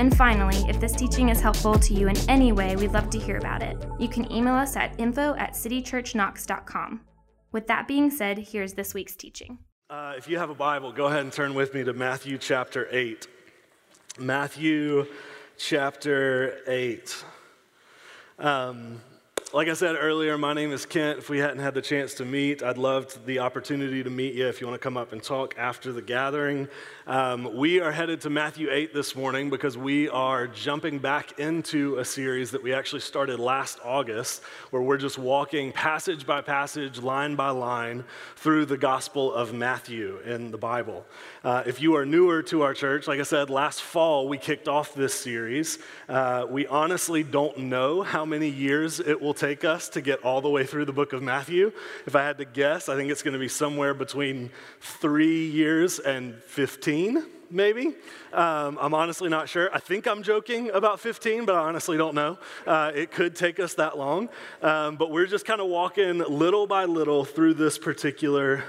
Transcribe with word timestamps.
And 0.00 0.16
finally, 0.16 0.56
if 0.66 0.80
this 0.80 0.92
teaching 0.94 1.28
is 1.28 1.42
helpful 1.42 1.78
to 1.78 1.92
you 1.92 2.08
in 2.08 2.16
any 2.26 2.52
way, 2.52 2.74
we'd 2.74 2.92
love 2.92 3.10
to 3.10 3.18
hear 3.18 3.36
about 3.36 3.62
it. 3.62 3.76
You 3.98 4.08
can 4.08 4.32
email 4.32 4.54
us 4.54 4.74
at 4.74 4.98
info 4.98 5.34
at 5.34 5.52
citychurchknox.com. 5.52 7.02
With 7.52 7.66
that 7.66 7.86
being 7.86 8.10
said, 8.10 8.38
here's 8.38 8.72
this 8.72 8.94
week's 8.94 9.14
teaching. 9.14 9.58
Uh, 9.90 10.14
if 10.16 10.26
you 10.26 10.38
have 10.38 10.48
a 10.48 10.54
Bible, 10.54 10.90
go 10.90 11.08
ahead 11.08 11.20
and 11.20 11.30
turn 11.30 11.52
with 11.52 11.74
me 11.74 11.84
to 11.84 11.92
Matthew 11.92 12.38
chapter 12.38 12.88
8. 12.90 13.28
Matthew 14.18 15.04
chapter 15.58 16.60
8. 16.66 17.24
Um, 18.38 19.02
like 19.52 19.66
I 19.66 19.72
said 19.72 19.96
earlier, 19.98 20.38
my 20.38 20.52
name 20.52 20.70
is 20.70 20.86
Kent. 20.86 21.18
If 21.18 21.28
we 21.28 21.38
hadn't 21.38 21.58
had 21.58 21.74
the 21.74 21.82
chance 21.82 22.14
to 22.14 22.24
meet, 22.24 22.62
I'd 22.62 22.78
love 22.78 23.18
the 23.26 23.40
opportunity 23.40 24.00
to 24.04 24.10
meet 24.10 24.34
you 24.34 24.46
if 24.46 24.60
you 24.60 24.68
want 24.68 24.80
to 24.80 24.82
come 24.82 24.96
up 24.96 25.12
and 25.12 25.20
talk 25.20 25.56
after 25.58 25.92
the 25.92 26.02
gathering. 26.02 26.68
Um, 27.08 27.56
we 27.56 27.80
are 27.80 27.90
headed 27.90 28.20
to 28.20 28.30
Matthew 28.30 28.70
8 28.70 28.94
this 28.94 29.16
morning 29.16 29.50
because 29.50 29.76
we 29.76 30.08
are 30.08 30.46
jumping 30.46 31.00
back 31.00 31.40
into 31.40 31.96
a 31.96 32.04
series 32.04 32.52
that 32.52 32.62
we 32.62 32.72
actually 32.72 33.00
started 33.00 33.40
last 33.40 33.80
August, 33.84 34.44
where 34.70 34.82
we're 34.82 34.96
just 34.96 35.18
walking 35.18 35.72
passage 35.72 36.24
by 36.24 36.40
passage, 36.42 37.00
line 37.00 37.34
by 37.34 37.50
line, 37.50 38.04
through 38.36 38.66
the 38.66 38.78
Gospel 38.78 39.32
of 39.32 39.52
Matthew 39.52 40.20
in 40.24 40.52
the 40.52 40.58
Bible. 40.58 41.04
Uh, 41.42 41.64
if 41.66 41.80
you 41.80 41.96
are 41.96 42.06
newer 42.06 42.42
to 42.44 42.62
our 42.62 42.74
church, 42.74 43.08
like 43.08 43.18
I 43.18 43.24
said, 43.24 43.50
last 43.50 43.82
fall 43.82 44.28
we 44.28 44.38
kicked 44.38 44.68
off 44.68 44.94
this 44.94 45.14
series. 45.14 45.80
Uh, 46.08 46.46
we 46.48 46.68
honestly 46.68 47.24
don't 47.24 47.58
know 47.58 48.02
how 48.02 48.24
many 48.24 48.48
years 48.48 49.00
it 49.00 49.20
will 49.20 49.34
take 49.40 49.64
us 49.64 49.88
to 49.88 50.02
get 50.02 50.22
all 50.22 50.42
the 50.42 50.50
way 50.50 50.66
through 50.66 50.84
the 50.84 50.92
book 50.92 51.14
of 51.14 51.22
Matthew. 51.22 51.72
If 52.06 52.14
I 52.14 52.22
had 52.22 52.36
to 52.38 52.44
guess, 52.44 52.90
I 52.90 52.94
think 52.94 53.10
it's 53.10 53.22
going 53.22 53.32
to 53.32 53.40
be 53.40 53.48
somewhere 53.48 53.94
between 53.94 54.50
three 54.80 55.46
years 55.48 55.98
and 55.98 56.34
15 56.44 57.24
maybe. 57.50 57.94
Um, 58.32 58.78
I'm 58.80 58.94
honestly 58.94 59.28
not 59.28 59.48
sure. 59.48 59.74
I 59.74 59.80
think 59.80 60.06
I'm 60.06 60.22
joking 60.22 60.70
about 60.70 61.00
15, 61.00 61.46
but 61.46 61.56
I 61.56 61.60
honestly 61.60 61.96
don't 61.96 62.14
know. 62.14 62.38
Uh, 62.66 62.92
it 62.94 63.10
could 63.10 63.34
take 63.34 63.58
us 63.58 63.74
that 63.74 63.98
long. 63.98 64.28
Um, 64.62 64.96
but 64.96 65.10
we're 65.10 65.26
just 65.26 65.46
kind 65.46 65.60
of 65.60 65.68
walking 65.68 66.18
little 66.18 66.66
by 66.66 66.84
little 66.84 67.24
through 67.24 67.54
this 67.54 67.76
particular 67.76 68.62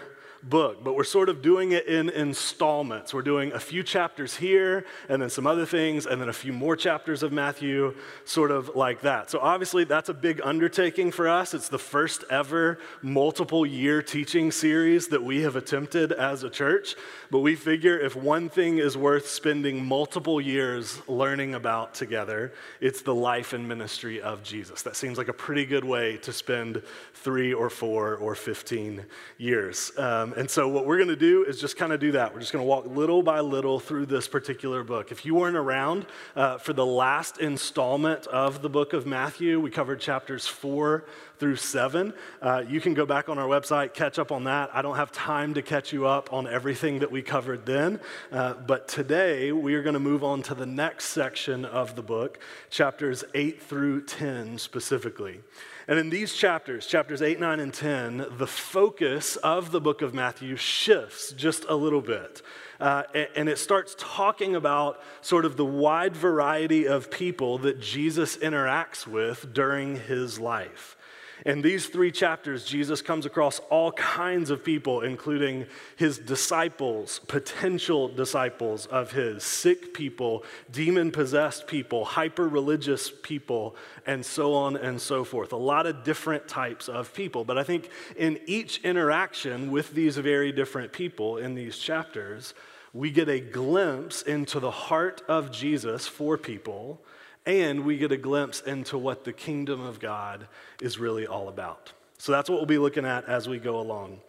book, 0.44 0.84
but 0.84 0.96
we're 0.96 1.04
sort 1.04 1.30
of 1.30 1.42
doing 1.42 1.72
it 1.72 1.88
in 1.88 2.10
installments. 2.10 3.14
We're 3.14 3.22
doing 3.22 3.52
a 3.52 3.60
few 3.60 3.84
chapters 3.84 4.36
here, 4.36 4.86
and 5.10 5.22
then 5.22 5.30
some 5.30 5.46
other 5.46 5.66
things, 5.66 6.06
and 6.06 6.20
then 6.20 6.30
a 6.30 6.34
few 6.34 6.54
more 6.54 6.76
chapters 6.76 7.24
of 7.24 7.32
Matthew, 7.32 7.96
sort 8.26 8.52
of 8.52 8.76
like 8.76 9.02
that. 9.02 9.30
So, 9.30 9.40
obviously, 9.40 9.84
that's 9.84 10.10
a 10.10 10.14
big 10.14 10.42
undertaking 10.44 11.12
for 11.12 11.28
us. 11.28 11.54
It's 11.54 11.70
the 11.70 11.80
first 11.80 12.24
ever 12.30 12.80
multiple 13.02 13.66
year 13.66 14.02
teaching 14.02 14.52
series 14.52 15.08
that 15.10 15.24
we 15.24 15.42
have 15.42 15.56
attempted 15.56 16.12
as 16.12 16.44
a 16.44 16.50
church. 16.50 16.96
But 17.30 17.40
we 17.40 17.56
figure 17.56 18.00
if 18.00 18.16
one 18.16 18.50
thing 18.50 18.80
is 18.80 18.98
worth 18.98 19.28
spending 19.28 19.86
multiple 19.86 20.42
years 20.42 21.02
learning 21.08 21.56
about 21.56 21.94
together, 21.94 22.54
it's 22.80 23.02
the 23.02 23.16
life 23.16 23.54
and 23.54 23.68
ministry 23.68 24.22
of 24.22 24.44
Jesus. 24.44 24.82
That 24.82 24.96
seems 24.96 25.18
like 25.18 25.28
a 25.28 25.34
pretty 25.34 25.66
good 25.66 25.86
way 25.86 26.18
to 26.18 26.34
spend 26.34 26.82
three 27.14 27.54
or 27.54 27.70
four 27.70 28.16
or 28.18 28.36
15 28.36 29.06
years. 29.38 29.92
Um, 29.98 30.31
and 30.38 30.50
so, 30.50 30.68
what 30.68 30.86
we're 30.86 30.98
going 30.98 31.10
to 31.10 31.16
do 31.16 31.44
is 31.44 31.60
just 31.60 31.78
kind 31.78 31.94
of 31.94 32.00
do 32.00 32.14
that. 32.14 32.34
We're 32.34 32.40
just 32.40 32.52
going 32.52 32.64
to 32.64 32.68
walk 32.68 32.86
little 32.88 33.24
by 33.24 33.40
little 33.40 33.80
through 33.80 34.08
this 34.08 34.28
particular 34.28 34.84
book. 34.84 35.12
If 35.12 35.26
you 35.26 35.36
weren't 35.36 35.56
around 35.56 36.06
uh, 36.36 36.58
for 36.58 36.74
the 36.74 36.86
last 36.86 37.40
installment 37.40 38.28
of 38.28 38.62
the 38.62 38.70
book 38.70 38.94
of 38.94 39.06
Matthew, 39.06 39.60
we 39.60 39.70
covered 39.70 40.00
chapters 40.00 40.48
four 40.48 41.06
through 41.40 41.56
seven. 41.56 42.14
Uh, 42.42 42.64
you 42.68 42.80
can 42.80 42.94
go 42.94 43.06
back 43.06 43.30
on 43.30 43.40
our 43.40 43.48
website, 43.48 43.94
catch 43.94 44.20
up 44.20 44.32
on 44.32 44.44
that. 44.44 44.70
I 44.74 44.82
don't 44.82 44.98
have 44.98 45.12
time 45.12 45.56
to 45.56 45.62
catch 45.62 45.92
you 45.92 46.06
up 46.06 46.32
on 46.32 46.48
everything 46.48 47.00
that 47.00 47.12
we 47.12 47.22
covered 47.22 47.66
then. 47.66 48.00
Uh, 48.32 48.54
but 48.54 48.88
today, 48.88 49.52
we 49.52 49.74
are 49.76 49.82
going 49.82 49.96
to 49.96 50.00
move 50.00 50.24
on 50.24 50.44
to 50.44 50.56
the 50.56 50.66
next 50.66 51.06
section 51.06 51.66
of 51.66 51.96
the 51.96 52.04
book, 52.04 52.40
chapters 52.70 53.24
eight 53.34 53.62
through 53.62 54.06
10 54.06 54.58
specifically. 54.58 55.40
And 55.88 55.98
in 55.98 56.10
these 56.10 56.34
chapters, 56.34 56.86
chapters 56.86 57.22
8, 57.22 57.40
9, 57.40 57.60
and 57.60 57.74
10, 57.74 58.26
the 58.38 58.48
focus 58.48 59.36
of 59.38 59.72
the 59.72 59.82
book 59.82 60.02
of 60.02 60.14
Matthew 60.14 60.56
shifts 60.56 61.32
just 61.34 61.66
a 61.68 61.76
little 61.76 62.02
bit. 62.02 62.42
Uh, 62.80 63.04
and 63.36 63.48
it 63.48 63.60
starts 63.60 63.96
talking 63.98 64.56
about 64.56 65.02
sort 65.22 65.46
of 65.46 65.58
the 65.58 65.66
wide 65.66 66.16
variety 66.16 66.88
of 66.88 67.12
people 67.12 67.60
that 67.60 67.80
Jesus 67.80 68.38
interacts 68.38 69.06
with 69.06 69.54
during 69.54 69.98
his 69.98 70.40
life. 70.40 70.98
In 71.46 71.62
these 71.62 71.88
three 71.88 72.12
chapters, 72.12 72.66
Jesus 72.66 73.02
comes 73.02 73.26
across 73.26 73.60
all 73.70 73.92
kinds 73.94 74.52
of 74.52 74.64
people, 74.64 75.02
including 75.02 75.66
his 75.96 76.20
disciples, 76.20 77.20
potential 77.28 78.08
disciples 78.08 78.86
of 78.86 79.12
his, 79.12 79.44
sick 79.44 79.94
people, 79.94 80.44
demon 80.72 81.12
possessed 81.12 81.66
people, 81.66 82.06
hyper 82.06 82.48
religious 82.48 83.12
people, 83.24 83.76
and 84.06 84.24
so 84.24 84.54
on 84.54 84.78
and 84.78 85.02
so 85.02 85.24
forth. 85.24 85.52
A 85.52 85.58
lot 85.58 85.88
of 85.88 86.04
different 86.04 86.48
types 86.48 86.88
of 86.88 87.12
people. 87.14 87.44
But 87.44 87.58
I 87.58 87.64
think 87.64 87.90
in 88.16 88.40
each 88.46 88.84
interaction 88.84 89.72
with 89.72 89.94
these 89.94 90.18
very 90.18 90.52
different 90.52 90.92
people 90.92 91.38
in 91.38 91.56
these 91.56 91.78
chapters, 91.78 92.54
we 92.94 93.10
get 93.10 93.30
a 93.30 93.40
glimpse 93.40 94.22
into 94.22 94.60
the 94.60 94.72
heart 94.72 95.24
of 95.28 95.52
Jesus 95.52 96.08
for 96.08 96.38
people 96.38 97.02
and 97.46 97.86
we 97.86 97.98
get 97.98 98.12
a 98.12 98.18
glimpse 98.18 98.62
into 98.62 98.98
what 98.98 99.24
the 99.24 99.34
kingdom 99.34 99.82
of 99.82 100.00
God 100.00 100.48
is 100.82 101.00
really 101.00 101.26
all 101.26 101.50
about. 101.50 101.92
So 102.18 102.32
that's 102.32 102.50
what 102.50 102.58
we'll 102.58 102.66
be 102.66 102.78
looking 102.78 103.06
at 103.06 103.26
as 103.26 103.50
we 103.50 103.58
go 103.58 103.80
along. 103.80 104.20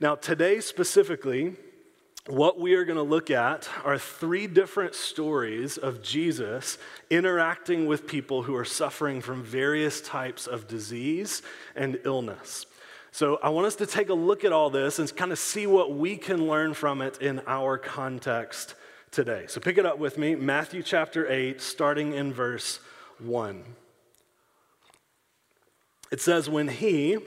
Now, 0.00 0.14
today 0.14 0.60
specifically, 0.60 1.54
what 2.26 2.58
we 2.58 2.72
are 2.74 2.86
going 2.86 2.96
to 2.96 3.02
look 3.02 3.30
at 3.30 3.68
are 3.84 3.98
three 3.98 4.46
different 4.46 4.94
stories 4.94 5.76
of 5.76 6.02
Jesus 6.02 6.78
interacting 7.10 7.86
with 7.86 8.06
people 8.06 8.42
who 8.42 8.56
are 8.56 8.64
suffering 8.64 9.20
from 9.20 9.42
various 9.42 10.00
types 10.00 10.46
of 10.46 10.66
disease 10.66 11.42
and 11.76 11.98
illness. 12.04 12.64
So, 13.12 13.38
I 13.42 13.50
want 13.50 13.66
us 13.66 13.76
to 13.76 13.86
take 13.86 14.08
a 14.08 14.14
look 14.14 14.42
at 14.42 14.52
all 14.52 14.70
this 14.70 14.98
and 14.98 15.14
kind 15.14 15.32
of 15.32 15.38
see 15.38 15.66
what 15.66 15.94
we 15.94 16.16
can 16.16 16.48
learn 16.48 16.72
from 16.72 17.02
it 17.02 17.18
in 17.20 17.42
our 17.46 17.76
context 17.76 18.74
today. 19.14 19.44
So 19.48 19.60
pick 19.60 19.78
it 19.78 19.86
up 19.86 19.98
with 19.98 20.18
me, 20.18 20.34
Matthew 20.34 20.82
chapter 20.82 21.30
8, 21.30 21.60
starting 21.60 22.12
in 22.12 22.32
verse 22.32 22.80
1. 23.18 23.62
It 26.10 26.20
says, 26.20 26.48
When 26.48 26.68
he, 26.68 27.18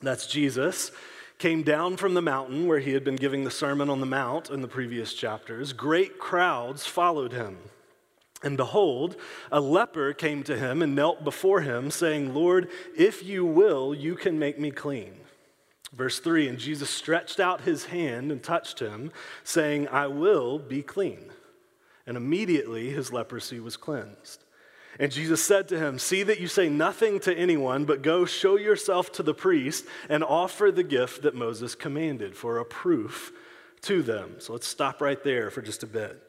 that's 0.00 0.26
Jesus, 0.26 0.92
came 1.38 1.62
down 1.62 1.96
from 1.96 2.14
the 2.14 2.22
mountain 2.22 2.66
where 2.66 2.78
he 2.78 2.92
had 2.92 3.04
been 3.04 3.16
giving 3.16 3.44
the 3.44 3.50
Sermon 3.50 3.90
on 3.90 4.00
the 4.00 4.06
Mount 4.06 4.50
in 4.50 4.62
the 4.62 4.68
previous 4.68 5.12
chapters, 5.12 5.72
great 5.72 6.18
crowds 6.18 6.86
followed 6.86 7.32
him. 7.32 7.58
And 8.42 8.56
behold, 8.56 9.16
a 9.50 9.60
leper 9.60 10.12
came 10.12 10.42
to 10.44 10.56
him 10.56 10.82
and 10.82 10.94
knelt 10.94 11.24
before 11.24 11.62
him, 11.62 11.90
saying, 11.90 12.34
Lord, 12.34 12.68
if 12.96 13.24
you 13.24 13.44
will, 13.44 13.94
you 13.94 14.14
can 14.14 14.38
make 14.38 14.58
me 14.58 14.70
clean. 14.70 15.14
Verse 15.92 16.18
3 16.18 16.48
And 16.48 16.58
Jesus 16.58 16.90
stretched 16.90 17.40
out 17.40 17.62
his 17.62 17.86
hand 17.86 18.32
and 18.32 18.42
touched 18.42 18.80
him, 18.80 19.12
saying, 19.44 19.88
I 19.88 20.06
will 20.06 20.58
be 20.58 20.82
clean. 20.82 21.30
And 22.06 22.16
immediately 22.16 22.90
his 22.90 23.12
leprosy 23.12 23.60
was 23.60 23.76
cleansed. 23.76 24.44
And 24.98 25.12
Jesus 25.12 25.42
said 25.42 25.68
to 25.68 25.78
him, 25.78 25.98
See 25.98 26.22
that 26.22 26.40
you 26.40 26.48
say 26.48 26.68
nothing 26.68 27.20
to 27.20 27.36
anyone, 27.36 27.84
but 27.84 28.02
go 28.02 28.24
show 28.24 28.56
yourself 28.56 29.12
to 29.12 29.22
the 29.22 29.34
priest 29.34 29.84
and 30.08 30.24
offer 30.24 30.70
the 30.70 30.82
gift 30.82 31.22
that 31.22 31.34
Moses 31.34 31.74
commanded 31.74 32.36
for 32.36 32.58
a 32.58 32.64
proof 32.64 33.32
to 33.82 34.02
them. 34.02 34.36
So 34.38 34.52
let's 34.52 34.66
stop 34.66 35.00
right 35.00 35.22
there 35.22 35.50
for 35.50 35.60
just 35.60 35.82
a 35.82 35.86
bit. 35.86 36.22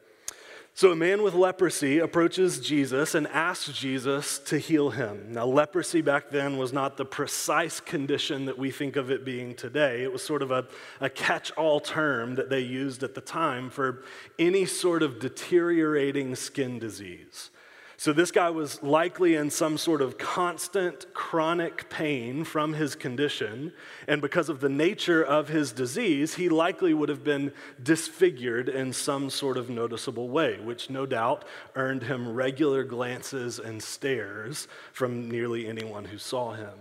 So, 0.78 0.92
a 0.92 0.94
man 0.94 1.24
with 1.24 1.34
leprosy 1.34 1.98
approaches 1.98 2.60
Jesus 2.60 3.16
and 3.16 3.26
asks 3.26 3.72
Jesus 3.72 4.38
to 4.44 4.58
heal 4.58 4.90
him. 4.90 5.32
Now, 5.32 5.44
leprosy 5.44 6.02
back 6.02 6.30
then 6.30 6.56
was 6.56 6.72
not 6.72 6.96
the 6.96 7.04
precise 7.04 7.80
condition 7.80 8.44
that 8.44 8.56
we 8.56 8.70
think 8.70 8.94
of 8.94 9.10
it 9.10 9.24
being 9.24 9.56
today. 9.56 10.04
It 10.04 10.12
was 10.12 10.22
sort 10.22 10.40
of 10.40 10.52
a, 10.52 10.68
a 11.00 11.10
catch 11.10 11.50
all 11.56 11.80
term 11.80 12.36
that 12.36 12.48
they 12.48 12.60
used 12.60 13.02
at 13.02 13.16
the 13.16 13.20
time 13.20 13.70
for 13.70 14.04
any 14.38 14.66
sort 14.66 15.02
of 15.02 15.18
deteriorating 15.18 16.36
skin 16.36 16.78
disease. 16.78 17.50
So, 18.00 18.12
this 18.12 18.30
guy 18.30 18.48
was 18.50 18.80
likely 18.80 19.34
in 19.34 19.50
some 19.50 19.76
sort 19.76 20.00
of 20.00 20.18
constant 20.18 21.12
chronic 21.14 21.90
pain 21.90 22.44
from 22.44 22.74
his 22.74 22.94
condition. 22.94 23.72
And 24.06 24.22
because 24.22 24.48
of 24.48 24.60
the 24.60 24.68
nature 24.68 25.20
of 25.20 25.48
his 25.48 25.72
disease, 25.72 26.36
he 26.36 26.48
likely 26.48 26.94
would 26.94 27.08
have 27.08 27.24
been 27.24 27.52
disfigured 27.82 28.68
in 28.68 28.92
some 28.92 29.30
sort 29.30 29.56
of 29.56 29.68
noticeable 29.68 30.28
way, 30.28 30.60
which 30.60 30.88
no 30.88 31.06
doubt 31.06 31.44
earned 31.74 32.04
him 32.04 32.32
regular 32.32 32.84
glances 32.84 33.58
and 33.58 33.82
stares 33.82 34.68
from 34.92 35.28
nearly 35.28 35.66
anyone 35.66 36.04
who 36.04 36.18
saw 36.18 36.52
him. 36.52 36.78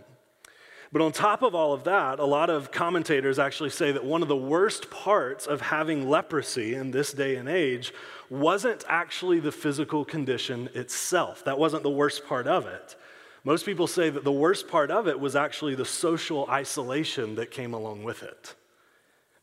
But 0.92 1.02
on 1.02 1.12
top 1.12 1.42
of 1.42 1.54
all 1.54 1.74
of 1.74 1.84
that, 1.84 2.20
a 2.20 2.26
lot 2.26 2.50
of 2.50 2.72
commentators 2.72 3.40
actually 3.40 3.72
say 3.72 3.92
that 3.92 4.06
one 4.06 4.22
of 4.22 4.30
the 4.30 4.38
worst 4.38 4.90
parts 4.90 5.46
of 5.46 5.60
having 5.60 6.10
leprosy 6.10 6.76
in 6.76 6.92
this 6.92 7.12
day 7.12 7.36
and 7.36 7.50
age 7.50 7.94
wasn't 8.30 8.84
actually 8.88 9.40
the 9.40 9.52
physical 9.52 10.04
condition 10.06 10.70
itself. 10.74 11.44
That 11.46 11.60
wasn't 11.60 11.84
the 11.84 11.90
worst 11.90 12.26
part 12.28 12.48
of 12.48 12.66
it. 12.66 12.96
Most 13.44 13.66
people 13.66 13.88
say 13.88 14.10
that 14.10 14.24
the 14.24 14.32
worst 14.32 14.68
part 14.68 14.92
of 14.92 15.08
it 15.08 15.20
was 15.20 15.36
actually 15.36 15.76
the 15.76 15.86
social 15.86 16.46
isolation 16.50 17.36
that 17.36 17.52
came 17.52 17.74
along 17.74 18.04
with 18.04 18.24
it. 18.24 18.56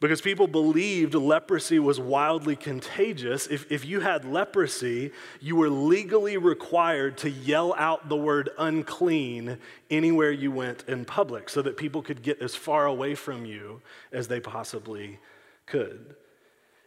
Because 0.00 0.20
people 0.20 0.46
believed 0.46 1.14
leprosy 1.14 1.78
was 1.78 1.98
wildly 1.98 2.56
contagious. 2.56 3.46
If, 3.46 3.72
if 3.72 3.86
you 3.86 4.00
had 4.00 4.26
leprosy, 4.26 5.12
you 5.40 5.56
were 5.56 5.70
legally 5.70 6.36
required 6.36 7.16
to 7.18 7.30
yell 7.30 7.74
out 7.78 8.10
the 8.10 8.16
word 8.16 8.50
unclean 8.58 9.56
anywhere 9.90 10.30
you 10.30 10.50
went 10.50 10.84
in 10.86 11.06
public 11.06 11.48
so 11.48 11.62
that 11.62 11.78
people 11.78 12.02
could 12.02 12.22
get 12.22 12.42
as 12.42 12.54
far 12.54 12.84
away 12.84 13.14
from 13.14 13.46
you 13.46 13.80
as 14.12 14.28
they 14.28 14.40
possibly 14.40 15.18
could. 15.64 16.16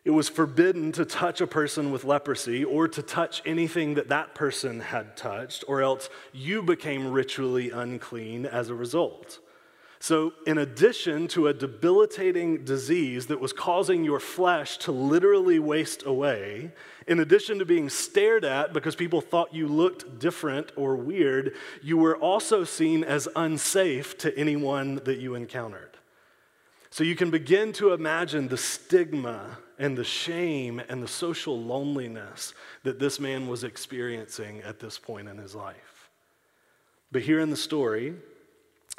It 0.08 0.14
was 0.14 0.30
forbidden 0.30 0.94
to 0.94 1.04
touch 1.04 1.42
a 1.42 1.48
person 1.48 1.92
with 1.92 2.06
leprosy 2.06 2.64
or 2.64 2.88
to 2.88 3.02
touch 3.02 3.42
anything 3.46 3.96
that 3.96 4.08
that 4.08 4.34
person 4.34 4.80
had 4.80 5.18
touched, 5.18 5.66
or 5.68 5.82
else 5.82 6.10
you 6.32 6.64
became 6.64 7.12
ritually 7.12 7.72
unclean 7.72 8.46
as 8.46 8.70
a 8.70 8.74
result. 8.74 9.40
So, 10.00 10.32
in 10.46 10.60
addition 10.60 11.28
to 11.30 11.48
a 11.48 11.54
debilitating 11.54 12.64
disease 12.64 13.26
that 13.26 13.42
was 13.42 13.52
causing 13.52 14.06
your 14.06 14.22
flesh 14.22 14.78
to 14.78 14.94
literally 14.94 15.60
waste 15.60 16.06
away, 16.06 16.72
in 17.06 17.20
addition 17.20 17.60
to 17.60 17.66
being 17.66 17.90
stared 17.90 18.46
at 18.46 18.72
because 18.72 18.96
people 18.96 19.20
thought 19.20 19.54
you 19.54 19.68
looked 19.68 20.20
different 20.20 20.72
or 20.78 20.96
weird, 20.96 21.54
you 21.84 21.98
were 21.98 22.16
also 22.16 22.64
seen 22.64 23.04
as 23.04 23.28
unsafe 23.36 24.18
to 24.20 24.34
anyone 24.40 25.02
that 25.04 25.20
you 25.20 25.36
encountered. 25.36 25.98
So, 26.92 27.04
you 27.04 27.18
can 27.18 27.30
begin 27.30 27.74
to 27.74 27.92
imagine 27.92 28.48
the 28.48 28.56
stigma 28.56 29.58
and 29.80 29.98
the 29.98 30.04
shame 30.04 30.82
and 30.90 31.02
the 31.02 31.08
social 31.08 31.62
loneliness 31.62 32.54
that 32.84 33.00
this 33.00 33.20
man 33.20 33.48
was 33.48 33.64
experiencing 33.64 34.62
at 34.62 34.80
this 34.80 34.98
point 34.98 35.28
in 35.28 35.38
his 35.38 35.56
life. 35.56 36.10
But 37.12 37.22
here 37.22 37.40
in 37.40 37.50
the 37.50 37.56
story, 37.56 38.16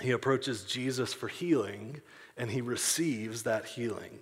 he 0.01 0.13
approaches 0.13 0.65
Jesus 0.65 1.13
for 1.13 1.29
healing 1.29 2.01
and 2.37 2.51
he 2.51 2.61
receives 2.61 3.43
that 3.43 3.65
healing. 3.65 4.21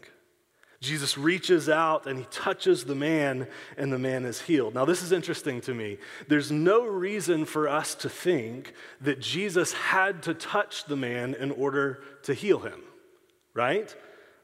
Jesus 0.80 1.16
reaches 1.16 1.68
out 1.68 2.06
and 2.06 2.18
he 2.18 2.26
touches 2.30 2.84
the 2.84 2.94
man, 2.94 3.48
and 3.76 3.92
the 3.92 3.98
man 3.98 4.24
is 4.24 4.40
healed. 4.40 4.74
Now, 4.74 4.84
this 4.84 5.02
is 5.02 5.10
interesting 5.10 5.60
to 5.62 5.74
me. 5.74 5.98
There's 6.28 6.52
no 6.52 6.84
reason 6.84 7.44
for 7.44 7.68
us 7.68 7.94
to 7.96 8.08
think 8.08 8.74
that 9.00 9.20
Jesus 9.20 9.72
had 9.72 10.22
to 10.24 10.34
touch 10.34 10.84
the 10.84 10.96
man 10.96 11.34
in 11.34 11.50
order 11.50 12.02
to 12.24 12.34
heal 12.34 12.60
him, 12.60 12.82
right? 13.54 13.94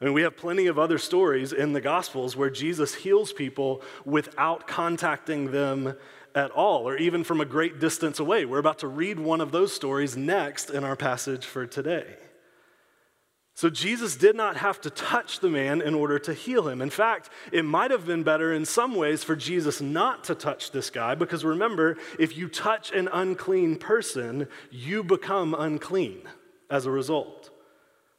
Mean, 0.03 0.13
we 0.13 0.23
have 0.23 0.35
plenty 0.35 0.67
of 0.67 0.77
other 0.77 0.97
stories 0.97 1.53
in 1.53 1.73
the 1.73 1.81
Gospels 1.81 2.35
where 2.35 2.49
Jesus 2.49 2.93
heals 2.93 3.31
people 3.31 3.81
without 4.03 4.67
contacting 4.67 5.51
them 5.51 5.95
at 6.35 6.51
all, 6.51 6.87
or 6.87 6.97
even 6.97 7.23
from 7.23 7.39
a 7.39 7.45
great 7.45 7.79
distance 7.79 8.19
away. 8.19 8.43
We're 8.43 8.57
about 8.57 8.79
to 8.79 8.87
read 8.87 9.19
one 9.19 9.39
of 9.39 9.51
those 9.51 9.71
stories 9.71 10.17
next 10.17 10.71
in 10.71 10.83
our 10.83 10.95
passage 10.95 11.45
for 11.45 11.65
today. 11.65 12.17
So 13.55 13.69
Jesus 13.69 14.15
did 14.15 14.35
not 14.35 14.57
have 14.57 14.81
to 14.81 14.89
touch 14.89 15.39
the 15.39 15.49
man 15.49 15.79
in 15.79 15.93
order 15.93 16.17
to 16.19 16.33
heal 16.33 16.67
him. 16.67 16.81
In 16.81 16.89
fact, 16.89 17.29
it 17.51 17.63
might 17.63 17.91
have 17.91 18.07
been 18.07 18.23
better 18.23 18.51
in 18.51 18.65
some 18.65 18.95
ways 18.95 19.23
for 19.23 19.35
Jesus 19.35 19.79
not 19.79 20.23
to 20.25 20.35
touch 20.35 20.71
this 20.71 20.89
guy 20.89 21.13
because 21.13 21.45
remember, 21.45 21.97
if 22.17 22.35
you 22.35 22.49
touch 22.49 22.91
an 22.91 23.07
unclean 23.13 23.77
person, 23.77 24.47
you 24.71 25.03
become 25.03 25.53
unclean 25.53 26.23
as 26.69 26.87
a 26.87 26.91
result. 26.91 27.51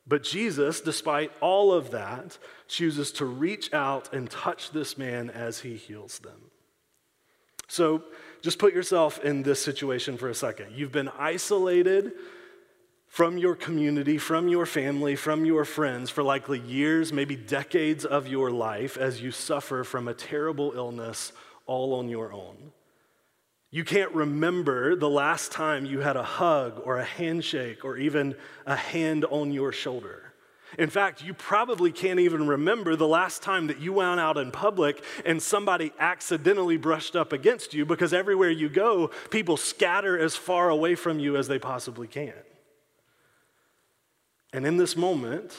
But 0.06 0.22
Jesus, 0.22 0.80
despite 0.80 1.32
all 1.40 1.72
of 1.72 1.90
that, 1.92 2.38
chooses 2.68 3.10
to 3.12 3.24
reach 3.24 3.72
out 3.72 4.12
and 4.12 4.30
touch 4.30 4.70
this 4.70 4.98
man 4.98 5.30
as 5.30 5.60
he 5.60 5.76
heals 5.76 6.18
them. 6.18 6.50
So 7.68 8.02
just 8.42 8.58
put 8.58 8.74
yourself 8.74 9.24
in 9.24 9.42
this 9.42 9.62
situation 9.62 10.18
for 10.18 10.28
a 10.28 10.34
second. 10.34 10.72
You've 10.74 10.92
been 10.92 11.10
isolated 11.18 12.12
from 13.08 13.38
your 13.38 13.54
community, 13.54 14.18
from 14.18 14.48
your 14.48 14.66
family, 14.66 15.16
from 15.16 15.44
your 15.44 15.64
friends 15.64 16.10
for 16.10 16.22
likely 16.22 16.58
years, 16.58 17.12
maybe 17.12 17.36
decades 17.36 18.04
of 18.04 18.26
your 18.28 18.50
life 18.50 18.96
as 18.98 19.22
you 19.22 19.30
suffer 19.30 19.84
from 19.84 20.08
a 20.08 20.14
terrible 20.14 20.72
illness 20.74 21.32
all 21.64 21.94
on 21.94 22.08
your 22.08 22.32
own. 22.32 22.72
You 23.74 23.82
can't 23.82 24.12
remember 24.12 24.94
the 24.94 25.10
last 25.10 25.50
time 25.50 25.84
you 25.84 25.98
had 25.98 26.14
a 26.14 26.22
hug 26.22 26.80
or 26.84 26.98
a 26.98 27.04
handshake 27.04 27.84
or 27.84 27.96
even 27.96 28.36
a 28.66 28.76
hand 28.76 29.24
on 29.24 29.50
your 29.50 29.72
shoulder. 29.72 30.32
In 30.78 30.88
fact, 30.88 31.24
you 31.24 31.34
probably 31.34 31.90
can't 31.90 32.20
even 32.20 32.46
remember 32.46 32.94
the 32.94 33.08
last 33.08 33.42
time 33.42 33.66
that 33.66 33.80
you 33.80 33.92
went 33.94 34.20
out 34.20 34.38
in 34.38 34.52
public 34.52 35.02
and 35.26 35.42
somebody 35.42 35.92
accidentally 35.98 36.76
brushed 36.76 37.16
up 37.16 37.32
against 37.32 37.74
you 37.74 37.84
because 37.84 38.14
everywhere 38.14 38.48
you 38.48 38.68
go, 38.68 39.10
people 39.30 39.56
scatter 39.56 40.16
as 40.16 40.36
far 40.36 40.70
away 40.70 40.94
from 40.94 41.18
you 41.18 41.36
as 41.36 41.48
they 41.48 41.58
possibly 41.58 42.06
can. 42.06 42.32
And 44.52 44.64
in 44.64 44.76
this 44.76 44.96
moment, 44.96 45.52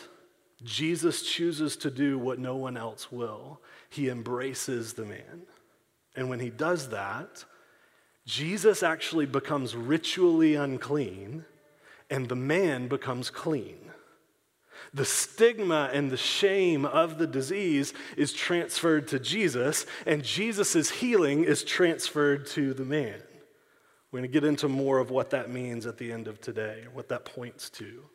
Jesus 0.63 1.21
chooses 1.21 1.75
to 1.75 1.91
do 1.91 2.17
what 2.17 2.39
no 2.39 2.55
one 2.55 2.77
else 2.77 3.11
will. 3.11 3.59
He 3.89 4.07
embraces 4.07 4.93
the 4.93 5.03
man. 5.03 5.41
And 6.15 6.29
when 6.29 6.39
he 6.39 6.49
does 6.49 6.91
that, 6.91 7.43
Jesus 8.25 8.81
actually 8.81 9.27
becomes 9.27 9.75
ritually 9.75 10.55
unclean, 10.55 11.45
and 12.09 12.27
the 12.27 12.35
man 12.35 12.87
becomes 12.87 13.29
clean. 13.29 13.77
The 14.93 15.05
stigma 15.05 15.89
and 15.93 16.09
the 16.09 16.17
shame 16.17 16.85
of 16.85 17.17
the 17.17 17.27
disease 17.27 17.93
is 18.17 18.33
transferred 18.33 19.07
to 19.09 19.19
Jesus, 19.19 19.85
and 20.05 20.23
Jesus' 20.23 20.89
healing 20.89 21.43
is 21.43 21.63
transferred 21.63 22.47
to 22.47 22.73
the 22.73 22.85
man. 22.85 23.21
We're 24.11 24.19
going 24.19 24.31
to 24.31 24.33
get 24.33 24.47
into 24.47 24.69
more 24.69 24.99
of 24.99 25.11
what 25.11 25.31
that 25.31 25.51
means 25.51 25.85
at 25.85 25.97
the 25.97 26.11
end 26.11 26.27
of 26.27 26.39
today, 26.39 26.85
what 26.93 27.09
that 27.09 27.25
points 27.25 27.69
to. 27.71 28.05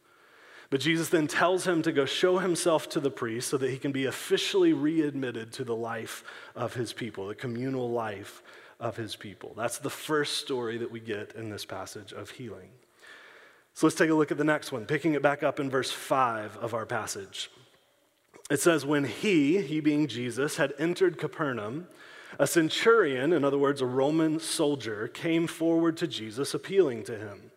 But 0.71 0.81
Jesus 0.81 1.09
then 1.09 1.27
tells 1.27 1.67
him 1.67 1.83
to 1.83 1.93
go 1.93 2.05
show 2.05 2.39
himself 2.39 2.89
to 2.91 3.01
the 3.01 3.11
priest 3.11 3.49
so 3.49 3.59
that 3.59 3.71
he 3.71 3.77
can 3.77 3.93
be 3.93 4.07
officially 4.07 4.73
readmitted 4.73 5.53
to 5.55 5.65
the 5.65 5.75
life 5.75 6.25
of 6.55 6.75
his 6.75 6.93
people, 6.93 7.27
the 7.29 7.35
communal 7.35 7.91
life 7.91 8.43
of 8.81 8.97
his 8.97 9.15
people. 9.15 9.53
That's 9.57 9.79
the 9.79 9.91
first 9.91 10.39
story 10.39 10.79
that 10.79 10.91
we 10.91 11.01
get 11.01 11.35
in 11.35 11.51
this 11.51 11.65
passage 11.65 12.13
of 12.13 12.31
healing. 12.31 12.71
So 13.75 13.87
let's 13.87 13.97
take 13.97 14.11
a 14.11 14.15
look 14.15 14.33
at 14.33 14.39
the 14.39 14.45
next 14.45 14.73
one, 14.73 14.87
picking 14.87 15.15
it 15.15 15.23
back 15.23 15.43
up 15.43 15.61
in 15.61 15.71
verse 15.71 15.93
5 15.93 16.57
of 16.57 16.75
our 16.75 16.87
passage. 16.87 17.51
It 18.51 18.61
says, 18.61 18.85
When 18.85 19.05
he, 19.05 19.63
he 19.63 19.81
being 19.81 20.09
Jesus, 20.09 20.57
had 20.57 20.75
entered 20.79 21.19
Capernaum, 21.19 21.87
a 22.39 22.47
centurion, 22.47 23.33
in 23.33 23.45
other 23.45 23.59
words, 23.59 23.81
a 23.81 23.87
Roman 23.87 24.41
soldier, 24.41 25.09
came 25.09 25.47
forward 25.47 25.97
to 25.99 26.07
Jesus, 26.07 26.55
appealing 26.55 27.05
to 27.05 27.17
him 27.17 27.51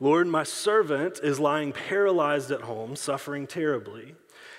Lord, 0.00 0.28
my 0.28 0.44
servant 0.44 1.18
is 1.22 1.40
lying 1.40 1.72
paralyzed 1.72 2.50
at 2.50 2.62
home, 2.62 2.94
suffering 2.94 3.46
terribly. 3.46 4.14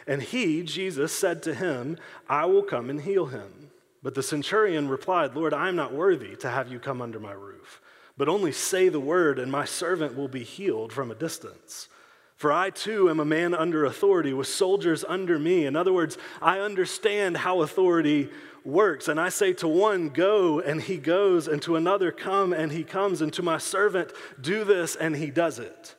And 0.06 0.22
he, 0.22 0.64
Jesus, 0.64 1.14
said 1.14 1.42
to 1.44 1.54
him, 1.54 1.98
I 2.28 2.46
will 2.46 2.64
come 2.64 2.90
and 2.90 3.02
heal 3.02 3.28
him. 3.28 3.72
But 4.02 4.16
the 4.16 4.24
centurion 4.24 4.88
replied, 4.88 5.36
Lord, 5.36 5.54
I 5.54 5.68
am 5.68 5.76
not 5.76 5.94
worthy 5.94 6.36
to 6.38 6.50
have 6.50 6.72
you 6.72 6.80
come 6.80 7.02
under 7.02 7.20
my 7.20 7.34
roof 7.34 7.82
but 8.20 8.28
only 8.28 8.52
say 8.52 8.90
the 8.90 9.00
word, 9.00 9.40
and 9.40 9.50
my 9.50 9.64
servant 9.64 10.14
will 10.14 10.28
be 10.28 10.44
healed 10.44 10.92
from 10.92 11.10
a 11.10 11.16
distance. 11.16 11.88
For 12.36 12.52
I 12.52 12.70
too 12.70 13.10
am 13.10 13.22
a 13.22 13.26
man 13.26 13.54
under 13.54 13.86
authority 13.86 14.34
with 14.34 14.48
soldiers 14.48 15.06
under 15.08 15.40
me. 15.40 15.66
In 15.66 15.78
other 15.78 15.94
words, 15.94 16.18
I 16.42 16.60
understand 16.60 17.38
how 17.38 17.62
authority 17.62 18.30
works. 18.66 19.08
And 19.08 19.22
I 19.22 19.30
say 19.30 19.54
to 19.54 19.70
one, 19.70 20.10
Go, 20.10 20.60
and 20.60 20.82
he 20.82 20.98
goes, 20.98 21.48
and 21.48 21.62
to 21.62 21.78
another, 21.78 22.12
Come, 22.12 22.52
and 22.52 22.74
he 22.74 22.84
comes, 22.84 23.22
and 23.22 23.32
to 23.34 23.42
my 23.42 23.58
servant, 23.58 24.12
Do 24.42 24.66
this, 24.66 24.98
and 24.98 25.16
he 25.16 25.32
does 25.32 25.58
it. 25.58 25.96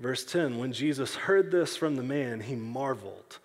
Verse 0.00 0.24
10 0.24 0.58
When 0.58 0.72
Jesus 0.72 1.14
heard 1.14 1.52
this 1.52 1.76
from 1.76 1.94
the 1.94 2.02
man, 2.02 2.40
he 2.40 2.56
marveled 2.56 3.38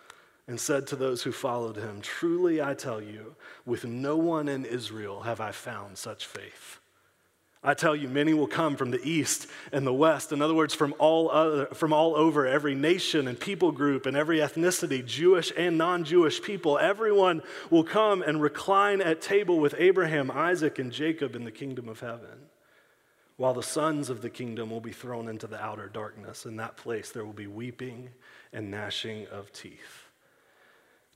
and 0.51 0.60
said 0.60 0.86
to 0.86 0.98
those 0.98 1.24
who 1.24 1.31
followed 1.31 1.77
him, 1.77 2.01
Truly 2.01 2.62
I 2.62 2.74
tell 2.74 3.01
you, 3.01 3.36
with 3.65 3.86
no 3.86 4.17
one 4.17 4.50
in 4.50 4.65
Israel 4.65 5.22
have 5.22 5.39
I 5.39 5.53
found 5.53 5.98
such 5.98 6.25
faith. 6.25 6.81
I 7.63 7.74
tell 7.74 7.96
you, 7.96 8.10
many 8.10 8.34
will 8.34 8.48
come 8.48 8.75
from 8.75 8.91
the 8.91 9.01
east 9.01 9.48
and 9.72 9.88
the 9.88 9.93
west. 9.93 10.34
In 10.34 10.41
other 10.41 10.53
words, 10.53 10.74
from 10.74 10.93
all, 11.00 11.31
other, 11.31 11.67
from 11.67 11.93
all 11.93 12.17
over, 12.17 12.46
every 12.46 12.75
nation 12.75 13.29
and 13.29 13.39
people 13.39 13.72
group 13.72 14.05
and 14.05 14.17
every 14.17 14.39
ethnicity, 14.39 15.05
Jewish 15.05 15.53
and 15.55 15.77
non 15.77 16.03
Jewish 16.03 16.41
people. 16.41 16.77
Everyone 16.77 17.43
will 17.70 17.86
come 17.86 18.22
and 18.22 18.41
recline 18.41 19.00
at 19.00 19.22
table 19.22 19.58
with 19.58 19.74
Abraham, 19.77 20.29
Isaac, 20.29 20.79
and 20.79 20.91
Jacob 20.91 21.34
in 21.34 21.46
the 21.46 21.51
kingdom 21.51 21.88
of 21.88 22.01
heaven. 22.01 22.50
While 23.38 23.53
the 23.53 23.63
sons 23.63 24.10
of 24.10 24.22
the 24.22 24.29
kingdom 24.29 24.70
will 24.70 24.81
be 24.81 24.91
thrown 24.91 25.29
into 25.29 25.48
the 25.48 25.63
outer 25.63 25.88
darkness. 25.88 26.46
In 26.46 26.58
that 26.58 26.75
place, 26.75 27.10
there 27.10 27.24
will 27.24 27.31
be 27.31 27.48
weeping 27.48 28.10
and 28.51 28.70
gnashing 28.70 29.27
of 29.27 29.53
teeth. 29.53 30.00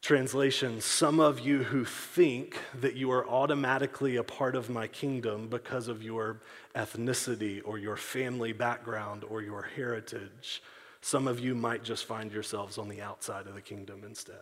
Translation 0.05 0.81
Some 0.81 1.19
of 1.19 1.39
you 1.39 1.63
who 1.63 1.83
think 1.83 2.59
that 2.79 2.93
you 2.93 3.09
are 3.09 3.27
automatically 3.27 4.17
a 4.17 4.24
part 4.24 4.55
of 4.55 4.69
my 4.69 4.85
kingdom 4.85 5.47
because 5.47 5.88
of 5.88 6.03
your 6.03 6.41
ethnicity 6.75 7.59
or 7.65 7.79
your 7.79 7.97
family 7.97 8.53
background 8.53 9.24
or 9.27 9.41
your 9.41 9.63
heritage, 9.63 10.62
some 11.01 11.27
of 11.27 11.39
you 11.39 11.55
might 11.55 11.83
just 11.83 12.05
find 12.05 12.31
yourselves 12.31 12.77
on 12.77 12.88
the 12.88 13.01
outside 13.01 13.47
of 13.47 13.55
the 13.55 13.62
kingdom 13.62 14.03
instead. 14.05 14.35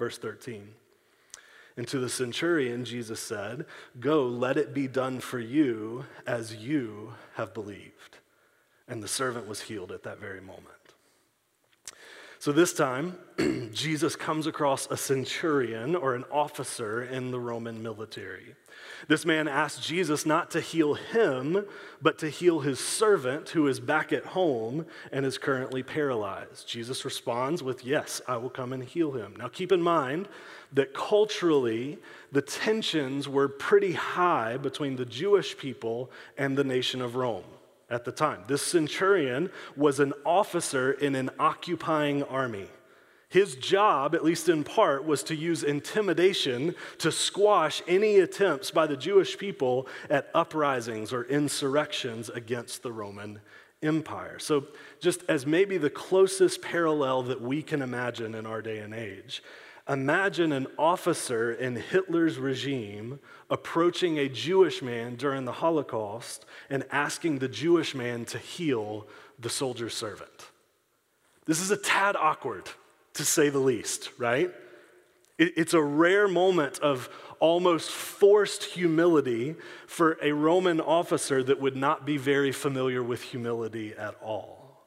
Verse 0.00 0.18
13. 0.18 0.66
And 1.76 1.86
to 1.86 2.00
the 2.00 2.08
centurion, 2.08 2.84
Jesus 2.84 3.20
said, 3.20 3.66
Go, 4.00 4.26
let 4.26 4.56
it 4.56 4.74
be 4.74 4.88
done 4.88 5.20
for 5.20 5.38
you 5.38 6.06
as 6.26 6.56
you 6.56 7.14
have 7.34 7.54
believed. 7.54 8.18
And 8.88 9.00
the 9.00 9.06
servant 9.06 9.46
was 9.46 9.60
healed 9.60 9.92
at 9.92 10.02
that 10.02 10.18
very 10.18 10.40
moment. 10.40 10.85
So 12.38 12.52
this 12.52 12.72
time, 12.72 13.18
Jesus 13.72 14.14
comes 14.14 14.46
across 14.46 14.86
a 14.90 14.96
centurion 14.96 15.96
or 15.96 16.14
an 16.14 16.24
officer 16.30 17.02
in 17.02 17.30
the 17.30 17.40
Roman 17.40 17.82
military. 17.82 18.54
This 19.08 19.24
man 19.24 19.48
asks 19.48 19.84
Jesus 19.84 20.26
not 20.26 20.50
to 20.50 20.60
heal 20.60 20.94
him, 20.94 21.64
but 22.02 22.18
to 22.18 22.28
heal 22.28 22.60
his 22.60 22.78
servant 22.78 23.50
who 23.50 23.66
is 23.68 23.80
back 23.80 24.12
at 24.12 24.24
home 24.26 24.86
and 25.12 25.24
is 25.24 25.38
currently 25.38 25.82
paralyzed. 25.82 26.68
Jesus 26.68 27.04
responds 27.04 27.62
with, 27.62 27.84
Yes, 27.84 28.20
I 28.28 28.36
will 28.36 28.50
come 28.50 28.72
and 28.72 28.84
heal 28.84 29.12
him. 29.12 29.34
Now 29.36 29.48
keep 29.48 29.72
in 29.72 29.82
mind 29.82 30.28
that 30.72 30.94
culturally, 30.94 31.98
the 32.32 32.42
tensions 32.42 33.28
were 33.28 33.48
pretty 33.48 33.92
high 33.92 34.56
between 34.56 34.96
the 34.96 35.06
Jewish 35.06 35.56
people 35.56 36.10
and 36.36 36.56
the 36.56 36.64
nation 36.64 37.00
of 37.00 37.16
Rome 37.16 37.44
at 37.90 38.04
the 38.04 38.12
time. 38.12 38.42
This 38.48 38.62
centurion 38.62 39.50
was 39.76 40.00
an 40.00 40.12
officer 40.24 40.92
in 40.92 41.14
an 41.14 41.30
occupying 41.38 42.22
army. 42.24 42.68
His 43.28 43.56
job, 43.56 44.14
at 44.14 44.24
least 44.24 44.48
in 44.48 44.62
part, 44.62 45.04
was 45.04 45.22
to 45.24 45.34
use 45.34 45.62
intimidation 45.62 46.74
to 46.98 47.10
squash 47.10 47.82
any 47.88 48.20
attempts 48.20 48.70
by 48.70 48.86
the 48.86 48.96
Jewish 48.96 49.36
people 49.36 49.88
at 50.08 50.30
uprisings 50.34 51.12
or 51.12 51.24
insurrections 51.24 52.28
against 52.30 52.82
the 52.82 52.92
Roman 52.92 53.40
Empire. 53.82 54.38
So, 54.38 54.68
just 55.00 55.22
as 55.28 55.44
maybe 55.44 55.76
the 55.76 55.90
closest 55.90 56.62
parallel 56.62 57.24
that 57.24 57.40
we 57.40 57.62
can 57.62 57.82
imagine 57.82 58.34
in 58.34 58.46
our 58.46 58.62
day 58.62 58.78
and 58.78 58.94
age, 58.94 59.42
Imagine 59.88 60.50
an 60.50 60.66
officer 60.76 61.52
in 61.52 61.76
Hitler's 61.76 62.38
regime 62.38 63.20
approaching 63.50 64.18
a 64.18 64.28
Jewish 64.28 64.82
man 64.82 65.16
during 65.16 65.44
the 65.44 65.52
Holocaust 65.52 66.44
and 66.68 66.84
asking 66.90 67.38
the 67.38 67.48
Jewish 67.48 67.94
man 67.94 68.24
to 68.26 68.38
heal 68.38 69.06
the 69.38 69.50
soldier's 69.50 69.94
servant. 69.94 70.50
This 71.44 71.60
is 71.60 71.70
a 71.70 71.76
tad 71.76 72.16
awkward, 72.16 72.68
to 73.14 73.24
say 73.24 73.48
the 73.48 73.58
least, 73.58 74.10
right? 74.18 74.52
It's 75.38 75.74
a 75.74 75.82
rare 75.82 76.28
moment 76.28 76.78
of 76.80 77.08
almost 77.38 77.90
forced 77.90 78.64
humility 78.64 79.54
for 79.86 80.18
a 80.22 80.32
Roman 80.32 80.80
officer 80.80 81.42
that 81.42 81.60
would 81.60 81.76
not 81.76 82.06
be 82.06 82.16
very 82.16 82.52
familiar 82.52 83.02
with 83.02 83.22
humility 83.22 83.92
at 83.94 84.14
all. 84.22 84.86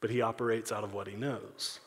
But 0.00 0.10
he 0.10 0.22
operates 0.22 0.72
out 0.72 0.82
of 0.82 0.92
what 0.92 1.06
he 1.06 1.14
knows. 1.14 1.78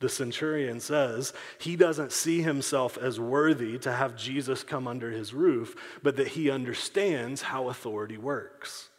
The 0.00 0.08
centurion 0.08 0.80
says 0.80 1.32
he 1.58 1.76
doesn't 1.76 2.12
see 2.12 2.42
himself 2.42 2.98
as 2.98 3.20
worthy 3.20 3.78
to 3.78 3.92
have 3.92 4.16
Jesus 4.16 4.62
come 4.62 4.86
under 4.86 5.10
his 5.10 5.32
roof, 5.32 5.74
but 6.02 6.16
that 6.16 6.28
he 6.28 6.50
understands 6.50 7.42
how 7.42 7.68
authority 7.68 8.18
works. 8.18 8.90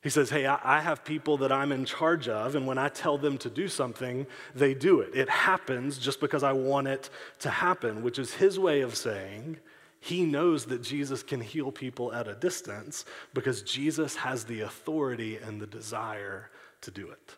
He 0.00 0.10
says, 0.10 0.30
Hey, 0.30 0.46
I 0.46 0.80
have 0.80 1.04
people 1.04 1.38
that 1.38 1.50
I'm 1.50 1.72
in 1.72 1.84
charge 1.84 2.28
of, 2.28 2.54
and 2.54 2.66
when 2.66 2.78
I 2.78 2.88
tell 2.88 3.18
them 3.18 3.36
to 3.38 3.50
do 3.50 3.66
something, 3.66 4.26
they 4.54 4.72
do 4.72 5.00
it. 5.00 5.14
It 5.14 5.28
happens 5.28 5.98
just 5.98 6.20
because 6.20 6.44
I 6.44 6.52
want 6.52 6.86
it 6.86 7.10
to 7.40 7.50
happen, 7.50 8.02
which 8.02 8.18
is 8.18 8.32
his 8.32 8.58
way 8.58 8.82
of 8.82 8.96
saying 8.96 9.58
he 10.00 10.24
knows 10.24 10.66
that 10.66 10.82
Jesus 10.82 11.24
can 11.24 11.40
heal 11.40 11.72
people 11.72 12.12
at 12.12 12.28
a 12.28 12.34
distance 12.34 13.04
because 13.34 13.62
Jesus 13.62 14.14
has 14.16 14.44
the 14.44 14.60
authority 14.60 15.38
and 15.38 15.60
the 15.60 15.66
desire 15.66 16.50
to 16.82 16.90
do 16.92 17.10
it. 17.10 17.36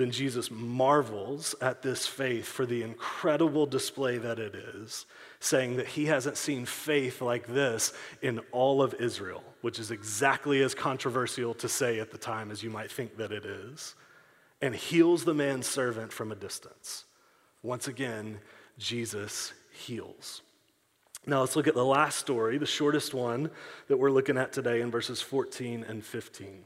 Then 0.00 0.10
Jesus 0.10 0.50
marvels 0.50 1.54
at 1.60 1.82
this 1.82 2.06
faith 2.06 2.46
for 2.46 2.64
the 2.64 2.82
incredible 2.82 3.66
display 3.66 4.16
that 4.16 4.38
it 4.38 4.54
is, 4.54 5.04
saying 5.40 5.76
that 5.76 5.88
he 5.88 6.06
hasn't 6.06 6.38
seen 6.38 6.64
faith 6.64 7.20
like 7.20 7.46
this 7.46 7.92
in 8.22 8.38
all 8.50 8.80
of 8.80 8.94
Israel, 8.94 9.44
which 9.60 9.78
is 9.78 9.90
exactly 9.90 10.62
as 10.62 10.74
controversial 10.74 11.52
to 11.52 11.68
say 11.68 12.00
at 12.00 12.10
the 12.12 12.16
time 12.16 12.50
as 12.50 12.62
you 12.62 12.70
might 12.70 12.90
think 12.90 13.18
that 13.18 13.30
it 13.30 13.44
is, 13.44 13.94
and 14.62 14.74
heals 14.74 15.26
the 15.26 15.34
man's 15.34 15.66
servant 15.66 16.14
from 16.14 16.32
a 16.32 16.36
distance. 16.36 17.04
Once 17.62 17.86
again, 17.86 18.38
Jesus 18.78 19.52
heals. 19.70 20.40
Now 21.26 21.40
let's 21.40 21.56
look 21.56 21.68
at 21.68 21.74
the 21.74 21.84
last 21.84 22.18
story, 22.18 22.56
the 22.56 22.64
shortest 22.64 23.12
one 23.12 23.50
that 23.88 23.98
we're 23.98 24.10
looking 24.10 24.38
at 24.38 24.54
today 24.54 24.80
in 24.80 24.90
verses 24.90 25.20
14 25.20 25.84
and 25.86 26.02
15. 26.02 26.64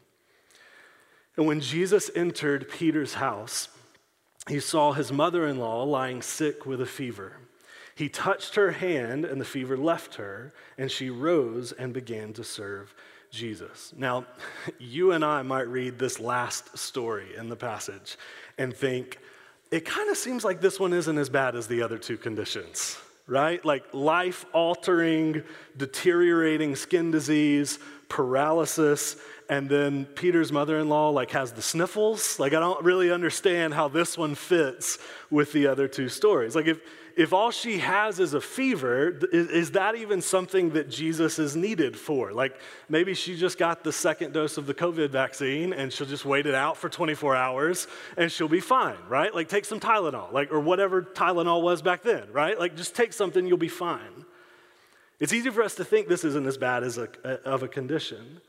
And 1.37 1.47
when 1.47 1.61
Jesus 1.61 2.11
entered 2.15 2.69
Peter's 2.69 3.15
house, 3.15 3.69
he 4.49 4.61
saw 4.61 4.93
his 4.93 5.11
mother 5.11 5.47
in 5.47 5.59
law 5.59 5.83
lying 5.85 6.23
sick 6.23 6.67
with 6.67 6.81
a 6.81 6.87
fever. 6.87 7.39
He 7.97 8.09
touched 8.09 8.57
her 8.57 8.73
hand, 8.73 9.25
and 9.25 9.41
the 9.41 9.45
fever 9.45 9.77
left 9.77 10.17
her, 10.17 10.53
and 10.77 10.91
she 10.91 11.11
rose 11.11 11.73
and 11.73 11.93
began 11.93 12.33
to 12.35 12.45
serve 12.45 12.95
Jesus. 13.31 13.93
Now, 13.97 14.27
you 14.79 15.13
and 15.13 15.25
I 15.25 15.43
might 15.43 15.69
read 15.69 15.99
this 15.99 16.21
last 16.21 16.77
story 16.77 17.37
in 17.37 17.49
the 17.49 17.57
passage 17.57 18.17
and 18.59 18.75
think, 18.75 19.19
it 19.71 19.85
kind 19.85 20.11
of 20.11 20.17
seems 20.17 20.45
like 20.45 20.61
this 20.61 20.79
one 20.79 20.93
isn't 20.93 21.19
as 21.19 21.29
bad 21.29 21.57
as 21.57 21.67
the 21.67 21.83
other 21.83 21.99
two 21.99 22.17
conditions, 22.17 22.97
right? 23.27 23.65
Like 23.65 23.83
life 23.93 24.45
altering, 24.53 25.43
deteriorating 25.77 26.77
skin 26.77 27.11
disease, 27.11 27.79
paralysis, 28.09 29.17
and 29.49 29.69
then 29.69 30.07
Peter's 30.07 30.51
mother-in-law 30.51 31.11
like 31.11 31.31
has 31.33 31.53
the 31.53 31.63
sniffles. 31.63 32.39
Like 32.39 32.55
I 32.55 32.61
don't 32.61 32.83
really 32.85 33.11
understand 33.11 33.75
how 33.75 33.89
this 33.89 34.17
one 34.17 34.35
fits 34.35 34.99
with 35.31 35.53
the 35.53 35.67
other 35.67 35.89
two 35.89 36.09
stories. 36.09 36.55
Like 36.55 36.67
if 36.67 36.81
if 37.17 37.33
all 37.33 37.53
she 37.53 37.79
has 37.79 38.19
is 38.19 38.35
a 38.35 38.41
fever, 38.41 39.21
is, 39.33 39.49
is 39.49 39.71
that 39.73 39.95
even 39.95 40.21
something 40.21 40.71
that 40.71 40.91
Jesus 40.91 41.39
is 41.39 41.55
needed 41.55 41.97
for? 41.97 42.33
Like 42.33 42.59
maybe 42.89 43.15
she 43.15 43.37
just 43.37 43.57
got 43.57 43.85
the 43.85 43.93
second 43.93 44.33
dose 44.33 44.57
of 44.59 44.67
the 44.67 44.75
COVID 44.75 45.11
vaccine 45.11 45.73
and 45.73 45.93
she'll 45.93 46.09
just 46.09 46.25
wait 46.25 46.47
it 46.47 46.55
out 46.55 46.77
for 46.77 46.89
24 46.89 47.37
hours 47.37 47.87
and 48.17 48.33
she'll 48.33 48.49
be 48.49 48.61
fine, 48.61 48.97
right? 49.09 49.33
Like 49.33 49.49
take 49.49 49.65
some 49.65 49.79
Tylenol, 49.79 50.33
like 50.33 50.51
or 50.51 50.61
whatever 50.61 51.03
Tylenol 51.03 51.63
was 51.63 51.83
back 51.83 52.03
then, 52.03 52.25
right? 52.33 52.59
Like 52.59 52.77
just 52.77 52.97
take 52.97 53.13
something, 53.13 53.47
you'll 53.47 53.59
be 53.59 53.69
fine. 53.69 54.25
It's 55.21 55.33
easy 55.33 55.51
for 55.51 55.63
us 55.63 55.77
to 55.77 55.85
think 55.85 56.09
this 56.09 56.25
isn't 56.25 56.47
as 56.47 56.59
bad 56.59 56.83
as 56.83 56.99
a, 56.99 57.09
of 57.45 57.63
a 57.63 57.69
condition. 57.69 58.41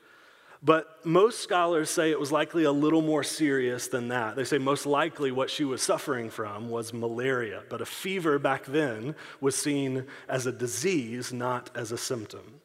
But 0.63 1.05
most 1.05 1.41
scholars 1.41 1.89
say 1.89 2.11
it 2.11 2.19
was 2.19 2.31
likely 2.31 2.63
a 2.63 2.71
little 2.71 3.01
more 3.01 3.23
serious 3.23 3.87
than 3.87 4.07
that. 4.07 4.35
They 4.35 4.43
say 4.43 4.57
most 4.57 4.85
likely 4.85 5.31
what 5.31 5.49
she 5.49 5.63
was 5.63 5.81
suffering 5.81 6.29
from 6.29 6.69
was 6.69 6.93
malaria, 6.93 7.63
but 7.69 7.81
a 7.81 7.85
fever 7.85 8.39
back 8.39 8.65
then 8.65 9.15
was 9.41 9.55
seen 9.55 10.05
as 10.27 10.45
a 10.45 10.51
disease, 10.51 11.31
not 11.31 11.69
as 11.75 11.91
a 11.91 11.97
symptom. 11.97 12.61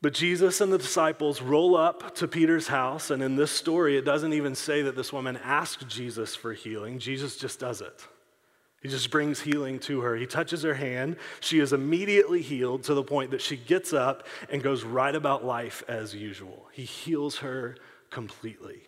But 0.00 0.14
Jesus 0.14 0.60
and 0.60 0.72
the 0.72 0.78
disciples 0.78 1.42
roll 1.42 1.76
up 1.76 2.14
to 2.16 2.28
Peter's 2.28 2.68
house, 2.68 3.10
and 3.10 3.22
in 3.22 3.34
this 3.34 3.50
story, 3.50 3.96
it 3.96 4.04
doesn't 4.04 4.32
even 4.32 4.54
say 4.54 4.82
that 4.82 4.94
this 4.94 5.12
woman 5.12 5.36
asked 5.42 5.88
Jesus 5.88 6.36
for 6.36 6.52
healing, 6.52 7.00
Jesus 7.00 7.36
just 7.36 7.58
does 7.58 7.80
it. 7.80 8.06
He 8.80 8.88
just 8.88 9.10
brings 9.10 9.40
healing 9.40 9.80
to 9.80 10.02
her. 10.02 10.14
He 10.14 10.26
touches 10.26 10.62
her 10.62 10.74
hand. 10.74 11.16
She 11.40 11.58
is 11.58 11.72
immediately 11.72 12.42
healed 12.42 12.84
to 12.84 12.94
the 12.94 13.02
point 13.02 13.32
that 13.32 13.40
she 13.40 13.56
gets 13.56 13.92
up 13.92 14.26
and 14.50 14.62
goes 14.62 14.84
right 14.84 15.14
about 15.14 15.44
life 15.44 15.82
as 15.88 16.14
usual. 16.14 16.68
He 16.72 16.84
heals 16.84 17.38
her 17.38 17.76
completely. 18.10 18.82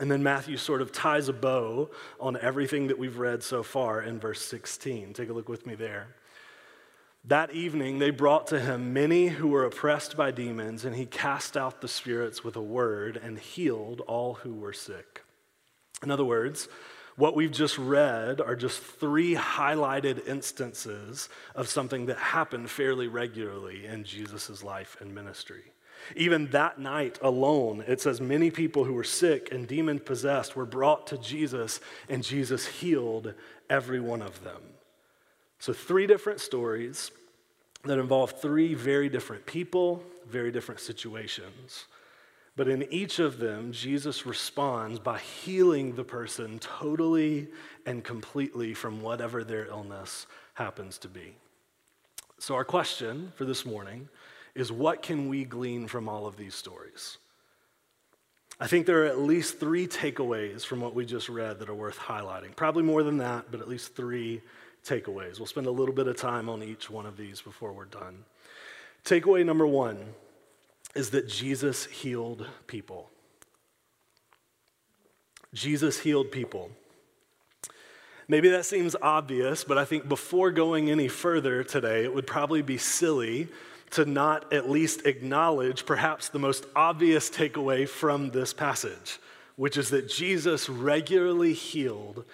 And 0.00 0.10
then 0.10 0.22
Matthew 0.22 0.56
sort 0.56 0.82
of 0.82 0.92
ties 0.92 1.28
a 1.28 1.32
bow 1.32 1.90
on 2.20 2.36
everything 2.40 2.88
that 2.88 2.98
we've 2.98 3.18
read 3.18 3.42
so 3.42 3.62
far 3.62 4.02
in 4.02 4.18
verse 4.18 4.40
16. 4.44 5.12
Take 5.12 5.28
a 5.28 5.32
look 5.32 5.48
with 5.48 5.66
me 5.66 5.74
there. 5.74 6.08
That 7.24 7.50
evening, 7.50 7.98
they 7.98 8.10
brought 8.10 8.46
to 8.48 8.60
him 8.60 8.92
many 8.92 9.26
who 9.26 9.48
were 9.48 9.64
oppressed 9.64 10.16
by 10.16 10.30
demons, 10.30 10.84
and 10.84 10.94
he 10.94 11.04
cast 11.04 11.56
out 11.56 11.80
the 11.80 11.88
spirits 11.88 12.42
with 12.42 12.56
a 12.56 12.62
word 12.62 13.16
and 13.16 13.38
healed 13.38 14.00
all 14.02 14.34
who 14.34 14.54
were 14.54 14.72
sick. 14.72 15.24
In 16.02 16.10
other 16.10 16.24
words, 16.24 16.68
what 17.18 17.34
we've 17.34 17.50
just 17.50 17.76
read 17.78 18.40
are 18.40 18.54
just 18.54 18.80
three 18.80 19.34
highlighted 19.34 20.26
instances 20.28 21.28
of 21.56 21.68
something 21.68 22.06
that 22.06 22.16
happened 22.16 22.70
fairly 22.70 23.08
regularly 23.08 23.86
in 23.86 24.04
Jesus' 24.04 24.62
life 24.62 24.96
and 25.00 25.12
ministry. 25.12 25.64
Even 26.14 26.46
that 26.50 26.78
night 26.78 27.18
alone, 27.20 27.82
it 27.88 28.00
says 28.00 28.20
many 28.20 28.52
people 28.52 28.84
who 28.84 28.92
were 28.92 29.02
sick 29.02 29.50
and 29.50 29.66
demon 29.66 29.98
possessed 29.98 30.54
were 30.54 30.64
brought 30.64 31.08
to 31.08 31.18
Jesus, 31.18 31.80
and 32.08 32.22
Jesus 32.22 32.66
healed 32.66 33.34
every 33.68 33.98
one 33.98 34.22
of 34.22 34.44
them. 34.44 34.62
So, 35.58 35.72
three 35.72 36.06
different 36.06 36.38
stories 36.38 37.10
that 37.82 37.98
involve 37.98 38.40
three 38.40 38.74
very 38.74 39.08
different 39.08 39.44
people, 39.44 40.04
very 40.24 40.52
different 40.52 40.80
situations. 40.80 41.86
But 42.58 42.66
in 42.66 42.92
each 42.92 43.20
of 43.20 43.38
them, 43.38 43.70
Jesus 43.70 44.26
responds 44.26 44.98
by 44.98 45.20
healing 45.20 45.94
the 45.94 46.02
person 46.02 46.58
totally 46.58 47.46
and 47.86 48.02
completely 48.02 48.74
from 48.74 49.00
whatever 49.00 49.44
their 49.44 49.66
illness 49.66 50.26
happens 50.54 50.98
to 50.98 51.08
be. 51.08 51.36
So, 52.40 52.56
our 52.56 52.64
question 52.64 53.32
for 53.36 53.44
this 53.44 53.64
morning 53.64 54.08
is 54.56 54.72
what 54.72 55.02
can 55.02 55.28
we 55.28 55.44
glean 55.44 55.86
from 55.86 56.08
all 56.08 56.26
of 56.26 56.36
these 56.36 56.56
stories? 56.56 57.18
I 58.58 58.66
think 58.66 58.86
there 58.86 59.04
are 59.04 59.06
at 59.06 59.20
least 59.20 59.60
three 59.60 59.86
takeaways 59.86 60.66
from 60.66 60.80
what 60.80 60.96
we 60.96 61.06
just 61.06 61.28
read 61.28 61.60
that 61.60 61.68
are 61.68 61.74
worth 61.76 61.96
highlighting. 61.96 62.56
Probably 62.56 62.82
more 62.82 63.04
than 63.04 63.18
that, 63.18 63.52
but 63.52 63.60
at 63.60 63.68
least 63.68 63.94
three 63.94 64.42
takeaways. 64.84 65.38
We'll 65.38 65.46
spend 65.46 65.68
a 65.68 65.70
little 65.70 65.94
bit 65.94 66.08
of 66.08 66.16
time 66.16 66.48
on 66.48 66.64
each 66.64 66.90
one 66.90 67.06
of 67.06 67.16
these 67.16 67.40
before 67.40 67.72
we're 67.72 67.84
done. 67.84 68.24
Takeaway 69.04 69.46
number 69.46 69.64
one 69.66 70.12
is 70.94 71.10
that 71.10 71.28
Jesus 71.28 71.86
healed 71.86 72.46
people. 72.66 73.10
Jesus 75.54 76.00
healed 76.00 76.30
people. 76.30 76.70
Maybe 78.26 78.50
that 78.50 78.66
seems 78.66 78.94
obvious, 79.00 79.64
but 79.64 79.78
I 79.78 79.86
think 79.86 80.08
before 80.08 80.50
going 80.50 80.90
any 80.90 81.08
further 81.08 81.64
today, 81.64 82.04
it 82.04 82.14
would 82.14 82.26
probably 82.26 82.60
be 82.60 82.76
silly 82.76 83.48
to 83.90 84.04
not 84.04 84.52
at 84.52 84.68
least 84.68 85.06
acknowledge 85.06 85.86
perhaps 85.86 86.28
the 86.28 86.38
most 86.38 86.66
obvious 86.76 87.30
takeaway 87.30 87.88
from 87.88 88.30
this 88.30 88.52
passage, 88.52 89.18
which 89.56 89.78
is 89.78 89.88
that 89.90 90.10
Jesus 90.10 90.68
regularly 90.68 91.54
healed 91.54 92.24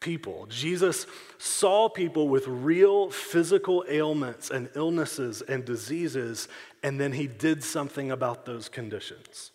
people. 0.00 0.46
Jesus 0.50 1.06
saw 1.38 1.88
people 1.88 2.28
with 2.28 2.46
real 2.48 3.10
physical 3.10 3.84
ailments 3.88 4.50
and 4.50 4.68
illnesses 4.74 5.40
and 5.40 5.64
diseases, 5.64 6.48
and 6.84 7.00
then 7.00 7.12
he 7.12 7.26
did 7.26 7.64
something 7.64 8.12
about 8.12 8.44
those 8.44 8.68
conditions. 8.68 9.50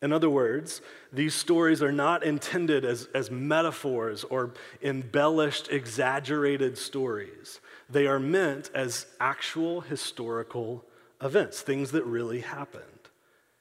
In 0.00 0.12
other 0.12 0.30
words, 0.30 0.80
these 1.12 1.34
stories 1.34 1.82
are 1.82 1.90
not 1.90 2.22
intended 2.22 2.84
as, 2.84 3.08
as 3.12 3.28
metaphors 3.28 4.22
or 4.22 4.54
embellished, 4.80 5.68
exaggerated 5.72 6.78
stories. 6.78 7.60
They 7.90 8.06
are 8.06 8.20
meant 8.20 8.70
as 8.72 9.06
actual 9.18 9.80
historical 9.80 10.84
events, 11.20 11.60
things 11.60 11.90
that 11.90 12.04
really 12.04 12.40
happened. 12.40 12.84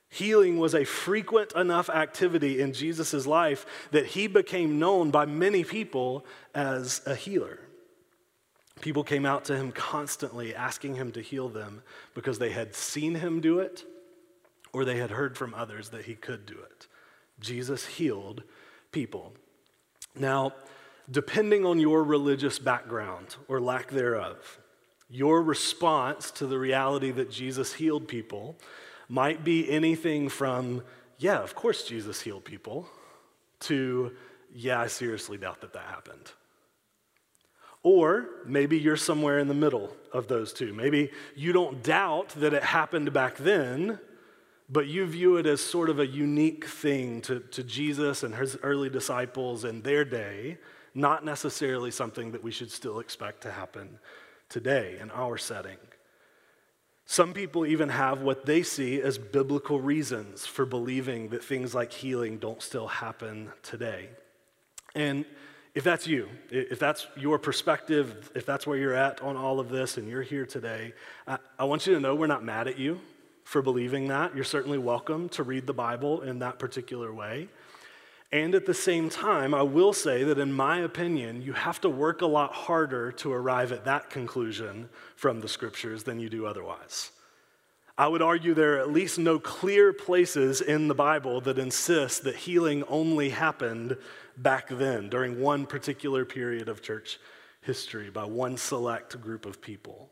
Healing 0.09 0.59
was 0.59 0.75
a 0.75 0.85
frequent 0.85 1.53
enough 1.53 1.89
activity 1.89 2.61
in 2.61 2.73
Jesus' 2.73 3.25
life 3.25 3.65
that 3.89 4.05
he 4.05 4.27
became 4.27 4.77
known 4.77 5.09
by 5.09 5.25
many 5.25 5.63
people 5.63 6.23
as 6.53 7.01
a 7.07 7.15
healer. 7.15 7.59
People 8.81 9.03
came 9.03 9.25
out 9.25 9.45
to 9.45 9.55
him 9.55 9.71
constantly 9.71 10.55
asking 10.55 10.95
him 10.95 11.11
to 11.13 11.21
heal 11.21 11.49
them 11.49 11.81
because 12.13 12.39
they 12.39 12.51
had 12.51 12.75
seen 12.75 13.15
him 13.15 13.41
do 13.41 13.59
it 13.59 13.83
or 14.73 14.85
they 14.85 14.97
had 14.97 15.11
heard 15.11 15.37
from 15.37 15.53
others 15.53 15.89
that 15.89 16.05
he 16.05 16.15
could 16.15 16.45
do 16.45 16.53
it. 16.53 16.87
Jesus 17.39 17.85
healed 17.85 18.43
people. 18.91 19.33
Now, 20.15 20.53
depending 21.09 21.65
on 21.65 21.79
your 21.79 22.03
religious 22.03 22.59
background 22.59 23.35
or 23.47 23.59
lack 23.59 23.89
thereof, 23.89 24.59
your 25.09 25.41
response 25.41 26.31
to 26.31 26.47
the 26.47 26.57
reality 26.59 27.11
that 27.11 27.31
Jesus 27.31 27.73
healed 27.73 28.07
people 28.07 28.57
might 29.07 29.43
be 29.43 29.69
anything 29.69 30.27
from, 30.27 30.83
yeah, 31.17 31.39
of 31.39 31.55
course 31.55 31.83
Jesus 31.83 32.21
healed 32.21 32.43
people, 32.43 32.87
to, 33.61 34.11
yeah, 34.53 34.81
I 34.81 34.87
seriously 34.87 35.37
doubt 35.37 35.61
that 35.61 35.73
that 35.73 35.85
happened. 35.85 36.31
Or 37.89 38.25
maybe 38.45 38.77
you're 38.77 38.97
somewhere 38.97 39.39
in 39.39 39.47
the 39.47 39.53
middle 39.53 39.95
of 40.11 40.27
those 40.27 40.51
two. 40.51 40.73
Maybe 40.73 41.09
you 41.37 41.53
don't 41.53 41.81
doubt 41.81 42.27
that 42.35 42.53
it 42.53 42.61
happened 42.61 43.13
back 43.13 43.37
then, 43.37 43.97
but 44.69 44.87
you 44.87 45.05
view 45.05 45.37
it 45.37 45.45
as 45.45 45.61
sort 45.61 45.89
of 45.89 45.97
a 45.97 46.05
unique 46.05 46.65
thing 46.65 47.21
to, 47.21 47.39
to 47.39 47.63
Jesus 47.63 48.23
and 48.23 48.35
his 48.35 48.57
early 48.61 48.89
disciples 48.89 49.63
in 49.63 49.83
their 49.83 50.03
day, 50.03 50.57
not 50.93 51.23
necessarily 51.23 51.89
something 51.89 52.33
that 52.33 52.43
we 52.43 52.51
should 52.51 52.71
still 52.71 52.99
expect 52.99 53.39
to 53.43 53.51
happen 53.51 53.99
today 54.49 54.97
in 54.99 55.09
our 55.11 55.37
setting. 55.37 55.77
Some 57.05 57.31
people 57.31 57.65
even 57.65 57.87
have 57.87 58.19
what 58.19 58.45
they 58.45 58.63
see 58.63 59.01
as 59.01 59.17
biblical 59.17 59.79
reasons 59.79 60.45
for 60.45 60.65
believing 60.65 61.29
that 61.29 61.41
things 61.41 61.73
like 61.73 61.93
healing 61.93 62.37
don't 62.37 62.61
still 62.61 62.87
happen 62.87 63.53
today. 63.63 64.09
And 64.93 65.23
if 65.77 65.83
that's 65.83 66.07
you, 66.07 66.27
if 66.49 66.79
that's 66.79 67.05
your 67.15 67.37
perspective, 67.37 68.31
if 68.33 68.47
that's 68.47 68.65
where 68.65 68.79
you're 68.79 68.95
at 68.95 69.21
on 69.21 69.37
all 69.37 69.59
of 69.59 69.69
this 69.69 69.97
and 69.97 70.09
you're 70.09 70.23
here 70.23 70.43
today, 70.43 70.91
I, 71.27 71.37
I 71.59 71.65
want 71.65 71.85
you 71.85 71.93
to 71.93 71.99
know 71.99 72.15
we're 72.15 72.25
not 72.25 72.43
mad 72.43 72.67
at 72.67 72.79
you 72.79 72.99
for 73.43 73.61
believing 73.61 74.07
that. 74.07 74.33
You're 74.33 74.43
certainly 74.43 74.79
welcome 74.79 75.29
to 75.29 75.43
read 75.43 75.67
the 75.67 75.75
Bible 75.75 76.21
in 76.21 76.39
that 76.39 76.57
particular 76.57 77.13
way. 77.13 77.47
And 78.31 78.55
at 78.55 78.65
the 78.65 78.73
same 78.73 79.11
time, 79.11 79.53
I 79.53 79.61
will 79.61 79.93
say 79.93 80.23
that 80.23 80.39
in 80.39 80.51
my 80.51 80.79
opinion, 80.79 81.43
you 81.43 81.53
have 81.53 81.79
to 81.81 81.89
work 81.91 82.23
a 82.23 82.25
lot 82.25 82.53
harder 82.53 83.11
to 83.11 83.31
arrive 83.31 83.71
at 83.71 83.85
that 83.85 84.09
conclusion 84.09 84.89
from 85.15 85.41
the 85.41 85.47
scriptures 85.47 86.01
than 86.01 86.19
you 86.19 86.27
do 86.27 86.47
otherwise. 86.47 87.11
I 87.99 88.07
would 88.07 88.21
argue 88.21 88.53
there 88.53 88.75
are 88.75 88.79
at 88.79 88.91
least 88.91 89.17
no 89.17 89.39
clear 89.39 89.91
places 89.91 90.61
in 90.61 90.87
the 90.87 90.93
Bible 90.93 91.41
that 91.41 91.57
insist 91.57 92.23
that 92.23 92.35
healing 92.35 92.83
only 92.87 93.29
happened 93.29 93.97
back 94.37 94.67
then, 94.69 95.09
during 95.09 95.41
one 95.41 95.65
particular 95.65 96.23
period 96.23 96.69
of 96.69 96.83
church 96.83 97.19
history, 97.61 98.11
by 98.11 98.23
one 98.25 98.55
select 98.55 99.19
group 99.19 99.47
of 99.47 99.61
people. 99.61 100.09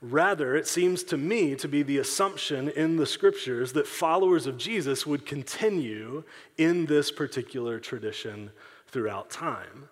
Rather, 0.00 0.56
it 0.56 0.66
seems 0.66 1.02
to 1.02 1.18
me 1.18 1.54
to 1.56 1.68
be 1.68 1.82
the 1.82 1.98
assumption 1.98 2.70
in 2.70 2.96
the 2.96 3.04
scriptures 3.04 3.72
that 3.72 3.86
followers 3.86 4.46
of 4.46 4.56
Jesus 4.56 5.06
would 5.06 5.26
continue 5.26 6.24
in 6.56 6.86
this 6.86 7.10
particular 7.10 7.78
tradition 7.78 8.50
throughout 8.86 9.28
time. 9.28 9.90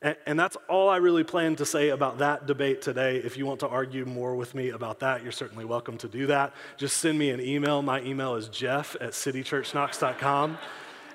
And, 0.00 0.38
that's 0.38 0.56
all 0.68 0.88
I 0.88 0.98
really 0.98 1.24
plan 1.24 1.56
to 1.56 1.66
say 1.66 1.88
about 1.88 2.18
that 2.18 2.46
debate 2.46 2.82
today. 2.82 3.16
If 3.16 3.36
you 3.36 3.46
want 3.46 3.60
to 3.60 3.68
argue 3.68 4.04
more 4.04 4.36
with 4.36 4.54
me 4.54 4.68
about 4.68 5.00
that, 5.00 5.24
you're 5.24 5.32
certainly 5.32 5.64
welcome 5.64 5.98
to 5.98 6.08
do 6.08 6.26
that. 6.28 6.54
Just 6.76 6.98
send 6.98 7.18
me 7.18 7.30
an 7.30 7.40
email. 7.40 7.82
My 7.82 8.00
email 8.02 8.36
is 8.36 8.48
jeff 8.48 8.94
at 9.00 9.10
citychurchknox.com. 9.10 10.58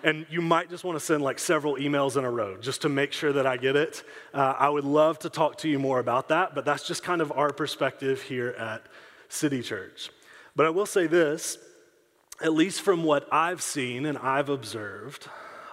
And 0.03 0.25
you 0.29 0.41
might 0.41 0.69
just 0.69 0.83
want 0.83 0.99
to 0.99 1.05
send 1.05 1.23
like 1.23 1.39
several 1.39 1.77
emails 1.77 2.17
in 2.17 2.25
a 2.25 2.29
row 2.29 2.57
just 2.57 2.81
to 2.81 2.89
make 2.89 3.13
sure 3.13 3.31
that 3.31 3.47
I 3.47 3.55
get 3.55 3.77
it. 3.77 4.03
Uh, 4.33 4.53
I 4.59 4.67
would 4.67 4.83
love 4.83 5.17
to 5.19 5.29
talk 5.29 5.59
to 5.59 5.69
you 5.69 5.79
more 5.79 5.99
about 5.99 6.27
that, 6.27 6.53
but 6.53 6.65
that's 6.65 6.85
just 6.85 7.03
kind 7.03 7.21
of 7.21 7.31
our 7.31 7.53
perspective 7.53 8.21
here 8.21 8.49
at 8.49 8.85
City 9.29 9.61
Church. 9.61 10.09
But 10.57 10.65
I 10.65 10.71
will 10.71 10.85
say 10.85 11.07
this 11.07 11.57
at 12.41 12.53
least 12.53 12.81
from 12.81 13.05
what 13.05 13.31
I've 13.31 13.61
seen 13.61 14.05
and 14.05 14.17
I've 14.17 14.49
observed, 14.49 15.29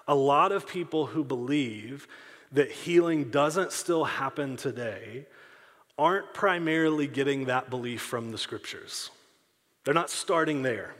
a 0.07 0.15
lot 0.15 0.53
of 0.53 0.69
people 0.69 1.07
who 1.07 1.25
believe 1.25 2.07
that 2.53 2.71
healing 2.71 3.31
doesn't 3.31 3.73
still 3.73 4.05
happen 4.05 4.57
today 4.57 5.27
aren't 5.99 6.33
primarily 6.33 7.07
getting 7.07 7.45
that 7.45 7.71
belief 7.71 8.01
from 8.01 8.31
the 8.31 8.39
scriptures. 8.39 9.11
They're 9.85 9.95
not 9.95 10.11
starting 10.11 10.63
there. 10.63 10.95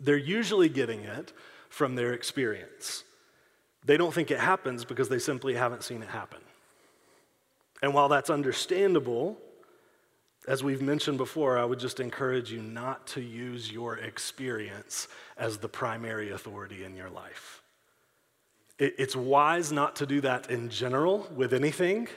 They're 0.00 0.16
usually 0.16 0.68
getting 0.68 1.00
it 1.00 1.32
from 1.68 1.94
their 1.94 2.12
experience. 2.12 3.04
They 3.84 3.96
don't 3.96 4.12
think 4.12 4.30
it 4.30 4.38
happens 4.38 4.84
because 4.84 5.08
they 5.08 5.18
simply 5.18 5.54
haven't 5.54 5.84
seen 5.84 6.02
it 6.02 6.08
happen. 6.08 6.40
And 7.82 7.94
while 7.94 8.08
that's 8.08 8.30
understandable, 8.30 9.36
as 10.46 10.62
we've 10.62 10.82
mentioned 10.82 11.18
before, 11.18 11.58
I 11.58 11.64
would 11.64 11.78
just 11.78 12.00
encourage 12.00 12.50
you 12.50 12.62
not 12.62 13.06
to 13.08 13.20
use 13.20 13.70
your 13.70 13.98
experience 13.98 15.08
as 15.36 15.58
the 15.58 15.68
primary 15.68 16.30
authority 16.30 16.84
in 16.84 16.96
your 16.96 17.10
life. 17.10 17.61
It's 18.84 19.14
wise 19.14 19.70
not 19.70 19.94
to 19.96 20.06
do 20.06 20.20
that 20.22 20.50
in 20.50 20.68
general 20.68 21.28
with 21.36 21.54
anything, 21.54 22.08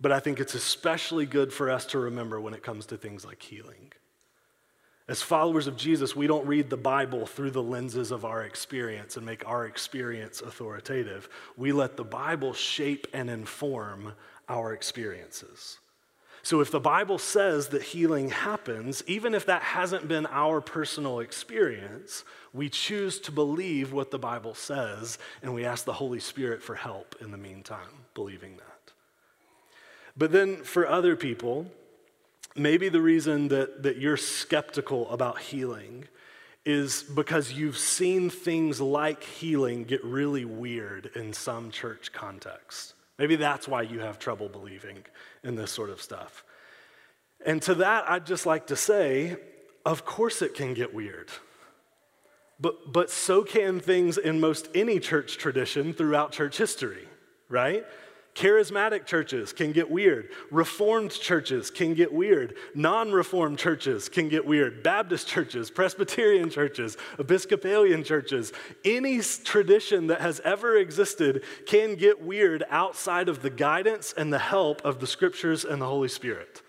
but 0.00 0.10
I 0.10 0.18
think 0.18 0.40
it's 0.40 0.54
especially 0.54 1.24
good 1.24 1.52
for 1.52 1.70
us 1.70 1.86
to 1.86 2.00
remember 2.00 2.40
when 2.40 2.52
it 2.52 2.64
comes 2.64 2.86
to 2.86 2.96
things 2.96 3.24
like 3.24 3.40
healing. 3.40 3.92
As 5.06 5.22
followers 5.22 5.68
of 5.68 5.76
Jesus, 5.76 6.16
we 6.16 6.26
don't 6.26 6.44
read 6.48 6.68
the 6.68 6.76
Bible 6.76 7.26
through 7.26 7.52
the 7.52 7.62
lenses 7.62 8.10
of 8.10 8.24
our 8.24 8.42
experience 8.42 9.16
and 9.16 9.24
make 9.24 9.46
our 9.46 9.66
experience 9.66 10.40
authoritative. 10.40 11.28
We 11.56 11.70
let 11.70 11.96
the 11.96 12.02
Bible 12.04 12.54
shape 12.54 13.06
and 13.12 13.30
inform 13.30 14.14
our 14.48 14.72
experiences. 14.72 15.78
So 16.42 16.60
if 16.60 16.70
the 16.70 16.80
Bible 16.80 17.18
says 17.18 17.68
that 17.68 17.82
healing 17.82 18.30
happens, 18.30 19.02
even 19.06 19.34
if 19.34 19.46
that 19.46 19.62
hasn't 19.62 20.08
been 20.08 20.26
our 20.26 20.60
personal 20.60 21.20
experience, 21.20 22.24
we 22.52 22.68
choose 22.68 23.20
to 23.20 23.32
believe 23.32 23.92
what 23.92 24.10
the 24.10 24.18
Bible 24.18 24.54
says 24.54 25.18
and 25.42 25.54
we 25.54 25.64
ask 25.64 25.84
the 25.84 25.92
Holy 25.92 26.20
Spirit 26.20 26.62
for 26.62 26.74
help 26.74 27.14
in 27.20 27.30
the 27.30 27.38
meantime, 27.38 28.06
believing 28.14 28.56
that. 28.56 28.92
But 30.16 30.32
then 30.32 30.56
for 30.64 30.86
other 30.86 31.16
people, 31.16 31.68
Maybe 32.54 32.88
the 32.90 33.00
reason 33.00 33.48
that, 33.48 33.82
that 33.82 33.96
you're 33.96 34.18
skeptical 34.18 35.08
about 35.10 35.38
healing 35.38 36.04
is 36.64 37.02
because 37.02 37.52
you've 37.52 37.78
seen 37.78 38.28
things 38.30 38.80
like 38.80 39.22
healing 39.22 39.84
get 39.84 40.04
really 40.04 40.44
weird 40.44 41.10
in 41.14 41.32
some 41.32 41.70
church 41.70 42.12
contexts. 42.12 42.94
Maybe 43.18 43.36
that's 43.36 43.68
why 43.68 43.82
you 43.82 44.00
have 44.00 44.18
trouble 44.18 44.48
believing 44.48 45.04
in 45.42 45.54
this 45.54 45.70
sort 45.70 45.90
of 45.90 46.00
stuff. 46.00 46.44
And 47.44 47.60
to 47.62 47.74
that, 47.76 48.08
I'd 48.08 48.26
just 48.26 48.46
like 48.46 48.68
to 48.68 48.76
say, 48.76 49.36
of 49.84 50.04
course 50.04 50.42
it 50.42 50.54
can 50.54 50.74
get 50.74 50.94
weird. 50.94 51.28
But, 52.60 52.92
but 52.92 53.10
so 53.10 53.42
can 53.42 53.80
things 53.80 54.18
in 54.18 54.38
most 54.38 54.68
any 54.74 55.00
church 55.00 55.36
tradition 55.36 55.92
throughout 55.92 56.32
church 56.32 56.58
history, 56.58 57.08
right? 57.48 57.84
Charismatic 58.34 59.04
churches 59.04 59.52
can 59.52 59.72
get 59.72 59.90
weird. 59.90 60.30
Reformed 60.50 61.10
churches 61.10 61.70
can 61.70 61.92
get 61.92 62.10
weird. 62.10 62.56
Non 62.74 63.12
reformed 63.12 63.58
churches 63.58 64.08
can 64.08 64.30
get 64.30 64.46
weird. 64.46 64.82
Baptist 64.82 65.28
churches, 65.28 65.70
Presbyterian 65.70 66.48
churches, 66.48 66.96
Episcopalian 67.18 68.04
churches, 68.04 68.52
any 68.86 69.20
tradition 69.20 70.06
that 70.06 70.22
has 70.22 70.40
ever 70.44 70.78
existed 70.78 71.44
can 71.66 71.94
get 71.94 72.22
weird 72.22 72.64
outside 72.70 73.28
of 73.28 73.42
the 73.42 73.50
guidance 73.50 74.14
and 74.16 74.32
the 74.32 74.38
help 74.38 74.82
of 74.82 74.98
the 74.98 75.06
scriptures 75.06 75.64
and 75.66 75.82
the 75.82 75.86
Holy 75.86 76.08
Spirit. 76.08 76.62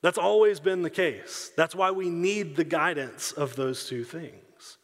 That's 0.00 0.18
always 0.18 0.58
been 0.58 0.80
the 0.80 0.88
case. 0.88 1.52
That's 1.54 1.74
why 1.74 1.90
we 1.90 2.08
need 2.08 2.56
the 2.56 2.64
guidance 2.64 3.32
of 3.32 3.56
those 3.56 3.86
two 3.86 4.04
things. 4.04 4.78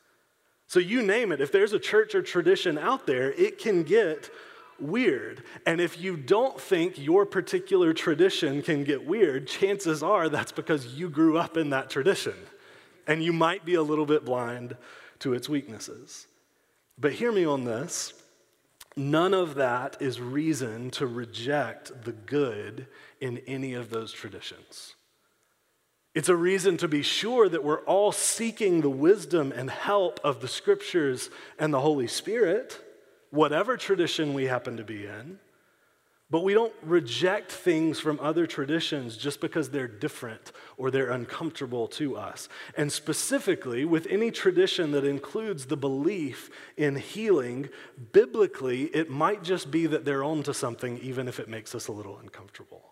So, 0.66 0.80
you 0.80 1.00
name 1.00 1.32
it, 1.32 1.40
if 1.40 1.52
there's 1.52 1.72
a 1.72 1.78
church 1.78 2.14
or 2.14 2.20
tradition 2.22 2.76
out 2.76 3.06
there, 3.06 3.32
it 3.32 3.58
can 3.58 3.84
get 3.84 4.30
weird. 4.80 5.42
And 5.64 5.80
if 5.80 6.00
you 6.00 6.16
don't 6.16 6.60
think 6.60 6.98
your 6.98 7.26
particular 7.26 7.92
tradition 7.92 8.62
can 8.62 8.84
get 8.84 9.06
weird, 9.06 9.46
chances 9.46 10.02
are 10.02 10.28
that's 10.28 10.52
because 10.52 10.94
you 10.94 11.08
grew 11.08 11.38
up 11.38 11.56
in 11.56 11.70
that 11.70 11.90
tradition. 11.90 12.34
And 13.06 13.22
you 13.22 13.32
might 13.32 13.64
be 13.64 13.74
a 13.74 13.82
little 13.82 14.06
bit 14.06 14.24
blind 14.24 14.76
to 15.20 15.32
its 15.32 15.48
weaknesses. 15.48 16.26
But 16.98 17.12
hear 17.12 17.32
me 17.32 17.44
on 17.44 17.64
this 17.64 18.14
none 18.96 19.34
of 19.34 19.56
that 19.56 19.96
is 20.00 20.20
reason 20.20 20.90
to 20.90 21.06
reject 21.06 22.04
the 22.04 22.12
good 22.12 22.86
in 23.20 23.38
any 23.46 23.74
of 23.74 23.90
those 23.90 24.10
traditions. 24.12 24.94
It's 26.14 26.30
a 26.30 26.36
reason 26.36 26.78
to 26.78 26.88
be 26.88 27.02
sure 27.02 27.46
that 27.46 27.62
we're 27.62 27.84
all 27.84 28.10
seeking 28.10 28.80
the 28.80 28.88
wisdom 28.88 29.52
and 29.52 29.68
help 29.68 30.18
of 30.24 30.40
the 30.40 30.48
scriptures 30.48 31.28
and 31.58 31.74
the 31.74 31.80
Holy 31.80 32.06
Spirit 32.06 32.82
whatever 33.30 33.76
tradition 33.76 34.34
we 34.34 34.44
happen 34.44 34.76
to 34.76 34.84
be 34.84 35.06
in, 35.06 35.38
but 36.28 36.40
we 36.40 36.54
don't 36.54 36.74
reject 36.82 37.52
things 37.52 38.00
from 38.00 38.18
other 38.20 38.48
traditions 38.48 39.16
just 39.16 39.40
because 39.40 39.70
they're 39.70 39.86
different 39.86 40.50
or 40.76 40.90
they're 40.90 41.12
uncomfortable 41.12 41.86
to 41.86 42.16
us. 42.16 42.48
And 42.76 42.90
specifically, 42.90 43.84
with 43.84 44.08
any 44.08 44.32
tradition 44.32 44.90
that 44.90 45.04
includes 45.04 45.66
the 45.66 45.76
belief 45.76 46.50
in 46.76 46.96
healing, 46.96 47.68
biblically, 48.12 48.84
it 48.86 49.08
might 49.08 49.44
just 49.44 49.70
be 49.70 49.86
that 49.86 50.04
they're 50.04 50.24
onto 50.24 50.52
something, 50.52 50.98
even 50.98 51.28
if 51.28 51.38
it 51.38 51.48
makes 51.48 51.76
us 51.76 51.86
a 51.86 51.92
little 51.92 52.18
uncomfortable. 52.18 52.85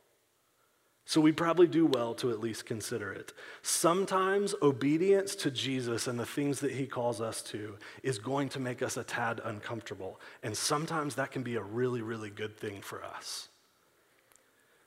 So 1.06 1.20
we 1.20 1.32
probably 1.32 1.66
do 1.66 1.84
well 1.84 2.14
to 2.14 2.30
at 2.30 2.40
least 2.40 2.64
consider 2.64 3.12
it. 3.12 3.32
Sometimes 3.62 4.54
obedience 4.62 5.34
to 5.36 5.50
Jesus 5.50 6.06
and 6.06 6.18
the 6.18 6.24
things 6.24 6.60
that 6.60 6.72
he 6.72 6.86
calls 6.86 7.20
us 7.20 7.42
to 7.42 7.76
is 8.02 8.18
going 8.18 8.48
to 8.50 8.60
make 8.60 8.80
us 8.82 8.96
a 8.96 9.04
tad 9.04 9.40
uncomfortable. 9.44 10.18
And 10.42 10.56
sometimes 10.56 11.14
that 11.16 11.30
can 11.30 11.42
be 11.42 11.56
a 11.56 11.62
really, 11.62 12.00
really 12.00 12.30
good 12.30 12.56
thing 12.56 12.80
for 12.80 13.04
us. 13.04 13.48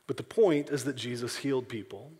But 0.07 0.17
the 0.17 0.23
point 0.23 0.69
is 0.69 0.85
that 0.85 0.95
Jesus 0.95 1.37
healed 1.37 1.69
people. 1.69 2.11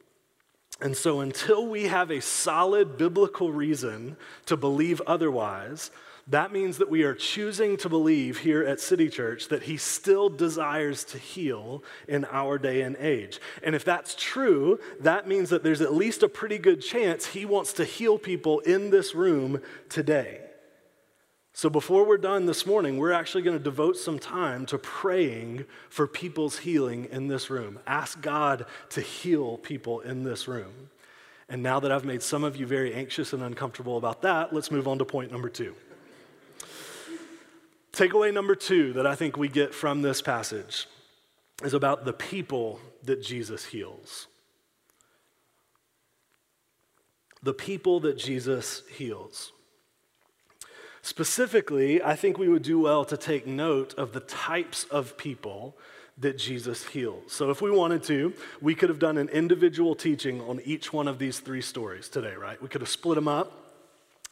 And 0.80 0.96
so 0.96 1.22
until 1.22 1.66
we 1.66 1.86
have 1.86 2.12
a 2.12 2.22
solid 2.22 2.98
biblical 2.98 3.52
reason 3.52 4.16
to 4.46 4.56
believe 4.56 5.02
otherwise, 5.08 5.90
that 6.30 6.52
means 6.52 6.78
that 6.80 6.90
we 6.90 7.04
are 7.04 7.14
choosing 7.14 7.78
to 7.78 7.90
believe 7.90 8.40
here 8.40 8.62
at 8.64 8.82
City 8.82 9.10
Church 9.10 9.48
that 9.48 9.64
He 9.64 9.78
still 9.78 10.30
desires 10.30 11.06
to 11.06 11.18
heal 11.18 11.84
in 12.08 12.26
our 12.26 12.58
day 12.58 12.82
and 12.82 12.98
age. 12.98 13.40
And 13.64 13.74
if 13.74 13.86
that's 13.86 14.14
true, 14.14 14.80
that 15.00 15.28
means 15.28 15.50
that 15.50 15.64
there's 15.64 15.80
at 15.80 15.94
least 15.94 16.24
a 16.24 16.30
pretty 16.30 16.58
good 16.58 16.82
chance 16.82 17.28
He 17.28 17.46
wants 17.46 17.72
to 17.74 17.86
heal 17.86 18.18
people 18.18 18.60
in 18.60 18.90
this 18.90 19.16
room 19.16 19.62
today. 19.88 20.42
So 21.54 21.70
before 21.70 22.06
we're 22.06 22.18
done 22.18 22.46
this 22.46 22.68
morning, 22.68 22.98
we're 22.98 23.14
actually 23.14 23.42
going 23.42 23.58
to 23.58 23.64
devote 23.64 23.98
some 23.98 24.20
time 24.20 24.66
to 24.68 24.78
praying 24.78 25.66
for 25.90 26.06
people's 26.06 26.60
healing 26.60 27.08
in 27.10 27.30
this 27.30 27.50
room. 27.50 27.80
Ask 27.88 28.22
God 28.22 28.66
to 28.90 29.02
heal 29.02 29.58
people 29.58 30.02
in 30.02 30.24
this 30.24 30.48
room. 30.48 30.90
And 31.50 31.64
now 31.64 31.80
that 31.80 31.92
I've 31.92 32.06
made 32.06 32.22
some 32.22 32.44
of 32.44 32.58
you 32.58 32.68
very 32.68 32.94
anxious 32.94 33.32
and 33.32 33.42
uncomfortable 33.42 33.98
about 33.98 34.22
that, 34.24 34.54
let's 34.54 34.70
move 34.70 34.88
on 34.88 35.00
to 35.00 35.06
point 35.06 35.32
number 35.32 35.50
two. 35.50 35.74
Takeaway 37.98 38.32
number 38.32 38.54
two 38.54 38.94
that 38.94 39.08
I 39.08 39.16
think 39.16 39.38
we 39.38 39.48
get 39.48 39.74
from 39.74 40.04
this 40.04 40.22
passage 40.22 40.86
is 41.64 41.74
about 41.74 42.06
the 42.06 42.14
people 42.14 42.80
that 43.02 43.24
Jesus 43.24 43.66
heals. 43.66 44.28
The 47.42 47.56
people 47.56 48.00
that 48.02 48.16
Jesus 48.16 48.84
heals. 48.96 49.52
Specifically, 51.02 52.04
I 52.04 52.16
think 52.16 52.38
we 52.38 52.48
would 52.48 52.62
do 52.62 52.80
well 52.80 53.04
to 53.04 53.18
take 53.18 53.48
note 53.48 53.96
of 53.96 54.14
the 54.14 54.20
types 54.20 54.84
of 54.92 55.18
people 55.18 55.76
that 56.20 56.38
Jesus 56.38 56.86
heals. 56.86 57.32
So, 57.32 57.50
if 57.50 57.64
we 57.64 57.72
wanted 57.72 58.04
to, 58.04 58.32
we 58.62 58.76
could 58.76 58.90
have 58.90 59.00
done 59.00 59.18
an 59.18 59.30
individual 59.30 59.96
teaching 59.96 60.40
on 60.42 60.62
each 60.66 60.94
one 60.94 61.08
of 61.08 61.18
these 61.18 61.40
three 61.40 61.62
stories 61.62 62.10
today, 62.10 62.36
right? 62.36 62.62
We 62.62 62.68
could 62.68 62.82
have 62.82 62.90
split 62.92 63.16
them 63.16 63.28
up 63.28 63.67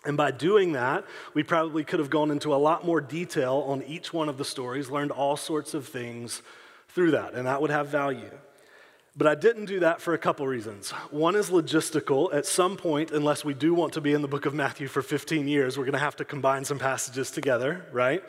and 0.05 0.17
by 0.17 0.31
doing 0.31 0.73
that, 0.73 1.05
we 1.33 1.43
probably 1.43 1.83
could 1.83 1.99
have 1.99 2.09
gone 2.09 2.31
into 2.31 2.53
a 2.53 2.57
lot 2.57 2.85
more 2.85 3.01
detail 3.01 3.63
on 3.67 3.83
each 3.83 4.13
one 4.13 4.29
of 4.29 4.37
the 4.37 4.45
stories, 4.45 4.89
learned 4.89 5.11
all 5.11 5.37
sorts 5.37 5.73
of 5.73 5.87
things 5.87 6.41
through 6.89 7.11
that, 7.11 7.33
and 7.33 7.47
that 7.47 7.61
would 7.61 7.71
have 7.71 7.87
value. 7.87 8.31
But 9.17 9.27
I 9.27 9.35
didn't 9.35 9.65
do 9.65 9.79
that 9.79 10.01
for 10.01 10.13
a 10.13 10.17
couple 10.17 10.45
reasons. 10.45 10.91
One 11.09 11.35
is 11.35 11.49
logistical. 11.49 12.33
At 12.33 12.45
some 12.45 12.75
point, 12.75 13.11
unless 13.11 13.45
we 13.45 13.53
do 13.53 13.73
want 13.73 13.93
to 13.93 14.01
be 14.01 14.13
in 14.13 14.21
the 14.21 14.27
book 14.27 14.45
of 14.45 14.53
Matthew 14.53 14.87
for 14.87 15.01
15 15.01 15.47
years, 15.47 15.77
we're 15.77 15.85
going 15.85 15.93
to 15.93 15.99
have 15.99 16.17
to 16.17 16.25
combine 16.25 16.65
some 16.65 16.79
passages 16.79 17.31
together, 17.31 17.85
right? 17.93 18.23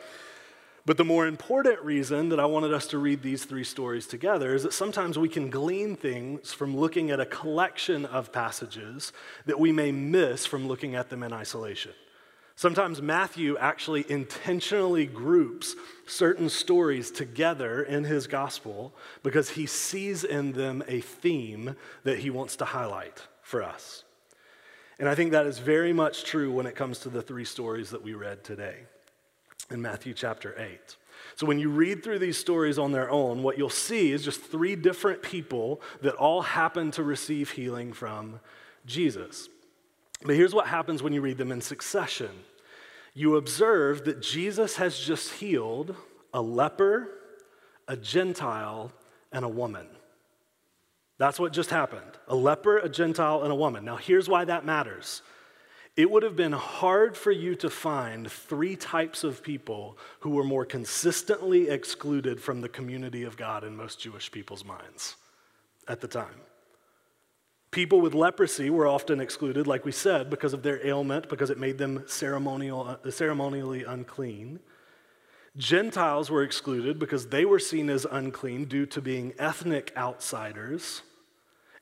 But 0.87 0.95
the 0.95 1.03
more 1.03 1.27
important 1.27 1.81
reason 1.81 2.29
that 2.29 2.39
I 2.39 2.45
wanted 2.45 2.73
us 2.73 2.87
to 2.87 2.97
read 2.97 3.21
these 3.21 3.43
three 3.43 3.65
stories 3.65 4.07
together 4.07 4.55
is 4.55 4.63
that 4.63 4.71
sometimes 4.71 5.19
we 5.19 5.27
can 5.27 5.49
glean 5.49 5.97
things 5.97 6.53
from 6.53 6.77
looking 6.77 7.11
at 7.11 7.19
a 7.19 7.25
collection 7.25 8.05
of 8.05 8.31
passages 8.31 9.11
that 9.47 9.59
we 9.59 9.73
may 9.73 9.91
miss 9.91 10.45
from 10.45 10.65
looking 10.65 10.95
at 10.95 11.09
them 11.09 11.23
in 11.23 11.33
isolation. 11.33 11.91
Sometimes 12.55 13.01
Matthew 13.01 13.57
actually 13.57 14.09
intentionally 14.09 15.05
groups 15.05 15.75
certain 16.05 16.47
stories 16.47 17.11
together 17.11 17.83
in 17.83 18.05
his 18.05 18.25
gospel 18.25 18.95
because 19.23 19.49
he 19.49 19.65
sees 19.65 20.23
in 20.23 20.53
them 20.53 20.81
a 20.87 21.01
theme 21.01 21.75
that 22.05 22.19
he 22.19 22.29
wants 22.29 22.55
to 22.55 22.65
highlight 22.65 23.27
for 23.41 23.61
us. 23.61 24.05
And 24.99 25.09
I 25.09 25.15
think 25.15 25.31
that 25.33 25.47
is 25.47 25.59
very 25.59 25.91
much 25.91 26.23
true 26.23 26.49
when 26.49 26.65
it 26.65 26.75
comes 26.75 26.99
to 26.99 27.09
the 27.09 27.21
three 27.21 27.43
stories 27.43 27.89
that 27.89 28.03
we 28.03 28.13
read 28.13 28.45
today 28.45 28.85
in 29.69 29.81
Matthew 29.81 30.13
chapter 30.13 30.55
8. 30.57 30.95
So, 31.35 31.45
when 31.45 31.59
you 31.59 31.69
read 31.69 32.03
through 32.03 32.19
these 32.19 32.37
stories 32.37 32.77
on 32.77 32.91
their 32.91 33.09
own, 33.09 33.43
what 33.43 33.57
you'll 33.57 33.69
see 33.69 34.11
is 34.11 34.23
just 34.23 34.41
three 34.41 34.75
different 34.75 35.21
people 35.21 35.81
that 36.01 36.15
all 36.15 36.41
happen 36.41 36.91
to 36.91 37.03
receive 37.03 37.51
healing 37.51 37.93
from 37.93 38.39
Jesus. 38.85 39.49
But 40.23 40.35
here's 40.35 40.53
what 40.53 40.67
happens 40.67 41.03
when 41.03 41.13
you 41.13 41.21
read 41.21 41.37
them 41.37 41.51
in 41.51 41.61
succession 41.61 42.31
you 43.13 43.35
observe 43.35 44.05
that 44.05 44.21
Jesus 44.21 44.75
has 44.75 44.99
just 44.99 45.33
healed 45.33 45.95
a 46.35 46.41
leper, 46.41 47.09
a 47.87 47.97
Gentile, 47.97 48.91
and 49.31 49.43
a 49.43 49.49
woman. 49.49 49.87
That's 51.17 51.39
what 51.39 51.51
just 51.51 51.71
happened 51.71 52.11
a 52.27 52.35
leper, 52.35 52.77
a 52.77 52.89
Gentile, 52.89 53.41
and 53.43 53.51
a 53.51 53.55
woman. 53.55 53.83
Now, 53.85 53.95
here's 53.95 54.29
why 54.29 54.45
that 54.45 54.65
matters 54.65 55.23
it 55.97 56.11
would 56.11 56.21
have 56.21 56.35
been 56.35 56.51
hard 56.51 57.17
for 57.17 57.31
you 57.31 57.55
to 57.55 57.71
find 57.71 58.31
three 58.31 58.75
types 58.75 59.23
of 59.23 59.41
people 59.41 59.97
who 60.19 60.29
were 60.29 60.43
more 60.43 60.63
consistently 60.63 61.69
excluded 61.69 62.39
from 62.39 62.61
the 62.61 62.69
community 62.69 63.23
of 63.23 63.35
God 63.35 63.63
in 63.63 63.75
most 63.75 63.99
Jewish 63.99 64.31
people's 64.31 64.63
minds 64.63 65.15
at 65.87 65.99
the 65.99 66.07
time. 66.07 66.39
People 67.71 67.99
with 67.99 68.13
leprosy 68.13 68.69
were 68.69 68.87
often 68.87 69.19
excluded, 69.19 69.65
like 69.65 69.85
we 69.85 69.91
said, 69.91 70.29
because 70.29 70.53
of 70.53 70.61
their 70.61 70.85
ailment, 70.85 71.29
because 71.29 71.49
it 71.49 71.57
made 71.57 71.79
them 71.79 72.03
ceremonial, 72.05 72.97
uh, 73.03 73.09
ceremonially 73.09 73.83
unclean. 73.83 74.59
Gentiles 75.57 76.29
were 76.29 76.43
excluded 76.43 76.99
because 76.99 77.27
they 77.27 77.43
were 77.43 77.59
seen 77.59 77.89
as 77.89 78.05
unclean 78.09 78.65
due 78.65 78.85
to 78.85 79.01
being 79.01 79.33
ethnic 79.39 79.91
outsiders. 79.97 81.01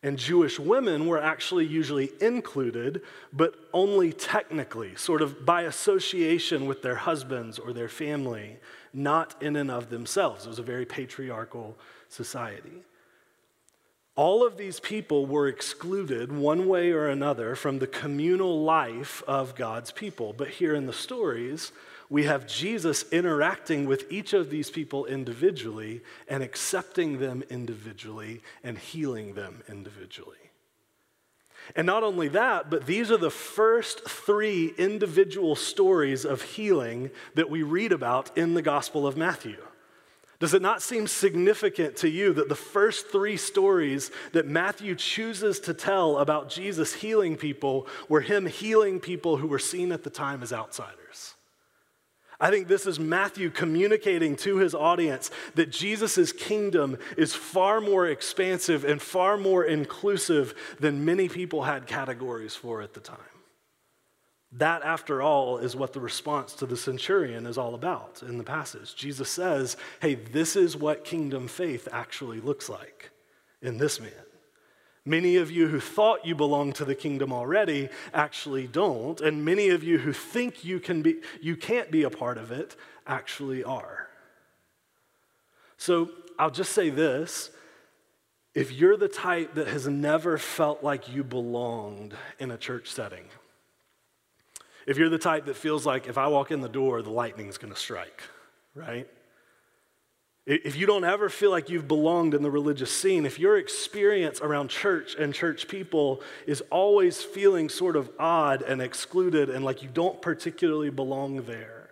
And 0.05 0.19
Jewish 0.19 0.59
women 0.59 1.07
were 1.07 1.19
actually 1.19 1.65
usually 1.65 2.11
included, 2.21 3.01
but 3.33 3.55
only 3.73 4.13
technically, 4.13 4.95
sort 4.95 5.23
of 5.23 5.47
by 5.47 5.63
association 5.63 6.67
with 6.67 6.83
their 6.83 6.93
husbands 6.93 7.57
or 7.57 7.73
their 7.73 7.89
family, 7.89 8.57
not 8.93 9.41
in 9.41 9.55
and 9.55 9.71
of 9.71 9.89
themselves. 9.89 10.45
It 10.45 10.49
was 10.49 10.59
a 10.59 10.63
very 10.63 10.85
patriarchal 10.85 11.75
society. 12.07 12.83
All 14.15 14.45
of 14.45 14.57
these 14.57 14.79
people 14.79 15.25
were 15.25 15.47
excluded 15.47 16.31
one 16.31 16.67
way 16.67 16.91
or 16.91 17.07
another 17.07 17.55
from 17.55 17.79
the 17.79 17.87
communal 17.87 18.61
life 18.61 19.23
of 19.27 19.55
God's 19.55 19.91
people. 19.91 20.33
But 20.33 20.49
here 20.49 20.75
in 20.75 20.85
the 20.85 20.93
stories, 20.93 21.71
we 22.09 22.23
have 22.25 22.47
Jesus 22.47 23.05
interacting 23.11 23.85
with 23.85 24.11
each 24.11 24.33
of 24.33 24.49
these 24.49 24.69
people 24.69 25.05
individually 25.05 26.01
and 26.27 26.43
accepting 26.43 27.19
them 27.19 27.43
individually 27.49 28.41
and 28.63 28.77
healing 28.77 29.33
them 29.33 29.63
individually. 29.67 30.37
And 31.75 31.87
not 31.87 32.03
only 32.03 32.27
that, 32.29 32.69
but 32.69 32.85
these 32.85 33.09
are 33.09 33.17
the 33.17 33.31
first 33.31 34.07
three 34.07 34.73
individual 34.77 35.55
stories 35.55 36.23
of 36.25 36.41
healing 36.41 37.09
that 37.33 37.49
we 37.49 37.63
read 37.63 37.91
about 37.91 38.37
in 38.37 38.53
the 38.53 38.61
Gospel 38.61 39.07
of 39.07 39.17
Matthew. 39.17 39.57
Does 40.39 40.53
it 40.53 40.61
not 40.61 40.81
seem 40.81 41.07
significant 41.07 41.95
to 41.97 42.09
you 42.09 42.33
that 42.33 42.49
the 42.49 42.55
first 42.55 43.07
three 43.07 43.37
stories 43.37 44.11
that 44.33 44.45
Matthew 44.45 44.93
chooses 44.93 45.59
to 45.61 45.73
tell 45.73 46.17
about 46.17 46.49
Jesus 46.49 46.93
healing 46.93 47.37
people 47.37 47.87
were 48.09 48.21
him 48.21 48.45
healing 48.45 48.99
people 48.99 49.37
who 49.37 49.47
were 49.47 49.59
seen 49.59 49.91
at 49.91 50.03
the 50.03 50.09
time 50.09 50.43
as 50.43 50.51
outsiders? 50.51 51.34
I 52.39 52.49
think 52.49 52.67
this 52.67 52.85
is 52.85 52.99
Matthew 52.99 53.49
communicating 53.49 54.35
to 54.37 54.57
his 54.57 54.75
audience 54.75 55.31
that 55.55 55.71
Jesus' 55.71 56.31
kingdom 56.31 56.97
is 57.17 57.33
far 57.33 57.79
more 57.79 58.07
expansive 58.07 58.83
and 58.83 59.01
far 59.01 59.37
more 59.37 59.63
inclusive 59.63 60.53
than 60.79 61.05
many 61.05 61.29
people 61.29 61.63
had 61.63 61.87
categories 61.87 62.55
for 62.55 62.81
at 62.81 62.93
the 62.93 62.99
time. 62.99 63.17
That, 64.51 64.83
after 64.83 65.21
all, 65.21 65.57
is 65.57 65.75
what 65.75 65.93
the 65.93 65.99
response 65.99 66.53
to 66.55 66.65
the 66.65 66.77
centurion 66.77 67.45
is 67.45 67.57
all 67.57 67.75
about 67.75 68.21
in 68.21 68.37
the 68.37 68.43
passage. 68.43 68.95
Jesus 68.95 69.29
says, 69.29 69.75
Hey, 70.01 70.15
this 70.15 70.55
is 70.55 70.77
what 70.77 71.03
kingdom 71.03 71.47
faith 71.47 71.87
actually 71.91 72.39
looks 72.39 72.69
like 72.69 73.11
in 73.61 73.77
this 73.77 73.99
man. 73.99 74.24
Many 75.05 75.35
of 75.35 75.51
you 75.51 75.67
who 75.67 75.79
thought 75.79 76.25
you 76.25 76.33
belonged 76.33 76.75
to 76.75 76.85
the 76.85 76.95
kingdom 76.95 77.31
already 77.31 77.89
actually 78.13 78.65
don't, 78.65 79.21
and 79.21 79.45
many 79.45 79.69
of 79.69 79.83
you 79.83 79.99
who 79.99 80.11
think 80.11 80.65
you, 80.65 80.79
can 80.79 81.03
be, 81.03 81.17
you 81.39 81.55
can't 81.55 81.91
be 81.91 82.03
a 82.03 82.09
part 82.09 82.39
of 82.39 82.51
it 82.51 82.75
actually 83.05 83.63
are. 83.63 84.09
So 85.77 86.09
I'll 86.39 86.51
just 86.51 86.71
say 86.71 86.89
this 86.89 87.51
if 88.55 88.71
you're 88.71 88.97
the 88.97 89.09
type 89.09 89.55
that 89.55 89.67
has 89.67 89.87
never 89.87 90.37
felt 90.37 90.81
like 90.81 91.13
you 91.13 91.23
belonged 91.23 92.15
in 92.39 92.49
a 92.49 92.57
church 92.57 92.89
setting, 92.89 93.25
if 94.87 94.97
you're 94.97 95.09
the 95.09 95.17
type 95.17 95.45
that 95.45 95.55
feels 95.55 95.85
like 95.85 96.07
if 96.07 96.17
I 96.17 96.27
walk 96.27 96.51
in 96.51 96.61
the 96.61 96.69
door, 96.69 97.01
the 97.01 97.09
lightning's 97.11 97.57
gonna 97.57 97.75
strike, 97.75 98.23
right? 98.73 99.07
If 100.45 100.75
you 100.75 100.85
don't 100.85 101.03
ever 101.03 101.27
feel 101.27 101.49
like 101.49 101.69
you've 101.69 101.87
belonged 101.87 102.35
in 102.35 102.43
the 102.43 102.51
religious 102.51 102.91
scene, 102.91 103.25
if 103.25 103.39
your 103.39 103.57
experience 103.57 104.41
around 104.41 104.69
church 104.69 105.15
and 105.15 105.33
church 105.33 105.67
people 105.67 106.21
is 106.45 106.61
always 106.69 107.23
feeling 107.23 107.67
sort 107.67 107.95
of 107.95 108.11
odd 108.19 108.61
and 108.61 108.79
excluded 108.79 109.49
and 109.49 109.65
like 109.65 109.81
you 109.81 109.89
don't 109.91 110.21
particularly 110.21 110.91
belong 110.91 111.43
there, 111.45 111.89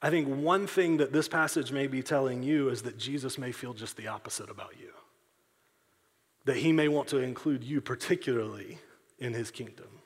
I 0.00 0.10
think 0.10 0.28
one 0.28 0.68
thing 0.68 0.98
that 0.98 1.12
this 1.12 1.26
passage 1.26 1.72
may 1.72 1.88
be 1.88 2.00
telling 2.00 2.44
you 2.44 2.68
is 2.68 2.82
that 2.82 2.96
Jesus 2.96 3.36
may 3.36 3.50
feel 3.50 3.74
just 3.74 3.96
the 3.96 4.06
opposite 4.06 4.50
about 4.50 4.74
you. 4.78 4.90
That 6.44 6.58
he 6.58 6.70
may 6.70 6.86
want 6.86 7.08
to 7.08 7.18
include 7.18 7.64
you 7.64 7.80
particularly 7.80 8.78
in 9.18 9.34
his 9.34 9.50
kingdom. 9.50 9.97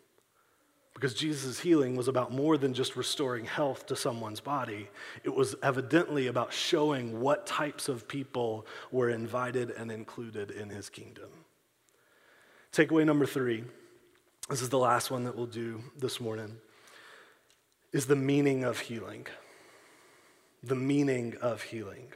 Because 1.03 1.15
Jesus' 1.15 1.59
healing 1.59 1.97
was 1.97 2.07
about 2.07 2.31
more 2.31 2.57
than 2.57 2.75
just 2.75 2.95
restoring 2.95 3.45
health 3.45 3.87
to 3.87 3.97
someone's 3.97 4.39
body. 4.39 4.89
It 5.25 5.35
was 5.35 5.57
evidently 5.61 6.29
about 6.29 6.53
showing 6.53 7.21
what 7.21 7.45
types 7.45 7.89
of 7.89 8.07
people 8.07 8.69
were 8.93 9.11
invited 9.11 9.73
and 9.73 9.91
included 9.91 10.53
in 10.53 10.69
his 10.69 10.89
kingdom. 10.89 11.29
Takeaway 12.73 13.05
number 13.05 13.27
three 13.27 13.65
this 14.49 14.63
is 14.63 14.69
the 14.69 14.79
last 14.79 15.11
one 15.11 15.25
that 15.25 15.35
we'll 15.35 15.47
do 15.47 15.83
this 15.99 16.21
morning 16.21 16.57
is 17.93 18.07
the 18.07 18.15
meaning 18.15 18.63
of 18.63 18.79
healing. 18.79 19.27
The 20.63 20.77
meaning 20.77 21.35
of 21.43 21.63
healing. 21.63 22.13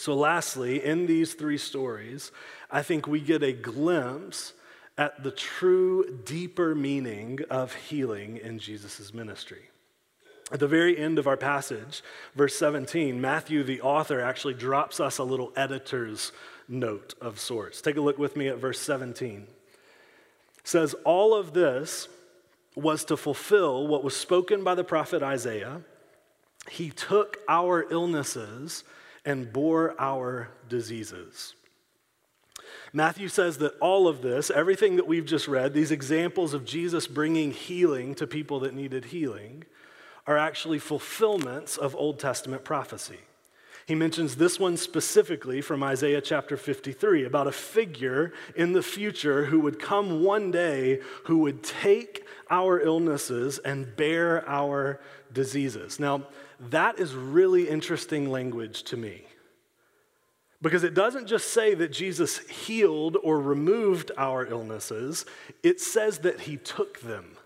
So, 0.00 0.14
lastly, 0.14 0.84
in 0.84 1.06
these 1.06 1.34
three 1.34 1.58
stories, 1.58 2.32
I 2.72 2.82
think 2.82 3.06
we 3.06 3.20
get 3.20 3.44
a 3.44 3.52
glimpse 3.52 4.52
at 4.98 5.22
the 5.22 5.30
true, 5.30 6.20
deeper 6.24 6.74
meaning 6.74 7.40
of 7.50 7.74
healing 7.74 8.36
in 8.36 8.58
Jesus' 8.58 9.14
ministry. 9.14 9.70
At 10.50 10.60
the 10.60 10.68
very 10.68 10.98
end 10.98 11.18
of 11.18 11.26
our 11.26 11.36
passage, 11.36 12.02
verse 12.34 12.54
17, 12.56 13.18
Matthew, 13.18 13.62
the 13.62 13.80
author, 13.80 14.20
actually 14.20 14.54
drops 14.54 15.00
us 15.00 15.16
a 15.16 15.24
little 15.24 15.52
editor's 15.56 16.32
note 16.68 17.14
of 17.20 17.40
sorts. 17.40 17.80
Take 17.80 17.96
a 17.96 18.02
look 18.02 18.18
with 18.18 18.36
me 18.36 18.48
at 18.48 18.58
verse 18.58 18.78
17. 18.80 19.46
It 20.58 20.68
says, 20.68 20.94
All 21.04 21.34
of 21.34 21.54
this 21.54 22.08
was 22.74 23.04
to 23.06 23.16
fulfill 23.16 23.86
what 23.86 24.04
was 24.04 24.14
spoken 24.14 24.62
by 24.62 24.74
the 24.74 24.84
prophet 24.84 25.22
Isaiah. 25.22 25.80
He 26.70 26.90
took 26.90 27.38
our 27.48 27.90
illnesses 27.90 28.84
and 29.24 29.52
bore 29.52 29.94
our 29.98 30.48
diseases. 30.68 31.54
Matthew 32.92 33.28
says 33.28 33.58
that 33.58 33.78
all 33.80 34.06
of 34.06 34.20
this, 34.20 34.50
everything 34.50 34.96
that 34.96 35.06
we've 35.06 35.24
just 35.24 35.48
read, 35.48 35.72
these 35.72 35.90
examples 35.90 36.52
of 36.52 36.64
Jesus 36.64 37.06
bringing 37.06 37.50
healing 37.50 38.14
to 38.16 38.26
people 38.26 38.60
that 38.60 38.74
needed 38.74 39.06
healing, 39.06 39.64
are 40.26 40.36
actually 40.36 40.78
fulfillments 40.78 41.76
of 41.76 41.96
Old 41.96 42.18
Testament 42.18 42.64
prophecy. 42.64 43.18
He 43.86 43.94
mentions 43.94 44.36
this 44.36 44.60
one 44.60 44.76
specifically 44.76 45.60
from 45.60 45.82
Isaiah 45.82 46.20
chapter 46.20 46.56
53 46.56 47.24
about 47.24 47.48
a 47.48 47.52
figure 47.52 48.32
in 48.54 48.72
the 48.72 48.82
future 48.82 49.46
who 49.46 49.60
would 49.60 49.80
come 49.80 50.22
one 50.22 50.50
day 50.50 51.00
who 51.24 51.38
would 51.38 51.64
take 51.64 52.24
our 52.48 52.78
illnesses 52.80 53.58
and 53.58 53.96
bear 53.96 54.48
our 54.48 55.00
diseases. 55.32 55.98
Now, 55.98 56.28
that 56.60 57.00
is 57.00 57.14
really 57.14 57.68
interesting 57.68 58.30
language 58.30 58.84
to 58.84 58.96
me. 58.96 59.26
Because 60.62 60.84
it 60.84 60.94
doesn't 60.94 61.26
just 61.26 61.52
say 61.52 61.74
that 61.74 61.90
Jesus 61.90 62.38
healed 62.48 63.16
or 63.22 63.40
removed 63.40 64.12
our 64.16 64.46
illnesses, 64.46 65.26
it 65.64 65.80
says 65.80 66.18
that 66.18 66.42
he 66.42 66.56
took 66.56 67.00
them. 67.00 67.36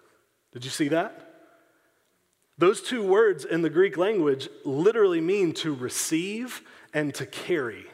Did 0.52 0.64
you 0.64 0.70
see 0.70 0.88
that? 0.88 1.22
Those 2.58 2.82
two 2.82 3.02
words 3.02 3.44
in 3.44 3.62
the 3.62 3.70
Greek 3.70 3.96
language 3.96 4.48
literally 4.64 5.20
mean 5.20 5.52
to 5.54 5.74
receive 5.74 6.62
and 6.92 7.14
to 7.14 7.26
carry 7.26 7.86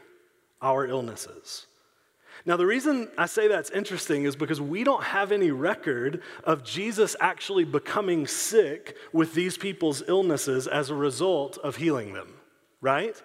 our 0.60 0.86
illnesses. 0.86 1.66
Now, 2.44 2.56
the 2.56 2.66
reason 2.66 3.08
I 3.16 3.26
say 3.26 3.46
that's 3.46 3.70
interesting 3.70 4.24
is 4.24 4.34
because 4.34 4.60
we 4.60 4.82
don't 4.82 5.04
have 5.04 5.30
any 5.30 5.52
record 5.52 6.22
of 6.42 6.64
Jesus 6.64 7.14
actually 7.20 7.64
becoming 7.64 8.26
sick 8.26 8.96
with 9.12 9.34
these 9.34 9.56
people's 9.56 10.02
illnesses 10.08 10.66
as 10.66 10.90
a 10.90 10.94
result 10.94 11.58
of 11.58 11.76
healing 11.76 12.12
them, 12.12 12.34
right? 12.80 13.20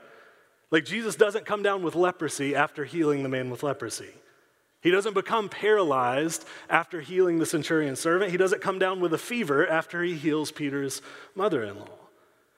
Like 0.72 0.86
Jesus 0.86 1.16
doesn't 1.16 1.46
come 1.46 1.64
down 1.64 1.84
with 1.84 1.96
leprosy 1.96 2.56
after 2.56 2.86
healing 2.86 3.24
the 3.24 3.30
man 3.30 3.50
with 3.50 3.64
leprosy. 3.64 4.10
He 4.82 4.92
doesn't 4.92 5.14
become 5.14 5.50
paralyzed 5.50 6.46
after 6.70 7.02
healing 7.02 7.40
the 7.40 7.46
centurion's 7.46 8.00
servant. 8.00 8.32
He 8.32 8.38
doesn't 8.38 8.62
come 8.62 8.80
down 8.80 9.00
with 9.00 9.14
a 9.14 9.18
fever 9.18 9.68
after 9.68 10.04
he 10.04 10.16
heals 10.16 10.52
Peter's 10.52 11.02
mother 11.36 11.64
in 11.64 11.80
law. 11.80 11.88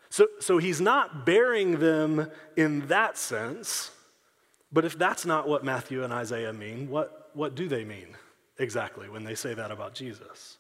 So, 0.10 0.28
so 0.39 0.58
he's 0.58 0.82
not 0.82 1.26
bearing 1.26 1.80
them 1.80 2.30
in 2.58 2.88
that 2.88 3.17
sense. 3.17 3.91
But 4.72 4.86
if 4.86 4.98
that's 4.98 5.26
not 5.26 5.48
what 5.48 5.63
Matthew 5.63 6.04
and 6.04 6.12
Isaiah 6.12 6.54
mean, 6.54 6.89
what, 6.89 7.30
what 7.34 7.56
do 7.56 7.67
they 7.67 7.86
mean 7.86 8.17
exactly 8.58 9.08
when 9.10 9.24
they 9.24 9.36
say 9.36 9.54
that 9.54 9.72
about 9.72 9.93
Jesus? 9.93 10.58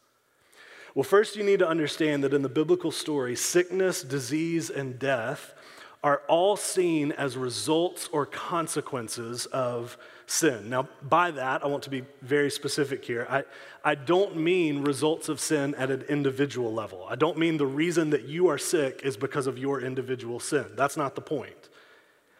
Well, 0.95 1.03
first, 1.03 1.35
you 1.35 1.43
need 1.43 1.59
to 1.59 1.67
understand 1.67 2.23
that 2.23 2.33
in 2.33 2.41
the 2.41 2.49
biblical 2.49 2.91
story, 2.91 3.35
sickness, 3.35 4.01
disease, 4.01 4.69
and 4.69 4.97
death 4.97 5.53
are 6.03 6.21
all 6.27 6.55
seen 6.55 7.11
as 7.11 7.35
results 7.35 8.09
or 8.11 8.25
consequences 8.25 9.45
of 9.47 9.97
sin. 10.27 10.69
Now, 10.69 10.87
by 11.01 11.31
that, 11.31 11.63
I 11.63 11.67
want 11.67 11.83
to 11.83 11.89
be 11.89 12.03
very 12.21 12.49
specific 12.49 13.03
here. 13.03 13.27
I, 13.29 13.43
I 13.83 13.95
don't 13.95 14.37
mean 14.37 14.83
results 14.83 15.27
of 15.27 15.39
sin 15.39 15.75
at 15.75 15.91
an 15.91 16.03
individual 16.03 16.73
level. 16.73 17.05
I 17.09 17.15
don't 17.15 17.37
mean 17.37 17.57
the 17.57 17.65
reason 17.65 18.11
that 18.11 18.23
you 18.23 18.47
are 18.47 18.57
sick 18.57 19.01
is 19.03 19.17
because 19.17 19.47
of 19.47 19.57
your 19.57 19.81
individual 19.81 20.39
sin. 20.39 20.65
That's 20.75 20.95
not 20.95 21.15
the 21.15 21.21
point. 21.21 21.69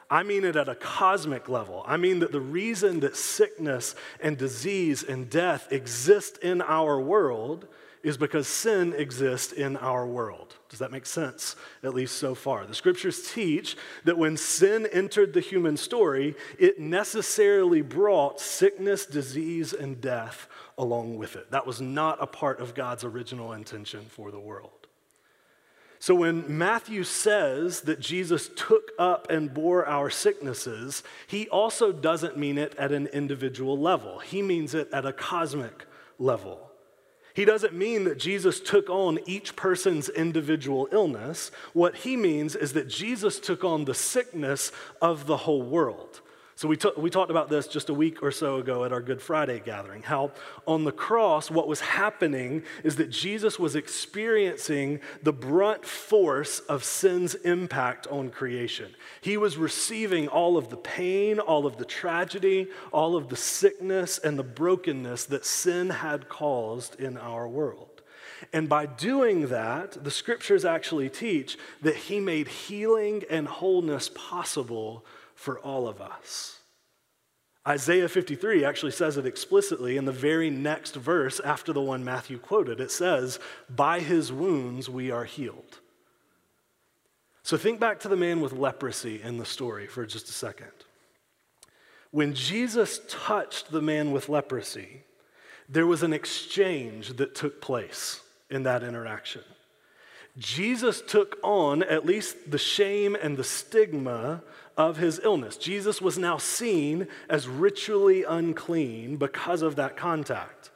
I 0.10 0.24
mean 0.24 0.44
it 0.44 0.56
at 0.56 0.70
a 0.70 0.76
cosmic 0.76 1.50
level. 1.50 1.84
I 1.86 1.98
mean 1.98 2.20
that 2.20 2.32
the 2.32 2.42
reason 2.42 3.02
that 3.02 3.16
sickness 3.16 3.94
and 4.22 4.38
disease 4.38 5.04
and 5.04 5.30
death 5.30 5.72
exist 5.72 6.38
in 6.40 6.62
our 6.62 7.00
world 7.00 7.68
is 8.04 8.18
because 8.18 8.48
sin 8.48 8.94
exists 8.98 9.52
in 9.52 9.76
our 9.78 10.06
world. 10.06 10.56
Does 10.70 10.80
that 10.80 10.92
make 10.92 11.06
sense, 11.06 11.56
at 11.84 11.94
least 11.94 12.18
so 12.18 12.34
far? 12.34 12.66
The 12.66 12.74
scriptures 12.74 13.32
teach 13.32 13.76
that 14.06 14.18
when 14.18 14.38
sin 14.38 14.88
entered 14.92 15.34
the 15.34 15.42
human 15.42 15.76
story, 15.76 16.36
it 16.58 16.80
necessarily 16.80 17.82
brought 17.82 18.40
sickness, 18.40 19.06
disease, 19.06 19.74
and 19.74 20.00
death 20.00 20.48
along 20.78 21.18
with 21.18 21.36
it. 21.36 21.52
That 21.52 21.68
was 21.68 21.82
not 21.82 22.22
a 22.22 22.28
part 22.28 22.60
of 22.60 22.74
God's 22.74 23.04
original 23.04 23.54
intention 23.54 24.06
for 24.10 24.32
the 24.32 24.40
world. 24.40 24.72
So 26.02 26.16
when 26.16 26.58
Matthew 26.58 27.04
says 27.04 27.82
that 27.82 28.00
Jesus 28.00 28.50
took 28.56 28.92
up 28.98 29.30
and 29.30 29.54
bore 29.54 29.86
our 29.86 30.10
sicknesses, 30.10 31.04
he 31.28 31.50
also 31.50 31.92
doesn't 31.92 32.38
mean 32.38 32.58
it 32.58 32.74
at 32.76 32.94
an 32.94 33.08
individual 33.08 33.78
level, 33.78 34.20
he 34.20 34.42
means 34.42 34.74
it 34.74 34.90
at 34.94 35.06
a 35.06 35.12
cosmic 35.12 35.86
level. 36.18 36.69
He 37.34 37.46
doesn't 37.46 37.74
mean 37.74 38.04
that 38.06 38.18
Jesus 38.18 38.60
took 38.60 38.90
on 38.90 39.20
each 39.26 39.56
person's 39.56 40.10
individual 40.10 40.88
illness. 40.92 41.52
What 41.74 41.96
he 41.98 42.18
means 42.18 42.56
is 42.56 42.74
that 42.74 42.90
Jesus 42.90 43.40
took 43.40 43.64
on 43.64 43.86
the 43.86 43.94
sickness 43.94 44.72
of 45.02 45.28
the 45.28 45.38
whole 45.38 45.62
world. 45.62 46.22
So 46.60 46.68
we, 46.68 46.76
t- 46.76 46.92
we 46.98 47.10
talked 47.10 47.32
about 47.32 47.48
this 47.48 47.68
just 47.68 47.88
a 47.88 47.94
week 47.94 48.22
or 48.22 48.32
so 48.32 48.58
ago 48.58 48.84
at 48.84 48.92
our 48.92 49.00
Good 49.00 49.22
Friday 49.22 49.62
gathering. 49.64 50.04
How 50.04 50.34
on 50.68 50.84
the 50.84 50.92
cross, 50.92 51.50
what 51.50 51.70
was 51.70 51.80
happening 51.80 52.64
is 52.84 52.98
that 52.98 53.10
Jesus 53.10 53.58
was 53.58 53.78
experiencing 53.78 55.00
the 55.24 55.32
brunt 55.32 55.86
force 55.86 56.60
of 56.60 56.84
sin's 56.84 57.34
impact 57.34 58.08
on 58.08 58.30
creation. 58.30 58.94
He 59.22 59.38
was 59.38 59.56
receiving 59.56 60.28
all 60.28 60.58
of 60.58 60.70
the 60.70 60.76
pain, 60.76 61.40
all 61.40 61.66
of 61.66 61.78
the 61.78 61.86
tragedy, 61.86 62.68
all 62.92 63.16
of 63.16 63.30
the 63.30 63.38
sickness, 63.38 64.18
and 64.18 64.38
the 64.38 64.44
brokenness 64.44 65.28
that 65.28 65.46
sin 65.46 65.90
had 65.90 66.28
caused 66.28 67.00
in 67.00 67.16
our 67.16 67.48
world. 67.48 68.02
And 68.52 68.68
by 68.68 68.86
doing 68.86 69.48
that, 69.48 70.04
the 70.04 70.12
scriptures 70.12 70.66
actually 70.66 71.08
teach 71.08 71.58
that 71.82 71.96
he 71.96 72.20
made 72.20 72.50
healing 72.50 73.24
and 73.30 73.48
wholeness 73.48 74.10
possible 74.14 75.06
for 75.40 75.58
all 75.60 75.88
of 75.88 76.02
us. 76.02 76.60
Isaiah 77.66 78.10
53 78.10 78.66
actually 78.66 78.92
says 78.92 79.16
it 79.16 79.26
explicitly 79.26 79.96
in 79.96 80.04
the 80.04 80.12
very 80.12 80.50
next 80.50 80.96
verse 80.96 81.40
after 81.40 81.72
the 81.72 81.82
one 81.82 82.04
Matthew 82.04 82.38
quoted. 82.38 82.82
It 82.82 82.92
says, 82.92 83.40
By 83.70 84.02
his 84.02 84.34
wounds 84.34 84.90
we 84.90 85.12
are 85.12 85.24
healed. 85.24 85.80
So 87.42 87.56
think 87.56 87.80
back 87.80 88.02
to 88.02 88.10
the 88.10 88.18
man 88.18 88.42
with 88.42 88.52
leprosy 88.52 89.22
in 89.22 89.38
the 89.38 89.46
story 89.46 89.88
for 89.88 90.06
just 90.06 90.28
a 90.28 90.34
second. 90.34 90.74
When 92.12 92.34
Jesus 92.34 93.00
touched 93.08 93.72
the 93.72 93.82
man 93.82 94.12
with 94.12 94.28
leprosy, 94.28 95.04
there 95.70 95.88
was 95.88 96.04
an 96.04 96.12
exchange 96.12 97.16
that 97.16 97.34
took 97.34 97.62
place 97.62 98.20
in 98.50 98.64
that 98.64 98.84
interaction. 98.84 99.44
Jesus 100.40 101.02
took 101.02 101.38
on 101.44 101.84
at 101.84 102.06
least 102.06 102.50
the 102.50 102.58
shame 102.58 103.16
and 103.22 103.38
the 103.38 103.44
stigma 103.44 104.42
of 104.78 104.98
his 104.98 105.20
illness. 105.24 105.58
Jesus 105.58 106.02
was 106.02 106.18
now 106.18 106.38
seen 106.38 107.08
as 107.30 107.48
ritually 107.48 108.24
unclean 108.24 109.18
because 109.18 109.62
of 109.62 109.76
that 109.76 109.98
contact. 109.98 110.72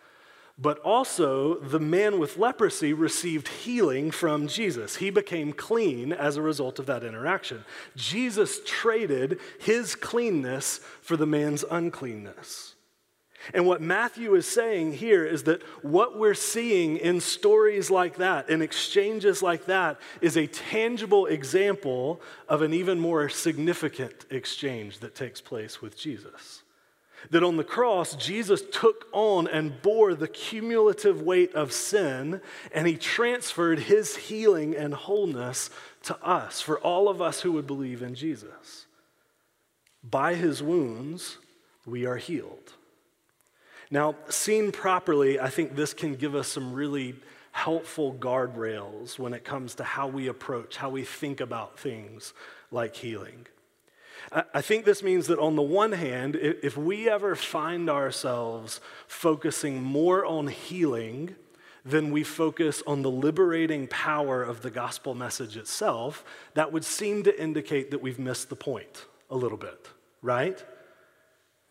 But 0.57 0.77
also, 0.79 1.55
the 1.55 1.79
man 1.79 2.19
with 2.19 2.37
leprosy 2.37 2.93
received 2.93 3.47
healing 3.47 4.11
from 4.11 4.47
Jesus. 4.47 4.97
He 4.97 5.09
became 5.09 5.51
clean 5.51 6.13
as 6.13 6.37
a 6.37 6.43
result 6.43 6.77
of 6.77 6.85
that 6.85 7.03
interaction. 7.03 7.65
Jesus 7.95 8.59
traded 8.65 9.39
his 9.59 9.95
cleanness 9.95 10.79
for 11.01 11.17
the 11.17 11.25
man's 11.25 11.63
uncleanness. 11.71 12.75
And 13.53 13.65
what 13.65 13.81
Matthew 13.81 14.35
is 14.35 14.47
saying 14.47 14.93
here 14.93 15.25
is 15.25 15.43
that 15.43 15.63
what 15.81 16.17
we're 16.17 16.33
seeing 16.33 16.97
in 16.97 17.19
stories 17.19 17.91
like 17.91 18.17
that, 18.17 18.49
in 18.49 18.61
exchanges 18.61 19.41
like 19.41 19.65
that, 19.65 19.99
is 20.21 20.37
a 20.37 20.47
tangible 20.47 21.25
example 21.25 22.21
of 22.47 22.61
an 22.61 22.73
even 22.73 22.99
more 22.99 23.27
significant 23.29 24.25
exchange 24.29 24.99
that 24.99 25.15
takes 25.15 25.41
place 25.41 25.81
with 25.81 25.97
Jesus. 25.97 26.63
That 27.31 27.43
on 27.43 27.57
the 27.57 27.63
cross, 27.63 28.15
Jesus 28.15 28.61
took 28.71 29.07
on 29.11 29.47
and 29.47 29.81
bore 29.81 30.13
the 30.13 30.27
cumulative 30.27 31.21
weight 31.21 31.53
of 31.53 31.71
sin, 31.71 32.41
and 32.73 32.85
he 32.85 32.97
transferred 32.97 33.79
his 33.79 34.15
healing 34.15 34.75
and 34.75 34.93
wholeness 34.93 35.69
to 36.03 36.21
us, 36.21 36.61
for 36.61 36.79
all 36.79 37.07
of 37.07 37.21
us 37.21 37.41
who 37.41 37.53
would 37.53 37.67
believe 37.67 38.01
in 38.01 38.15
Jesus. 38.15 38.87
By 40.03 40.35
his 40.35 40.61
wounds, 40.61 41.37
we 41.85 42.05
are 42.05 42.17
healed. 42.17 42.73
Now, 43.93 44.15
seen 44.27 44.71
properly, 44.71 45.39
I 45.39 45.51
think 45.51 45.75
this 45.75 45.93
can 45.93 46.15
give 46.15 46.33
us 46.33 46.47
some 46.47 46.73
really 46.73 47.13
helpful 47.51 48.11
guardrails 48.11 49.19
when 49.19 49.35
it 49.35 49.43
comes 49.43 49.75
to 49.75 49.83
how 49.83 50.07
we 50.07 50.27
approach, 50.27 50.77
how 50.77 50.89
we 50.89 51.03
think 51.03 51.39
about 51.39 51.77
things 51.77 52.33
like 52.71 52.95
healing. 52.95 53.45
I 54.31 54.63
think 54.63 54.85
this 54.85 55.03
means 55.03 55.27
that 55.27 55.37
on 55.37 55.55
the 55.55 55.61
one 55.61 55.91
hand, 55.91 56.35
if 56.35 56.75
we 56.75 57.07
ever 57.07 57.35
find 57.35 57.87
ourselves 57.87 58.81
focusing 59.05 59.83
more 59.83 60.25
on 60.25 60.47
healing 60.47 61.35
than 61.85 62.09
we 62.09 62.23
focus 62.23 62.81
on 62.87 63.03
the 63.03 63.11
liberating 63.11 63.85
power 63.85 64.41
of 64.41 64.63
the 64.63 64.71
gospel 64.71 65.13
message 65.13 65.55
itself, 65.55 66.25
that 66.55 66.71
would 66.71 66.83
seem 66.83 67.21
to 67.21 67.39
indicate 67.39 67.91
that 67.91 68.01
we've 68.01 68.17
missed 68.17 68.49
the 68.49 68.55
point 68.55 69.05
a 69.29 69.35
little 69.35 69.57
bit, 69.57 69.87
right? 70.23 70.65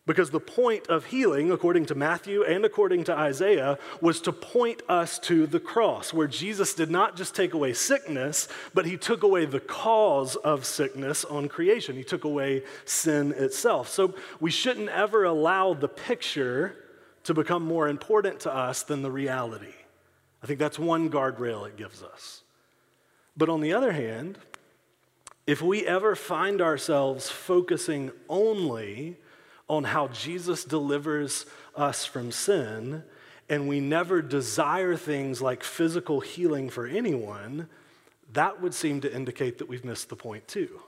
Because 0.05 0.31
the 0.31 0.39
point 0.39 0.87
of 0.87 1.05
healing, 1.05 1.49
according 1.49 1.85
to 1.85 1.95
Matthew 1.95 2.43
and 2.43 2.65
according 2.65 3.05
to 3.05 3.13
Isaiah, 3.13 3.79
was 4.01 4.19
to 4.21 4.33
point 4.33 4.81
us 4.89 5.17
to 5.19 5.47
the 5.47 5.61
cross, 5.61 6.13
where 6.13 6.27
Jesus 6.27 6.73
did 6.73 6.91
not 6.91 7.15
just 7.15 7.33
take 7.33 7.53
away 7.53 7.71
sickness, 7.71 8.49
but 8.73 8.85
he 8.85 8.97
took 8.97 9.23
away 9.23 9.45
the 9.45 9.61
cause 9.61 10.35
of 10.35 10.65
sickness 10.65 11.23
on 11.23 11.47
creation. 11.47 11.95
He 11.95 12.03
took 12.03 12.25
away 12.25 12.63
sin 12.83 13.31
itself. 13.37 13.87
So 13.87 14.13
we 14.41 14.51
shouldn't 14.51 14.89
ever 14.89 15.23
allow 15.23 15.73
the 15.73 15.87
picture 15.87 16.75
to 17.23 17.33
become 17.33 17.63
more 17.63 17.87
important 17.87 18.41
to 18.41 18.53
us 18.53 18.83
than 18.83 19.03
the 19.03 19.11
reality. 19.11 19.73
I 20.43 20.47
think 20.47 20.59
that's 20.59 20.77
one 20.77 21.09
guardrail 21.09 21.65
it 21.65 21.77
gives 21.77 22.03
us. 22.03 22.41
But 23.37 23.47
on 23.47 23.61
the 23.61 23.71
other 23.71 23.93
hand, 23.93 24.37
if 25.47 25.61
we 25.61 25.87
ever 25.87 26.13
find 26.15 26.61
ourselves 26.61 27.29
focusing 27.29 28.11
only 28.27 29.17
on 29.67 29.83
how 29.83 30.07
Jesus 30.09 30.63
delivers 30.63 31.45
us 31.75 32.05
from 32.05 32.31
sin, 32.31 33.03
and 33.49 33.67
we 33.67 33.79
never 33.79 34.21
desire 34.21 34.95
things 34.95 35.41
like 35.41 35.63
physical 35.63 36.19
healing 36.19 36.69
for 36.69 36.85
anyone, 36.85 37.67
that 38.33 38.61
would 38.61 38.73
seem 38.73 39.01
to 39.01 39.13
indicate 39.13 39.57
that 39.59 39.69
we've 39.69 39.85
missed 39.85 40.09
the 40.09 40.15
point 40.15 40.47
too. 40.47 40.81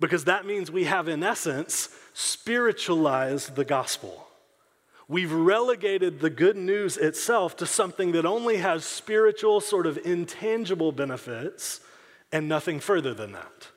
Because 0.00 0.24
that 0.24 0.44
means 0.44 0.70
we 0.70 0.84
have, 0.84 1.08
in 1.08 1.22
essence, 1.22 1.88
spiritualized 2.12 3.54
the 3.54 3.64
gospel. 3.64 4.28
We've 5.06 5.32
relegated 5.32 6.20
the 6.20 6.30
good 6.30 6.56
news 6.56 6.96
itself 6.96 7.56
to 7.58 7.66
something 7.66 8.12
that 8.12 8.26
only 8.26 8.56
has 8.56 8.84
spiritual, 8.84 9.60
sort 9.60 9.86
of 9.86 9.98
intangible 10.04 10.92
benefits 10.92 11.80
and 12.32 12.48
nothing 12.48 12.80
further 12.80 13.14
than 13.14 13.32
that. 13.32 13.68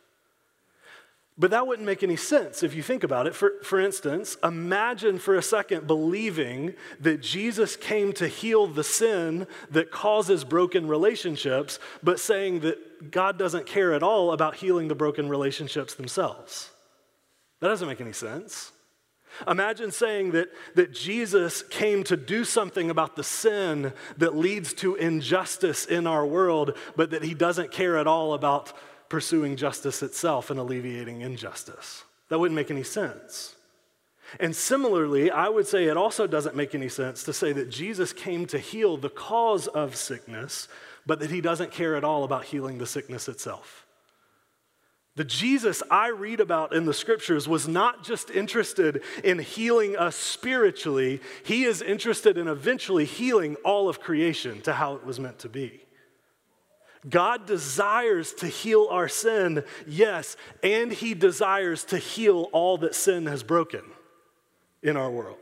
But 1.40 1.52
that 1.52 1.68
wouldn't 1.68 1.86
make 1.86 2.02
any 2.02 2.16
sense 2.16 2.64
if 2.64 2.74
you 2.74 2.82
think 2.82 3.04
about 3.04 3.28
it. 3.28 3.36
For, 3.36 3.54
for 3.62 3.80
instance, 3.80 4.38
imagine 4.44 5.20
for 5.20 5.36
a 5.36 5.44
second 5.44 5.86
believing 5.86 6.74
that 7.00 7.22
Jesus 7.22 7.76
came 7.76 8.12
to 8.14 8.28
heal 8.28 8.66
the 8.66 8.84
sin 8.84 9.46
that 9.70 9.92
causes 9.92 10.44
broken 10.44 10.88
relationships, 10.88 11.78
but 12.02 12.20
saying 12.20 12.62
that 12.62 13.12
God 13.12 13.38
doesn't 13.38 13.68
care 13.68 13.94
at 13.94 14.02
all 14.02 14.32
about 14.32 14.56
healing 14.56 14.88
the 14.88 14.96
broken 14.96 15.30
relationships 15.30 15.94
themselves. 15.94 16.72
That 17.60 17.68
doesn't 17.68 17.88
make 17.88 18.02
any 18.02 18.14
sense. 18.14 18.72
Imagine 19.48 19.92
saying 19.92 20.32
that, 20.32 20.50
that 20.74 20.92
Jesus 20.92 21.62
came 21.62 22.04
to 22.06 22.18
do 22.18 22.44
something 22.44 22.90
about 22.90 23.16
the 23.16 23.24
sin 23.24 23.94
that 24.18 24.36
leads 24.36 24.74
to 24.76 24.96
injustice 24.96 25.86
in 25.86 26.08
our 26.08 26.26
world, 26.26 26.76
but 26.96 27.12
that 27.12 27.24
he 27.24 27.36
doesn't 27.36 27.72
care 27.72 27.98
at 27.98 28.08
all 28.08 28.34
about 28.34 28.74
pursuing 29.10 29.56
justice 29.56 30.04
itself 30.04 30.50
and 30.50 30.60
alleviating 30.60 31.22
injustice. 31.22 32.04
That 32.30 32.40
wouldn't 32.40 32.56
make 32.56 32.72
any 32.72 32.84
sense. 32.84 33.56
And 34.40 34.56
similarly, 34.56 35.32
I 35.32 35.48
would 35.48 35.68
say 35.68 35.86
it 35.86 35.96
also 35.96 36.28
doesn't 36.28 36.56
make 36.56 36.76
any 36.76 36.90
sense 36.90 37.24
to 37.24 37.34
say 37.34 37.54
that 37.54 37.70
Jesus 37.70 38.12
came 38.12 38.46
to 38.48 38.60
heal 38.60 38.98
the 38.98 39.10
cause 39.10 39.68
of 39.68 39.96
sickness, 39.96 40.68
but 41.06 41.20
that 41.20 41.32
he 41.32 41.40
doesn't 41.40 41.72
care 41.72 41.96
at 41.96 42.04
all 42.04 42.26
about 42.26 42.46
healing 42.46 42.78
the 42.78 42.86
sickness 42.86 43.30
itself. 43.30 43.86
The 45.16 45.24
Jesus 45.24 45.82
I 45.90 46.10
read 46.10 46.40
about 46.42 46.76
in 46.76 46.86
the 46.86 46.94
scriptures 46.94 47.48
was 47.48 47.68
not 47.68 48.04
just 48.04 48.30
interested 48.30 49.02
in 49.24 49.40
healing 49.40 49.98
us 49.98 50.16
spiritually, 50.16 51.22
he 51.44 51.64
is 51.64 51.82
interested 51.82 52.38
in 52.38 52.48
eventually 52.48 53.06
healing 53.06 53.56
all 53.66 53.90
of 53.90 54.00
creation 54.00 54.62
to 54.62 54.74
how 54.74 54.96
it 54.96 55.06
was 55.06 55.20
meant 55.20 55.40
to 55.40 55.50
be. 55.50 55.87
God 57.10 57.46
desires 57.46 58.34
to 58.36 58.48
heal 58.48 58.88
our 58.90 59.08
sin, 59.08 59.64
yes, 59.86 60.36
and 60.64 60.92
He 60.92 61.14
desires 61.14 61.84
to 61.86 61.98
heal 61.98 62.50
all 62.52 62.78
that 62.80 62.96
sin 62.96 63.28
has 63.28 63.44
broken 63.44 63.84
in 64.82 64.98
our 64.98 65.10
world. 65.10 65.38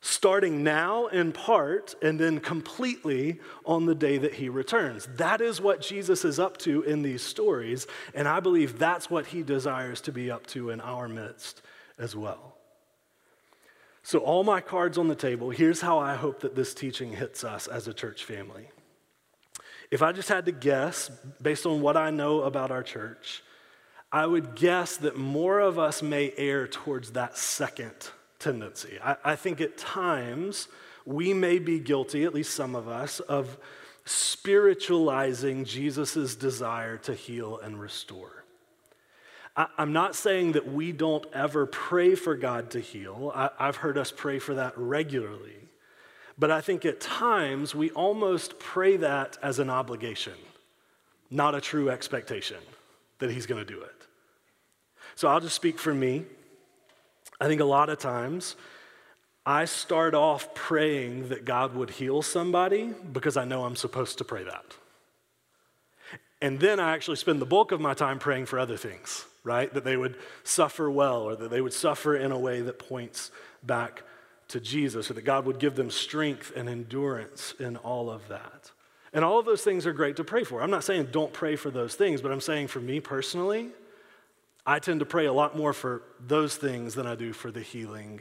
Starting 0.00 0.62
now 0.62 1.06
in 1.06 1.32
part 1.32 1.94
and 2.02 2.20
then 2.20 2.38
completely 2.38 3.40
on 3.64 3.86
the 3.86 3.94
day 3.94 4.18
that 4.18 4.34
He 4.34 4.48
returns. 4.48 5.08
That 5.16 5.40
is 5.40 5.60
what 5.60 5.80
Jesus 5.80 6.24
is 6.24 6.38
up 6.38 6.58
to 6.58 6.82
in 6.82 7.02
these 7.02 7.22
stories, 7.22 7.86
and 8.14 8.28
I 8.28 8.40
believe 8.40 8.78
that's 8.78 9.08
what 9.08 9.26
He 9.26 9.42
desires 9.42 10.00
to 10.02 10.12
be 10.12 10.30
up 10.30 10.46
to 10.48 10.70
in 10.70 10.80
our 10.80 11.08
midst 11.08 11.62
as 11.98 12.14
well. 12.14 12.54
So, 14.02 14.18
all 14.18 14.44
my 14.44 14.60
cards 14.60 14.98
on 14.98 15.08
the 15.08 15.14
table, 15.14 15.48
here's 15.48 15.80
how 15.80 15.98
I 15.98 16.14
hope 16.14 16.40
that 16.40 16.54
this 16.54 16.74
teaching 16.74 17.12
hits 17.12 17.42
us 17.42 17.66
as 17.66 17.88
a 17.88 17.94
church 17.94 18.24
family. 18.24 18.68
If 19.94 20.02
I 20.02 20.10
just 20.10 20.28
had 20.28 20.46
to 20.46 20.50
guess, 20.50 21.08
based 21.40 21.66
on 21.66 21.80
what 21.80 21.96
I 21.96 22.10
know 22.10 22.40
about 22.40 22.72
our 22.72 22.82
church, 22.82 23.44
I 24.10 24.26
would 24.26 24.56
guess 24.56 24.96
that 24.96 25.16
more 25.16 25.60
of 25.60 25.78
us 25.78 26.02
may 26.02 26.32
err 26.36 26.66
towards 26.66 27.12
that 27.12 27.38
second 27.38 28.10
tendency. 28.40 28.98
I, 29.00 29.14
I 29.24 29.36
think 29.36 29.60
at 29.60 29.78
times 29.78 30.66
we 31.06 31.32
may 31.32 31.60
be 31.60 31.78
guilty, 31.78 32.24
at 32.24 32.34
least 32.34 32.54
some 32.54 32.74
of 32.74 32.88
us, 32.88 33.20
of 33.20 33.56
spiritualizing 34.04 35.64
Jesus' 35.64 36.34
desire 36.34 36.96
to 36.96 37.14
heal 37.14 37.60
and 37.60 37.80
restore. 37.80 38.42
I, 39.56 39.68
am 39.78 39.92
not 39.92 40.16
saying 40.16 40.52
that 40.52 40.72
we 40.72 40.90
don't 40.90 41.24
ever 41.32 41.66
pray 41.66 42.16
for 42.16 42.34
God 42.34 42.72
to 42.72 42.80
heal. 42.80 43.30
I, 43.32 43.50
I've 43.60 43.76
heard 43.76 43.96
us 43.96 44.10
pray 44.10 44.40
for 44.40 44.54
that 44.54 44.76
regularly. 44.76 45.63
But 46.38 46.50
I 46.50 46.60
think 46.60 46.84
at 46.84 47.00
times 47.00 47.74
we 47.74 47.90
almost 47.90 48.58
pray 48.58 48.96
that 48.96 49.38
as 49.42 49.58
an 49.58 49.70
obligation, 49.70 50.34
not 51.30 51.54
a 51.54 51.60
true 51.60 51.90
expectation 51.90 52.58
that 53.18 53.30
He's 53.30 53.46
going 53.46 53.64
to 53.64 53.72
do 53.72 53.80
it. 53.80 54.06
So 55.14 55.28
I'll 55.28 55.40
just 55.40 55.54
speak 55.54 55.78
for 55.78 55.94
me. 55.94 56.24
I 57.40 57.46
think 57.46 57.60
a 57.60 57.64
lot 57.64 57.88
of 57.88 57.98
times 57.98 58.56
I 59.46 59.66
start 59.66 60.14
off 60.14 60.54
praying 60.54 61.28
that 61.28 61.44
God 61.44 61.74
would 61.74 61.90
heal 61.90 62.22
somebody 62.22 62.92
because 63.12 63.36
I 63.36 63.44
know 63.44 63.64
I'm 63.64 63.76
supposed 63.76 64.18
to 64.18 64.24
pray 64.24 64.44
that. 64.44 64.64
And 66.40 66.60
then 66.60 66.80
I 66.80 66.92
actually 66.92 67.16
spend 67.16 67.40
the 67.40 67.46
bulk 67.46 67.72
of 67.72 67.80
my 67.80 67.94
time 67.94 68.18
praying 68.18 68.46
for 68.46 68.58
other 68.58 68.76
things, 68.76 69.24
right? 69.44 69.72
That 69.72 69.84
they 69.84 69.96
would 69.96 70.16
suffer 70.42 70.90
well 70.90 71.22
or 71.22 71.36
that 71.36 71.50
they 71.50 71.60
would 71.60 71.72
suffer 71.72 72.16
in 72.16 72.32
a 72.32 72.38
way 72.38 72.60
that 72.60 72.78
points 72.78 73.30
back 73.62 74.02
to 74.54 74.60
Jesus 74.60 75.10
or 75.10 75.14
that 75.14 75.24
God 75.24 75.46
would 75.46 75.58
give 75.58 75.74
them 75.74 75.90
strength 75.90 76.52
and 76.54 76.68
endurance 76.68 77.54
in 77.58 77.76
all 77.76 78.08
of 78.08 78.28
that. 78.28 78.70
And 79.12 79.24
all 79.24 79.40
of 79.40 79.46
those 79.46 79.62
things 79.62 79.84
are 79.84 79.92
great 79.92 80.14
to 80.16 80.22
pray 80.22 80.44
for. 80.44 80.62
I'm 80.62 80.70
not 80.70 80.84
saying 80.84 81.08
don't 81.10 81.32
pray 81.32 81.56
for 81.56 81.72
those 81.72 81.96
things, 81.96 82.22
but 82.22 82.30
I'm 82.30 82.40
saying 82.40 82.68
for 82.68 82.78
me 82.78 83.00
personally, 83.00 83.70
I 84.64 84.78
tend 84.78 85.00
to 85.00 85.06
pray 85.06 85.26
a 85.26 85.32
lot 85.32 85.56
more 85.56 85.72
for 85.72 86.02
those 86.24 86.54
things 86.54 86.94
than 86.94 87.04
I 87.04 87.16
do 87.16 87.32
for 87.32 87.50
the 87.50 87.62
healing 87.62 88.20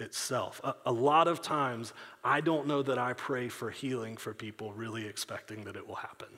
itself. 0.00 0.62
A, 0.64 0.74
a, 0.86 0.92
lot 0.92 1.28
of 1.28 1.42
times, 1.42 1.92
I 2.24 2.40
don't 2.40 2.66
know 2.66 2.82
that 2.82 2.96
I 2.96 3.12
pray 3.12 3.50
for 3.50 3.68
healing 3.68 4.16
for 4.16 4.32
people 4.32 4.72
really 4.72 5.06
expecting 5.06 5.64
that 5.64 5.76
it 5.76 5.86
will 5.86 5.96
happen. 5.96 6.28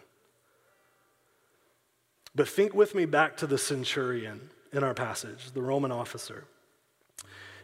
But 2.34 2.48
think 2.48 2.74
with 2.74 2.92
me 2.92 3.04
back 3.04 3.36
to 3.36 3.46
the 3.46 3.58
centurion 3.58 4.50
in 4.72 4.82
our 4.82 4.94
passage, 4.94 5.52
the 5.52 5.62
Roman 5.62 5.92
officer. 5.92 6.44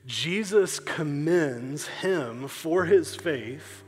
Jesus 0.06 0.80
commends 0.80 1.86
him 1.86 2.48
for 2.48 2.84
his 2.84 3.14
faith 3.16 3.82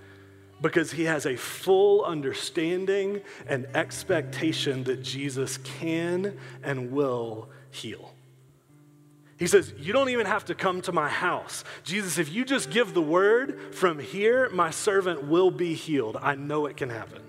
because 0.60 0.92
he 0.92 1.04
has 1.04 1.26
a 1.26 1.36
full 1.36 2.04
understanding 2.04 3.20
and 3.46 3.66
expectation 3.74 4.84
that 4.84 5.02
Jesus 5.02 5.58
can 5.58 6.38
and 6.62 6.92
will 6.92 7.50
heal. 7.70 8.14
He 9.38 9.46
says, 9.46 9.74
You 9.78 9.92
don't 9.92 10.08
even 10.08 10.26
have 10.26 10.46
to 10.46 10.54
come 10.54 10.80
to 10.82 10.92
my 10.92 11.08
house. 11.08 11.62
Jesus, 11.84 12.16
if 12.16 12.32
you 12.32 12.44
just 12.44 12.70
give 12.70 12.94
the 12.94 13.02
word 13.02 13.74
from 13.74 13.98
here, 13.98 14.48
my 14.50 14.70
servant 14.70 15.24
will 15.24 15.50
be 15.50 15.74
healed. 15.74 16.16
I 16.20 16.34
know 16.34 16.66
it 16.66 16.76
can 16.76 16.88
happen. 16.88 17.22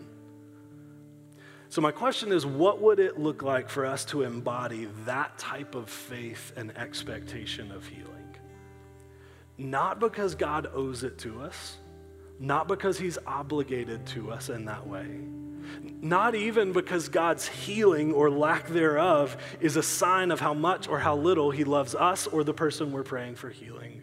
So, 1.70 1.82
my 1.82 1.92
question 1.92 2.32
is 2.32 2.46
what 2.46 2.82
would 2.82 3.00
it 3.00 3.20
look 3.20 3.44
like 3.44 3.68
for 3.68 3.86
us 3.86 4.06
to 4.06 4.24
embody 4.24 4.88
that 5.06 5.38
type 5.38 5.76
of 5.76 5.90
faith 5.90 6.54
and 6.56 6.76
expectation 6.78 7.74
of 7.74 7.86
healing? 7.86 8.17
Not 9.58 10.00
because 10.00 10.36
God 10.36 10.70
owes 10.74 11.04
it 11.04 11.18
to 11.20 11.42
us, 11.42 11.78
not 12.40 12.68
because 12.68 13.00
he's 13.00 13.18
obligated 13.26 14.06
to 14.08 14.32
us 14.32 14.50
in 14.50 14.66
that 14.66 14.88
way 14.88 15.20
not 16.02 16.36
even 16.36 16.72
because 16.72 17.10
God's 17.10 17.48
healing 17.48 18.14
or 18.14 18.30
lack 18.30 18.68
thereof 18.68 19.38
is 19.60 19.76
a 19.76 19.84
sign 19.84 20.32
of 20.32 20.40
how 20.40 20.54
much 20.54 20.88
or 20.88 21.00
how 21.00 21.16
little 21.16 21.52
He 21.52 21.64
loves 21.64 21.96
us 21.96 22.28
or 22.28 22.44
the 22.44 22.54
person 22.54 22.92
we're 22.92 23.04
praying 23.04 23.36
for 23.36 23.50
healing 23.50 24.02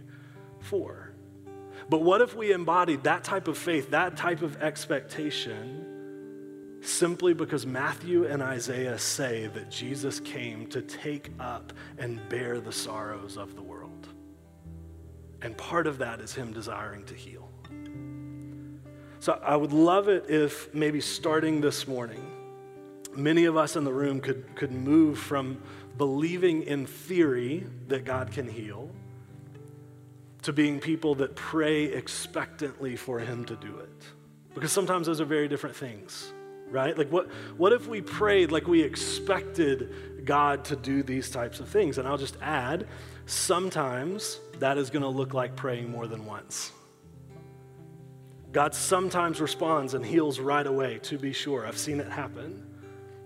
for. 0.60 1.12
But 1.88 2.02
what 2.02 2.20
if 2.20 2.34
we 2.34 2.52
embodied 2.52 3.04
that 3.04 3.24
type 3.24 3.48
of 3.48 3.58
faith, 3.58 3.90
that 3.90 4.16
type 4.16 4.42
of 4.42 4.62
expectation, 4.62 6.78
simply 6.80 7.34
because 7.34 7.66
Matthew 7.66 8.26
and 8.26 8.42
Isaiah 8.42 8.98
say 8.98 9.48
that 9.48 9.70
Jesus 9.70 10.20
came 10.20 10.66
to 10.68 10.82
take 10.82 11.30
up 11.38 11.72
and 11.98 12.26
bear 12.28 12.60
the 12.60 12.72
sorrows 12.72 13.36
of 13.36 13.54
the 13.54 13.62
world? 13.62 13.73
And 15.44 15.56
part 15.58 15.86
of 15.86 15.98
that 15.98 16.20
is 16.20 16.34
Him 16.34 16.52
desiring 16.52 17.04
to 17.04 17.14
heal. 17.14 17.48
So 19.20 19.38
I 19.44 19.56
would 19.56 19.72
love 19.72 20.08
it 20.08 20.26
if 20.28 20.72
maybe 20.74 21.00
starting 21.00 21.60
this 21.60 21.86
morning, 21.86 22.26
many 23.14 23.44
of 23.44 23.56
us 23.56 23.76
in 23.76 23.84
the 23.84 23.92
room 23.92 24.20
could, 24.20 24.56
could 24.56 24.72
move 24.72 25.18
from 25.18 25.62
believing 25.98 26.62
in 26.62 26.86
theory 26.86 27.66
that 27.88 28.04
God 28.04 28.32
can 28.32 28.48
heal 28.48 28.90
to 30.42 30.52
being 30.52 30.80
people 30.80 31.14
that 31.16 31.36
pray 31.36 31.84
expectantly 31.84 32.96
for 32.96 33.18
Him 33.18 33.44
to 33.44 33.56
do 33.56 33.78
it. 33.78 34.02
Because 34.54 34.72
sometimes 34.72 35.06
those 35.06 35.20
are 35.20 35.26
very 35.26 35.48
different 35.48 35.76
things, 35.76 36.32
right? 36.70 36.96
Like, 36.96 37.10
what, 37.10 37.30
what 37.56 37.72
if 37.72 37.86
we 37.86 38.00
prayed 38.00 38.50
like 38.50 38.66
we 38.66 38.82
expected 38.82 40.24
God 40.24 40.64
to 40.66 40.76
do 40.76 41.02
these 41.02 41.30
types 41.30 41.60
of 41.60 41.68
things? 41.68 41.98
And 41.98 42.08
I'll 42.08 42.18
just 42.18 42.36
add, 42.40 42.86
sometimes 43.26 44.40
that 44.58 44.78
is 44.78 44.90
going 44.90 45.02
to 45.02 45.08
look 45.08 45.34
like 45.34 45.56
praying 45.56 45.90
more 45.90 46.06
than 46.06 46.26
once. 46.26 46.72
God 48.52 48.74
sometimes 48.74 49.40
responds 49.40 49.94
and 49.94 50.06
heals 50.06 50.38
right 50.38 50.66
away, 50.66 50.98
to 51.02 51.18
be 51.18 51.32
sure. 51.32 51.66
I've 51.66 51.76
seen 51.76 51.98
it 51.98 52.08
happen. 52.08 52.64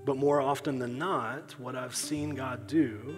But 0.06 0.16
more 0.16 0.40
often 0.40 0.78
than 0.78 0.96
not, 0.96 1.54
what 1.58 1.76
I've 1.76 1.94
seen 1.94 2.34
God 2.34 2.66
do 2.66 3.16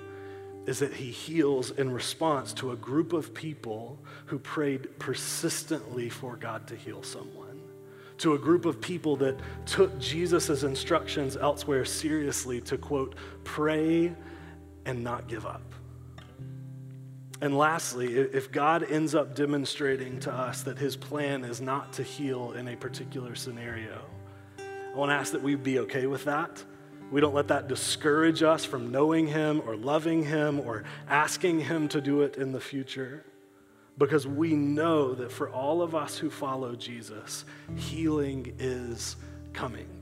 is 0.67 0.81
that 0.81 0.93
He 0.93 1.13
heals 1.13 1.71
in 1.71 1.93
response 1.93 2.53
to 2.55 2.73
a 2.73 2.77
group 2.77 3.13
of 3.13 3.33
people 3.33 3.97
who 4.27 4.41
prayed 4.41 4.99
persistently 4.99 6.09
for 6.09 6.37
God 6.37 6.67
to 6.67 6.75
heal 6.75 7.05
someone, 7.05 7.61
to 8.19 8.35
a 8.35 8.39
group 8.39 8.65
of 8.65 8.81
people 8.81 9.17
that 9.19 9.39
took 9.65 9.97
Jesus' 10.01 10.65
instructions 10.65 11.37
elsewhere 11.37 11.85
seriously 11.85 12.61
to, 12.63 12.77
quote, 12.77 13.15
pray 13.45 14.13
and 14.85 15.05
not 15.05 15.29
give 15.29 15.47
up. 15.47 15.70
And 17.43 17.57
lastly, 17.57 18.19
if 18.19 18.53
God 18.53 18.83
ends 18.91 19.15
up 19.15 19.35
demonstrating 19.35 20.21
to 20.21 20.33
us 20.33 20.63
that 20.63 20.79
his 20.79 20.95
plan 20.95 21.43
is 21.45 21.61
not 21.61 21.95
to 21.95 22.03
heal 22.03 22.53
in 22.53 22.69
a 22.69 22.77
particular 22.77 23.35
scenario, 23.35 24.03
I 24.59 24.97
want 24.97 25.11
to 25.11 25.15
ask 25.15 25.33
that 25.33 25.43
we 25.43 25.55
be 25.55 25.79
okay 25.81 26.07
with 26.07 26.25
that. 26.25 26.63
We 27.11 27.21
don't 27.21 27.35
let 27.35 27.49
that 27.49 27.67
discourage 27.67 28.43
us 28.43 28.65
from 28.65 28.93
knowing 28.93 29.27
him 29.27 29.63
or 29.67 29.75
loving 29.75 30.23
him 30.25 30.61
or 30.61 30.85
asking 31.09 31.61
him 31.61 31.89
to 31.89 32.01
do 32.01 32.23
it 32.23 32.37
in 32.37 32.53
the 32.53 32.61
future. 32.61 33.25
Because 33.99 34.27
we 34.27 34.55
know 34.55 35.15
that 35.15 35.33
for 35.33 35.51
all 35.51 35.83
of 35.83 35.95
us 35.95 36.17
who 36.17 36.31
follow 36.31 36.77
Jesus, 36.77 37.45
healing 37.75 38.55
is 38.59 39.17
coming. 39.53 40.00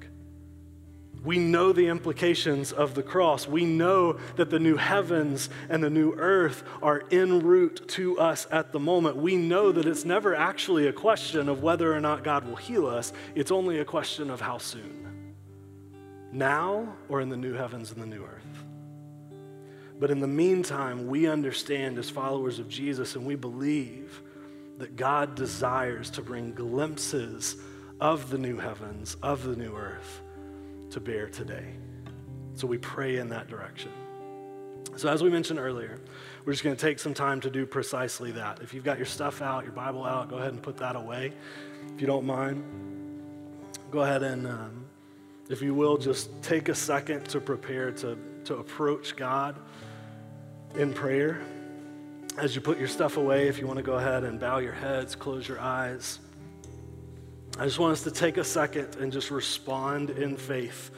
We 1.25 1.39
know 1.39 1.73
the 1.73 1.89
implications 1.89 2.73
of 2.73 2.95
the 2.95 3.03
cross. 3.03 3.49
We 3.49 3.65
know 3.65 4.19
that 4.37 4.51
the 4.51 4.61
new 4.61 4.77
heavens 4.77 5.51
and 5.69 5.83
the 5.83 5.91
new 5.91 6.13
earth 6.13 6.63
are 6.81 7.03
en 7.11 7.41
route 7.41 7.89
to 7.89 8.19
us 8.21 8.47
at 8.51 8.73
the 8.73 8.79
moment. 8.79 9.17
We 9.17 9.37
know 9.37 9.73
that 9.73 9.87
it's 9.87 10.05
never 10.05 10.35
actually 10.35 10.87
a 10.87 10.93
question 10.93 11.49
of 11.49 11.63
whether 11.63 11.93
or 11.93 12.01
not 12.01 12.23
God 12.23 12.47
will 12.47 12.57
heal 12.57 12.87
us, 12.87 13.13
it's 13.35 13.51
only 13.51 13.81
a 13.81 13.85
question 13.85 14.31
of 14.31 14.41
how 14.41 14.59
soon. 14.59 15.35
Now 16.31 16.97
or 17.09 17.21
in 17.21 17.31
the 17.31 17.37
new 17.37 17.55
heavens 17.55 17.91
and 17.91 18.01
the 18.01 18.07
new 18.07 18.25
earth. 18.25 18.45
But 19.99 20.13
in 20.13 20.21
the 20.21 20.29
meantime, 20.29 21.09
we 21.09 21.27
understand 21.27 21.99
as 21.99 22.09
followers 22.09 22.61
of 22.61 22.69
Jesus 22.69 23.17
and 23.17 23.27
we 23.27 23.35
believe 23.35 24.23
that 24.79 24.95
God 24.95 25.35
desires 25.35 26.11
to 26.11 26.23
bring 26.23 26.53
glimpses 26.53 27.57
of 28.01 28.31
the 28.31 28.39
new 28.39 28.59
heavens, 28.59 29.17
of 29.21 29.43
the 29.43 29.57
new 29.57 29.75
earth 29.75 30.23
to 30.91 31.01
bear 31.01 31.29
today. 31.29 31.75
So 32.55 32.67
we 32.67 32.79
pray 32.79 33.17
in 33.19 33.29
that 33.29 33.49
direction. 33.49 33.93
So, 34.97 35.09
as 35.09 35.23
we 35.23 35.31
mentioned 35.31 35.61
earlier, 35.61 36.01
we're 36.45 36.53
just 36.53 36.65
going 36.65 36.75
to 36.75 36.81
take 36.81 36.99
some 36.99 37.15
time 37.15 37.41
to 37.43 37.51
do 37.51 37.67
precisely 37.67 38.33
that. 38.33 38.61
If 38.63 38.75
you've 38.75 38.83
got 38.83 38.97
your 38.97 39.07
stuff 39.07 39.41
out, 39.41 39.63
your 39.63 39.73
Bible 39.73 40.05
out, 40.05 40.29
go 40.29 40.39
ahead 40.39 40.53
and 40.53 40.61
put 40.61 40.77
that 40.79 40.97
away. 40.97 41.33
If 41.95 42.01
you 42.01 42.09
don't 42.09 42.27
mind, 42.27 42.65
go 43.93 44.01
ahead 44.01 44.25
and, 44.25 44.47
um, 44.47 44.85
if 45.49 45.63
you 45.63 45.73
will, 45.73 45.99
just 45.99 46.43
take 46.43 46.69
a 46.69 46.75
second 46.75 47.27
to 47.27 47.41
prepare 47.41 47.93
to, 47.93 48.19
to 48.47 48.57
approach 48.57 49.15
God 49.15 49.57
in 50.75 50.93
prayer. 50.93 51.41
As 52.37 52.57
you 52.57 52.61
put 52.61 52.77
your 52.79 52.89
stuff 52.89 53.19
away, 53.19 53.47
if 53.47 53.61
you 53.61 53.69
want 53.69 53.77
to 53.77 53.85
go 53.85 53.95
ahead 53.95 54.25
and 54.25 54.41
bow 54.41 54.59
your 54.59 54.73
heads, 54.73 55.15
close 55.15 55.47
your 55.47 55.61
eyes. 55.61 56.19
I 57.59 57.65
just 57.65 57.81
want 57.81 57.93
us 57.93 58.05
to 58.05 58.13
take 58.13 58.37
a 58.37 58.45
second 58.45 58.97
and 59.01 59.13
just 59.13 59.33
respond 59.33 60.11
in 60.11 60.37
faith 60.37 60.93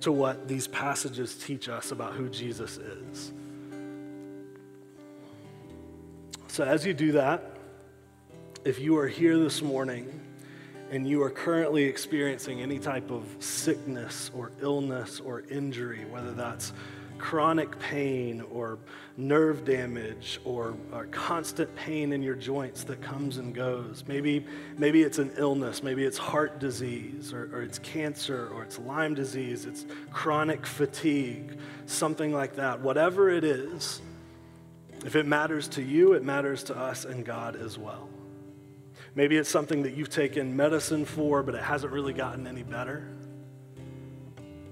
to 0.00 0.12
what 0.12 0.46
these 0.46 0.68
passages 0.68 1.34
teach 1.34 1.70
us 1.70 1.92
about 1.92 2.12
who 2.12 2.28
Jesus 2.28 2.76
is. 2.76 3.32
So, 6.48 6.62
as 6.62 6.84
you 6.84 6.92
do 6.92 7.12
that, 7.12 7.56
if 8.66 8.78
you 8.78 8.98
are 8.98 9.08
here 9.08 9.38
this 9.38 9.62
morning 9.62 10.20
and 10.90 11.08
you 11.08 11.22
are 11.22 11.30
currently 11.30 11.84
experiencing 11.84 12.60
any 12.60 12.78
type 12.78 13.10
of 13.10 13.24
sickness 13.38 14.30
or 14.34 14.52
illness 14.60 15.20
or 15.20 15.40
injury, 15.50 16.04
whether 16.10 16.32
that's 16.32 16.74
chronic 17.24 17.78
pain 17.78 18.44
or 18.52 18.78
nerve 19.16 19.64
damage 19.64 20.38
or, 20.44 20.74
or, 20.92 21.06
constant 21.06 21.74
pain 21.74 22.12
in 22.12 22.22
your 22.22 22.34
joints 22.34 22.84
that 22.84 23.00
comes 23.00 23.38
and 23.38 23.54
goes. 23.54 24.04
Maybe, 24.06 24.44
maybe 24.76 25.02
it's 25.02 25.18
an 25.18 25.32
illness, 25.38 25.82
maybe 25.82 26.04
it's 26.04 26.18
heart 26.18 26.58
disease 26.60 27.32
or, 27.32 27.44
or 27.56 27.62
it's 27.62 27.78
cancer 27.78 28.50
or 28.52 28.62
it's 28.62 28.78
Lyme 28.78 29.14
disease, 29.14 29.64
it's 29.64 29.86
chronic 30.12 30.66
fatigue, 30.66 31.56
something 31.86 32.30
like 32.30 32.56
that. 32.56 32.82
Whatever 32.82 33.30
it 33.30 33.42
is, 33.42 34.02
if 35.06 35.16
it 35.16 35.24
matters 35.24 35.66
to 35.68 35.82
you, 35.82 36.12
it 36.12 36.22
matters 36.22 36.62
to 36.64 36.76
us 36.76 37.06
and 37.06 37.24
God 37.24 37.56
as 37.56 37.78
well. 37.78 38.10
Maybe 39.14 39.38
it's 39.38 39.48
something 39.48 39.82
that 39.84 39.94
you've 39.94 40.10
taken 40.10 40.54
medicine 40.54 41.06
for, 41.06 41.42
but 41.42 41.54
it 41.54 41.62
hasn't 41.62 41.90
really 41.90 42.12
gotten 42.12 42.46
any 42.46 42.64
better. 42.64 43.13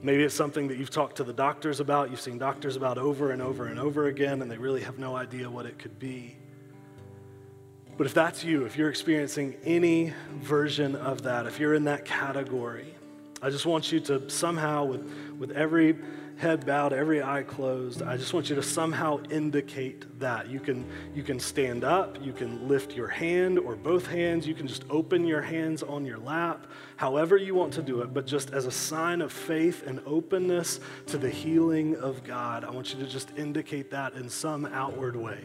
Maybe 0.05 0.25
it's 0.25 0.35
something 0.35 0.67
that 0.67 0.79
you've 0.79 0.91
talked 0.91 1.17
to 1.17 1.25
the 1.25 1.33
doctors 1.33 1.79
about, 1.79 2.11
you've 2.11 2.21
seen 2.21 2.37
doctors 2.37 2.75
about 2.75 2.99
over 2.99 3.31
and 3.31 3.41
over 3.41 3.67
and 3.67 3.79
over 3.79 4.07
again, 4.07 4.43
and 4.43 4.51
they 4.51 4.59
really 4.59 4.83
have 4.83 4.99
no 4.99 5.15
idea 5.15 5.49
what 5.49 5.65
it 5.65 5.79
could 5.79 5.99
be. 6.01 6.37
But 7.97 8.07
if 8.07 8.15
that's 8.15 8.43
you, 8.43 8.65
if 8.65 8.77
you're 8.77 8.91
experiencing 8.91 9.55
any 9.65 10.13
version 10.41 10.97
of 10.97 11.23
that, 11.23 11.47
if 11.47 11.61
you're 11.61 11.75
in 11.75 11.85
that 11.85 12.05
category, 12.05 12.93
I 13.41 13.51
just 13.51 13.65
want 13.65 13.93
you 13.93 14.01
to 14.01 14.29
somehow, 14.29 14.85
with, 14.85 15.09
with 15.39 15.53
every 15.53 15.97
head 16.43 16.67
bowed, 16.67 16.93
every 16.93 17.23
eye 17.23 17.45
closed, 17.45 18.03
I 18.03 18.17
just 18.17 18.35
want 18.35 18.51
you 18.51 18.57
to 18.57 18.63
somehow 18.65 19.23
indicate 19.31 20.19
that. 20.19 20.51
You 20.51 20.59
can, 20.59 20.85
you 21.15 21.23
can 21.23 21.39
stand 21.39 21.85
up, 21.85 22.19
you 22.21 22.33
can 22.33 22.67
lift 22.67 22.97
your 22.97 23.07
hand 23.07 23.61
or 23.61 23.77
both 23.77 24.09
hands, 24.09 24.45
you 24.45 24.53
can 24.53 24.67
just 24.67 24.83
open 24.91 25.25
your 25.25 25.41
hands 25.41 25.85
on 25.85 26.05
your 26.05 26.19
lap, 26.19 26.67
however 26.97 27.37
you 27.37 27.55
want 27.55 27.73
to 27.75 27.83
do 27.83 28.03
it, 28.03 28.13
but 28.13 28.27
just 28.27 28.51
as 28.51 28.67
a 28.67 28.73
sign 28.73 29.23
of 29.23 29.33
faith 29.33 29.87
and 29.87 30.01
openness 30.05 30.81
to 31.07 31.17
the 31.17 31.31
healing 31.31 31.95
of 31.97 32.25
God. 32.25 32.65
I 32.65 32.71
want 32.71 32.93
you 32.93 32.99
to 32.99 33.07
just 33.07 33.31
indicate 33.39 33.93
that 33.93 34.15
in 34.15 34.29
some 34.29 34.67
outward 34.67 35.15
way. 35.15 35.45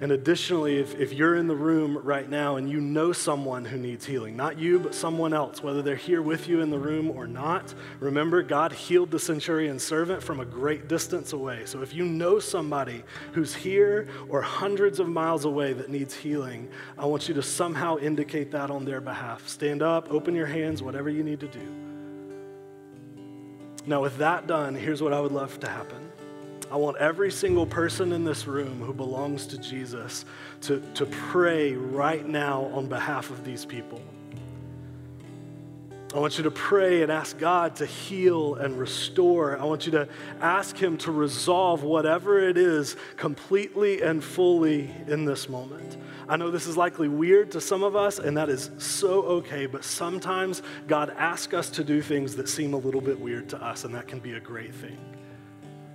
And 0.00 0.12
additionally, 0.12 0.78
if, 0.78 0.98
if 0.98 1.12
you're 1.12 1.36
in 1.36 1.46
the 1.46 1.54
room 1.54 1.98
right 1.98 2.28
now 2.28 2.56
and 2.56 2.70
you 2.70 2.80
know 2.80 3.12
someone 3.12 3.66
who 3.66 3.76
needs 3.76 4.06
healing, 4.06 4.34
not 4.34 4.58
you, 4.58 4.78
but 4.78 4.94
someone 4.94 5.34
else, 5.34 5.62
whether 5.62 5.82
they're 5.82 5.94
here 5.94 6.22
with 6.22 6.48
you 6.48 6.62
in 6.62 6.70
the 6.70 6.78
room 6.78 7.10
or 7.10 7.26
not, 7.26 7.74
remember 8.00 8.42
God 8.42 8.72
healed 8.72 9.10
the 9.10 9.18
centurion's 9.18 9.82
servant 9.82 10.22
from 10.22 10.40
a 10.40 10.46
great 10.46 10.88
distance 10.88 11.34
away. 11.34 11.66
So 11.66 11.82
if 11.82 11.92
you 11.92 12.06
know 12.06 12.38
somebody 12.38 13.04
who's 13.32 13.54
here 13.54 14.08
or 14.30 14.40
hundreds 14.40 15.00
of 15.00 15.08
miles 15.08 15.44
away 15.44 15.74
that 15.74 15.90
needs 15.90 16.14
healing, 16.14 16.70
I 16.98 17.04
want 17.04 17.28
you 17.28 17.34
to 17.34 17.42
somehow 17.42 17.98
indicate 17.98 18.50
that 18.52 18.70
on 18.70 18.86
their 18.86 19.02
behalf. 19.02 19.46
Stand 19.48 19.82
up, 19.82 20.10
open 20.10 20.34
your 20.34 20.46
hands, 20.46 20.82
whatever 20.82 21.10
you 21.10 21.22
need 21.22 21.40
to 21.40 21.48
do. 21.48 21.90
Now, 23.86 24.00
with 24.00 24.16
that 24.16 24.46
done, 24.46 24.74
here's 24.74 25.02
what 25.02 25.12
I 25.12 25.20
would 25.20 25.32
love 25.32 25.60
to 25.60 25.68
happen. 25.68 26.09
I 26.70 26.76
want 26.76 26.98
every 26.98 27.32
single 27.32 27.66
person 27.66 28.12
in 28.12 28.24
this 28.24 28.46
room 28.46 28.80
who 28.80 28.92
belongs 28.92 29.46
to 29.48 29.58
Jesus 29.58 30.24
to, 30.62 30.80
to 30.94 31.04
pray 31.06 31.74
right 31.74 32.26
now 32.26 32.66
on 32.66 32.86
behalf 32.86 33.30
of 33.30 33.44
these 33.44 33.64
people. 33.64 34.00
I 36.14 36.18
want 36.18 36.38
you 36.38 36.44
to 36.44 36.50
pray 36.50 37.02
and 37.02 37.10
ask 37.10 37.38
God 37.38 37.76
to 37.76 37.86
heal 37.86 38.56
and 38.56 38.78
restore. 38.78 39.58
I 39.58 39.64
want 39.64 39.86
you 39.86 39.92
to 39.92 40.08
ask 40.40 40.76
Him 40.76 40.96
to 40.98 41.12
resolve 41.12 41.84
whatever 41.84 42.40
it 42.40 42.56
is 42.56 42.96
completely 43.16 44.02
and 44.02 44.22
fully 44.22 44.90
in 45.06 45.24
this 45.24 45.48
moment. 45.48 45.96
I 46.28 46.36
know 46.36 46.50
this 46.50 46.66
is 46.66 46.76
likely 46.76 47.08
weird 47.08 47.52
to 47.52 47.60
some 47.60 47.84
of 47.84 47.94
us, 47.94 48.18
and 48.18 48.36
that 48.36 48.48
is 48.48 48.70
so 48.78 49.22
okay, 49.22 49.66
but 49.66 49.84
sometimes 49.84 50.62
God 50.88 51.10
asks 51.16 51.54
us 51.54 51.70
to 51.70 51.84
do 51.84 52.02
things 52.02 52.36
that 52.36 52.48
seem 52.48 52.74
a 52.74 52.78
little 52.78 53.00
bit 53.00 53.18
weird 53.18 53.48
to 53.50 53.62
us, 53.62 53.84
and 53.84 53.94
that 53.94 54.08
can 54.08 54.18
be 54.18 54.34
a 54.34 54.40
great 54.40 54.74
thing. 54.74 54.98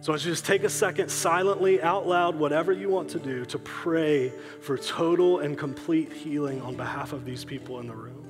So 0.05 0.13
I 0.13 0.17
just 0.17 0.45
take 0.45 0.63
a 0.63 0.69
second 0.69 1.09
silently, 1.09 1.81
out 1.81 2.07
loud, 2.07 2.35
whatever 2.35 2.71
you 2.71 2.89
want 2.89 3.09
to 3.09 3.19
do, 3.19 3.43
to 3.45 3.57
pray 3.57 4.31
for 4.61 4.77
total 4.77 5.39
and 5.39 5.57
complete 5.57 6.13
healing 6.13 6.61
on 6.61 6.75
behalf 6.75 7.11
of 7.11 7.25
these 7.25 7.43
people 7.43 7.79
in 7.79 7.87
the 7.87 7.95
room. 7.95 8.23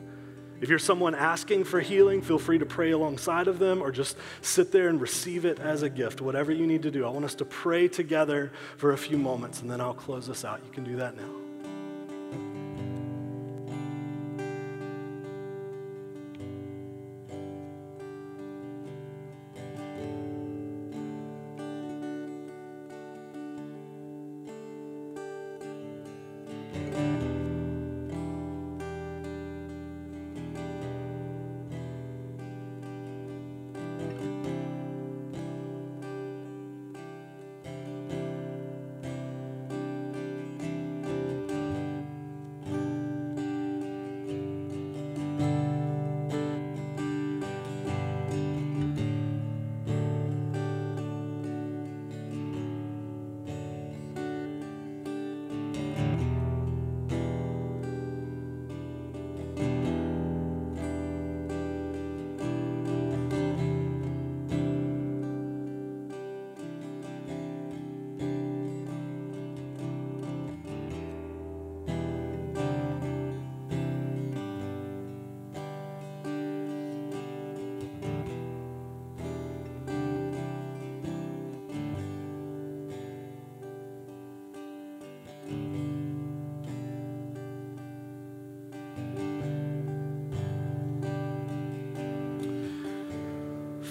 If 0.62 0.70
you're 0.70 0.80
someone 0.80 1.14
asking 1.14 1.66
for 1.66 1.82
healing, 1.82 2.22
feel 2.22 2.40
free 2.40 2.60
to 2.60 2.66
pray 2.66 2.92
alongside 2.92 3.50
of 3.50 3.60
them 3.60 3.82
or 3.82 3.92
just 3.92 4.16
sit 4.40 4.72
there 4.72 4.88
and 4.88 5.02
receive 5.02 5.44
it 5.44 5.60
as 5.60 5.84
a 5.84 5.90
gift, 5.90 6.22
whatever 6.22 6.54
you 6.54 6.66
need 6.66 6.84
to 6.84 6.92
do. 6.92 7.06
I 7.06 7.10
want 7.10 7.26
us 7.26 7.36
to 7.36 7.46
pray 7.46 7.90
together 7.90 8.54
for 8.78 8.94
a 8.94 8.98
few 8.98 9.18
moments 9.18 9.62
and 9.62 9.70
then 9.70 9.82
I'll 9.82 9.94
close 9.94 10.30
us 10.30 10.46
out. 10.46 10.62
You 10.66 10.72
can 10.72 10.86
do 10.86 10.96
that 10.96 11.18
now. 11.18 11.45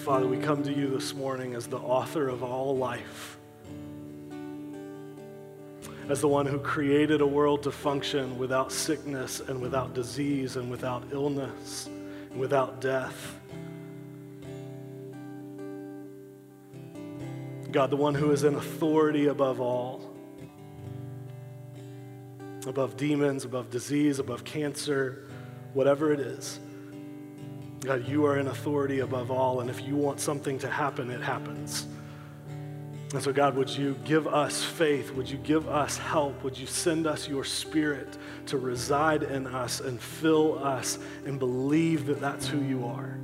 Father, 0.05 0.27
we 0.27 0.37
come 0.37 0.61
to 0.61 0.71
you 0.71 0.87
this 0.87 1.15
morning 1.15 1.55
as 1.55 1.65
the 1.65 1.79
author 1.79 2.29
of 2.29 2.43
all 2.43 2.77
life, 2.77 3.39
as 6.09 6.21
the 6.21 6.27
one 6.27 6.45
who 6.45 6.59
created 6.59 7.21
a 7.21 7.25
world 7.25 7.63
to 7.63 7.71
function 7.71 8.37
without 8.37 8.71
sickness 8.71 9.39
and 9.39 9.59
without 9.59 9.95
disease 9.95 10.57
and 10.57 10.69
without 10.69 11.03
illness 11.11 11.87
and 11.87 12.39
without 12.39 12.79
death. 12.79 13.39
God, 17.71 17.89
the 17.89 17.97
one 17.97 18.13
who 18.13 18.29
is 18.29 18.43
in 18.43 18.53
authority 18.53 19.25
above 19.25 19.59
all, 19.59 20.13
above 22.67 22.95
demons, 22.95 23.43
above 23.43 23.71
disease, 23.71 24.19
above 24.19 24.43
cancer, 24.43 25.27
whatever 25.73 26.13
it 26.13 26.19
is. 26.19 26.59
God, 27.85 28.07
you 28.07 28.25
are 28.25 28.39
in 28.39 28.47
authority 28.47 28.99
above 28.99 29.29
all, 29.29 29.59
and 29.59 29.69
if 29.69 29.81
you 29.81 29.95
want 29.95 30.19
something 30.19 30.57
to 30.59 30.69
happen, 30.69 31.11
it 31.11 31.21
happens. 31.21 31.85
And 33.13 33.21
so, 33.21 33.31
God, 33.31 33.55
would 33.55 33.69
you 33.69 33.95
give 34.03 34.27
us 34.27 34.63
faith? 34.63 35.11
Would 35.11 35.29
you 35.29 35.37
give 35.37 35.69
us 35.69 35.95
help? 35.95 36.43
Would 36.43 36.57
you 36.57 36.65
send 36.65 37.05
us 37.05 37.29
your 37.29 37.43
spirit 37.43 38.17
to 38.47 38.57
reside 38.57 39.21
in 39.21 39.45
us 39.45 39.81
and 39.81 40.01
fill 40.01 40.57
us 40.63 40.97
and 41.25 41.37
believe 41.37 42.07
that 42.07 42.19
that's 42.19 42.47
who 42.47 42.59
you 42.61 42.85
are? 42.85 43.19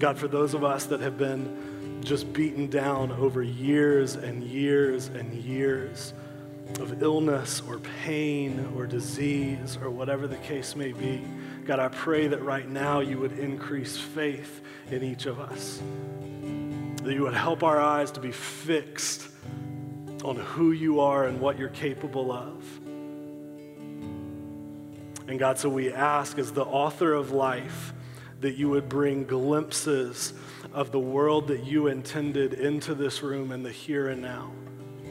God, 0.00 0.18
for 0.18 0.26
those 0.26 0.54
of 0.54 0.64
us 0.64 0.86
that 0.86 1.00
have 1.00 1.16
been 1.16 2.02
just 2.02 2.32
beaten 2.32 2.68
down 2.68 3.12
over 3.12 3.42
years 3.42 4.16
and 4.16 4.42
years 4.42 5.06
and 5.06 5.32
years, 5.32 6.12
of 6.80 7.02
illness 7.02 7.62
or 7.66 7.78
pain 8.04 8.72
or 8.76 8.86
disease 8.86 9.78
or 9.80 9.90
whatever 9.90 10.26
the 10.26 10.36
case 10.36 10.76
may 10.76 10.92
be. 10.92 11.24
God, 11.64 11.78
I 11.78 11.88
pray 11.88 12.26
that 12.28 12.42
right 12.42 12.68
now 12.68 13.00
you 13.00 13.18
would 13.18 13.38
increase 13.38 13.96
faith 13.96 14.60
in 14.90 15.02
each 15.02 15.26
of 15.26 15.40
us. 15.40 15.80
That 17.02 17.14
you 17.14 17.22
would 17.22 17.34
help 17.34 17.62
our 17.62 17.80
eyes 17.80 18.10
to 18.12 18.20
be 18.20 18.32
fixed 18.32 19.28
on 20.24 20.36
who 20.36 20.72
you 20.72 21.00
are 21.00 21.26
and 21.26 21.40
what 21.40 21.58
you're 21.58 21.68
capable 21.68 22.32
of. 22.32 22.64
And 25.28 25.38
God, 25.38 25.58
so 25.58 25.68
we 25.68 25.92
ask, 25.92 26.38
as 26.38 26.52
the 26.52 26.64
author 26.64 27.12
of 27.12 27.32
life, 27.32 27.92
that 28.40 28.56
you 28.56 28.68
would 28.70 28.88
bring 28.88 29.24
glimpses 29.24 30.32
of 30.72 30.92
the 30.92 31.00
world 31.00 31.48
that 31.48 31.64
you 31.64 31.88
intended 31.88 32.54
into 32.54 32.94
this 32.94 33.22
room 33.22 33.50
in 33.50 33.62
the 33.62 33.72
here 33.72 34.08
and 34.08 34.22
now. 34.22 34.52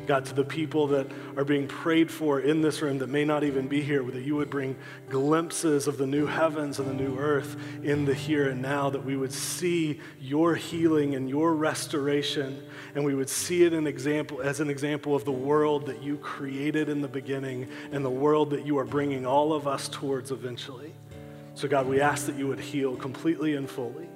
God, 0.06 0.26
to 0.26 0.34
the 0.34 0.43
people 0.43 0.88
that 0.88 1.12
are 1.38 1.43
being 1.43 1.68
prayed 1.68 2.12
for 2.12 2.39
in 2.39 2.62
this 2.62 2.82
room 2.82 2.99
that 2.99 3.10
may 3.10 3.26
not 3.26 3.43
even 3.43 3.68
be 3.68 3.82
here, 3.82 4.03
that 4.03 4.24
you 4.24 4.36
would 4.36 4.49
bring 4.49 4.76
glimpses 5.10 5.88
of 5.88 5.97
the 5.97 6.08
new 6.08 6.26
heavens 6.26 6.80
and 6.80 6.88
the 6.88 6.93
new 6.93 7.18
earth 7.18 7.56
in 7.84 8.06
the 8.06 8.14
here 8.14 8.49
and 8.49 8.62
now, 8.62 8.89
that 8.89 9.03
we 9.03 9.18
would 9.18 9.34
see 9.34 9.99
your 10.20 10.56
healing 10.56 11.16
and 11.16 11.30
your 11.30 11.53
restoration, 11.53 12.64
and 12.93 13.03
we 13.03 13.16
would 13.16 13.30
see 13.30 13.64
it 13.64 13.74
an 13.74 13.88
example, 13.88 14.41
as 14.41 14.60
an 14.60 14.70
example 14.70 15.16
of 15.16 15.26
the 15.26 15.32
world 15.32 15.86
that 15.86 16.01
you 16.01 16.18
created 16.18 16.89
in 16.89 17.01
the 17.01 17.08
beginning 17.08 17.68
and 17.91 18.03
the 18.03 18.10
world 18.10 18.49
that 18.51 18.66
you 18.66 18.78
are 18.78 18.86
bringing 18.86 19.26
all 19.26 19.53
of 19.53 19.68
us 19.68 19.89
towards 19.89 20.32
eventually. 20.32 20.93
So, 21.53 21.68
God, 21.68 21.88
we 21.88 22.01
ask 22.01 22.26
that 22.26 22.36
you 22.36 22.47
would 22.47 22.60
heal 22.60 22.95
completely 22.95 23.56
and 23.56 23.70
fully. 23.70 24.10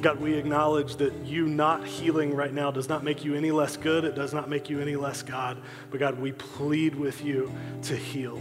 God, 0.00 0.18
we 0.18 0.34
acknowledge 0.34 0.96
that 0.96 1.12
you 1.26 1.46
not 1.46 1.86
healing 1.86 2.34
right 2.34 2.54
now 2.54 2.70
does 2.70 2.88
not 2.88 3.04
make 3.04 3.22
you 3.22 3.34
any 3.34 3.50
less 3.50 3.76
good. 3.76 4.04
It 4.04 4.14
does 4.14 4.32
not 4.32 4.48
make 4.48 4.70
you 4.70 4.80
any 4.80 4.96
less 4.96 5.22
God. 5.22 5.60
But 5.90 6.00
God, 6.00 6.18
we 6.18 6.32
plead 6.32 6.94
with 6.94 7.22
you 7.22 7.52
to 7.82 7.96
heal. 7.96 8.40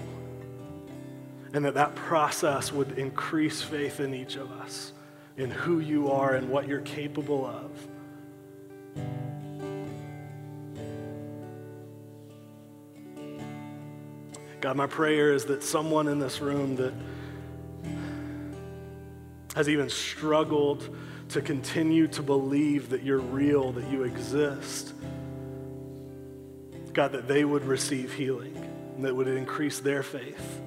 And 1.54 1.66
that 1.66 1.74
that 1.74 1.96
process 1.96 2.72
would 2.72 2.98
increase 2.98 3.62
faith 3.62 4.00
in 4.00 4.14
each 4.14 4.38
of 4.38 4.52
us, 4.52 4.94
in 5.36 5.52
who 5.52 5.80
you 5.80 6.10
are 6.12 6.36
and 6.36 6.50
what 6.50 6.68
you're 6.68 6.82
capable 6.82 7.46
of. 7.46 7.72
God, 14.62 14.78
my 14.78 14.88
prayer 14.88 15.34
is 15.34 15.46
that 15.46 15.64
someone 15.64 16.08
in 16.08 16.20
this 16.20 16.40
room 16.40 16.76
that 16.78 16.94
has 19.56 19.68
even 19.68 19.90
struggled 19.90 20.96
to 21.30 21.42
continue 21.42 22.08
to 22.08 22.24
believe 22.24 22.90
that 22.90 23.04
you're 23.04 23.20
real, 23.20 23.72
that 23.72 23.88
you 23.90 24.04
exist. 24.04 24.94
God, 26.94 27.12
that 27.12 27.28
they 27.28 27.46
would 27.46 27.64
receive 27.64 28.14
healing 28.14 28.56
and 28.96 29.06
that 29.06 29.16
would 29.16 29.28
increase 29.28 29.80
their 29.80 30.04
faith. 30.04 30.60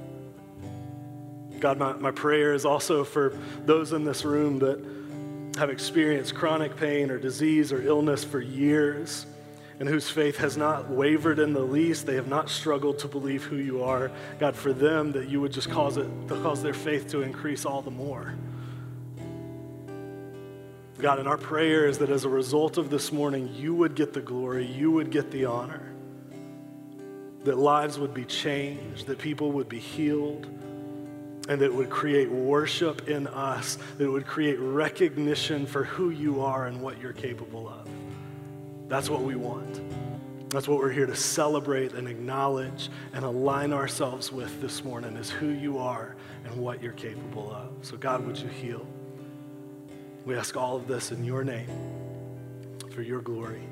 God, 1.58 1.78
my, 1.78 1.92
my 1.94 2.10
prayer 2.10 2.54
is 2.54 2.64
also 2.64 3.04
for 3.04 3.36
those 3.66 3.92
in 3.92 4.04
this 4.04 4.24
room 4.24 4.58
that 4.60 4.84
have 5.58 5.70
experienced 5.70 6.34
chronic 6.34 6.76
pain 6.76 7.10
or 7.10 7.18
disease 7.18 7.72
or 7.72 7.82
illness 7.86 8.24
for 8.24 8.40
years 8.40 9.26
and 9.78 9.88
whose 9.88 10.08
faith 10.08 10.36
has 10.36 10.56
not 10.56 10.88
wavered 10.88 11.38
in 11.38 11.52
the 11.52 11.60
least. 11.60 12.06
They 12.06 12.14
have 12.14 12.28
not 12.28 12.48
struggled 12.48 13.00
to 13.00 13.08
believe 13.08 13.42
who 13.42 13.56
you 13.56 13.82
are. 13.82 14.12
God, 14.38 14.54
for 14.54 14.72
them, 14.72 15.12
that 15.12 15.28
you 15.28 15.40
would 15.40 15.52
just 15.52 15.70
cause 15.70 15.96
it 15.96 16.08
to 16.28 16.40
cause 16.40 16.62
their 16.62 16.74
faith 16.74 17.08
to 17.10 17.22
increase 17.22 17.64
all 17.64 17.82
the 17.82 17.90
more. 17.90 18.34
God, 21.02 21.18
and 21.18 21.26
our 21.26 21.36
prayer 21.36 21.86
is 21.86 21.98
that 21.98 22.10
as 22.10 22.24
a 22.24 22.28
result 22.28 22.78
of 22.78 22.88
this 22.88 23.10
morning, 23.10 23.52
you 23.56 23.74
would 23.74 23.96
get 23.96 24.12
the 24.12 24.20
glory, 24.20 24.64
you 24.64 24.92
would 24.92 25.10
get 25.10 25.32
the 25.32 25.46
honor, 25.46 25.92
that 27.42 27.58
lives 27.58 27.98
would 27.98 28.14
be 28.14 28.24
changed, 28.24 29.08
that 29.08 29.18
people 29.18 29.50
would 29.50 29.68
be 29.68 29.80
healed, 29.80 30.46
and 31.48 31.60
that 31.60 31.64
it 31.64 31.74
would 31.74 31.90
create 31.90 32.30
worship 32.30 33.08
in 33.08 33.26
us, 33.26 33.78
that 33.98 34.04
it 34.04 34.08
would 34.08 34.26
create 34.26 34.60
recognition 34.60 35.66
for 35.66 35.82
who 35.82 36.10
you 36.10 36.40
are 36.40 36.66
and 36.66 36.80
what 36.80 37.00
you're 37.00 37.12
capable 37.12 37.68
of. 37.68 37.88
That's 38.88 39.10
what 39.10 39.22
we 39.22 39.34
want. 39.34 39.80
That's 40.50 40.68
what 40.68 40.78
we're 40.78 40.92
here 40.92 41.06
to 41.06 41.16
celebrate 41.16 41.94
and 41.94 42.06
acknowledge 42.06 42.90
and 43.12 43.24
align 43.24 43.72
ourselves 43.72 44.30
with 44.30 44.60
this 44.60 44.84
morning 44.84 45.16
is 45.16 45.30
who 45.30 45.48
you 45.48 45.78
are 45.78 46.14
and 46.44 46.54
what 46.54 46.80
you're 46.80 46.92
capable 46.92 47.50
of. 47.50 47.70
So, 47.84 47.96
God, 47.96 48.24
would 48.24 48.38
you 48.38 48.48
heal? 48.48 48.86
We 50.24 50.36
ask 50.36 50.56
all 50.56 50.76
of 50.76 50.86
this 50.86 51.10
in 51.10 51.24
your 51.24 51.42
name 51.42 51.68
for 52.94 53.02
your 53.02 53.20
glory. 53.20 53.64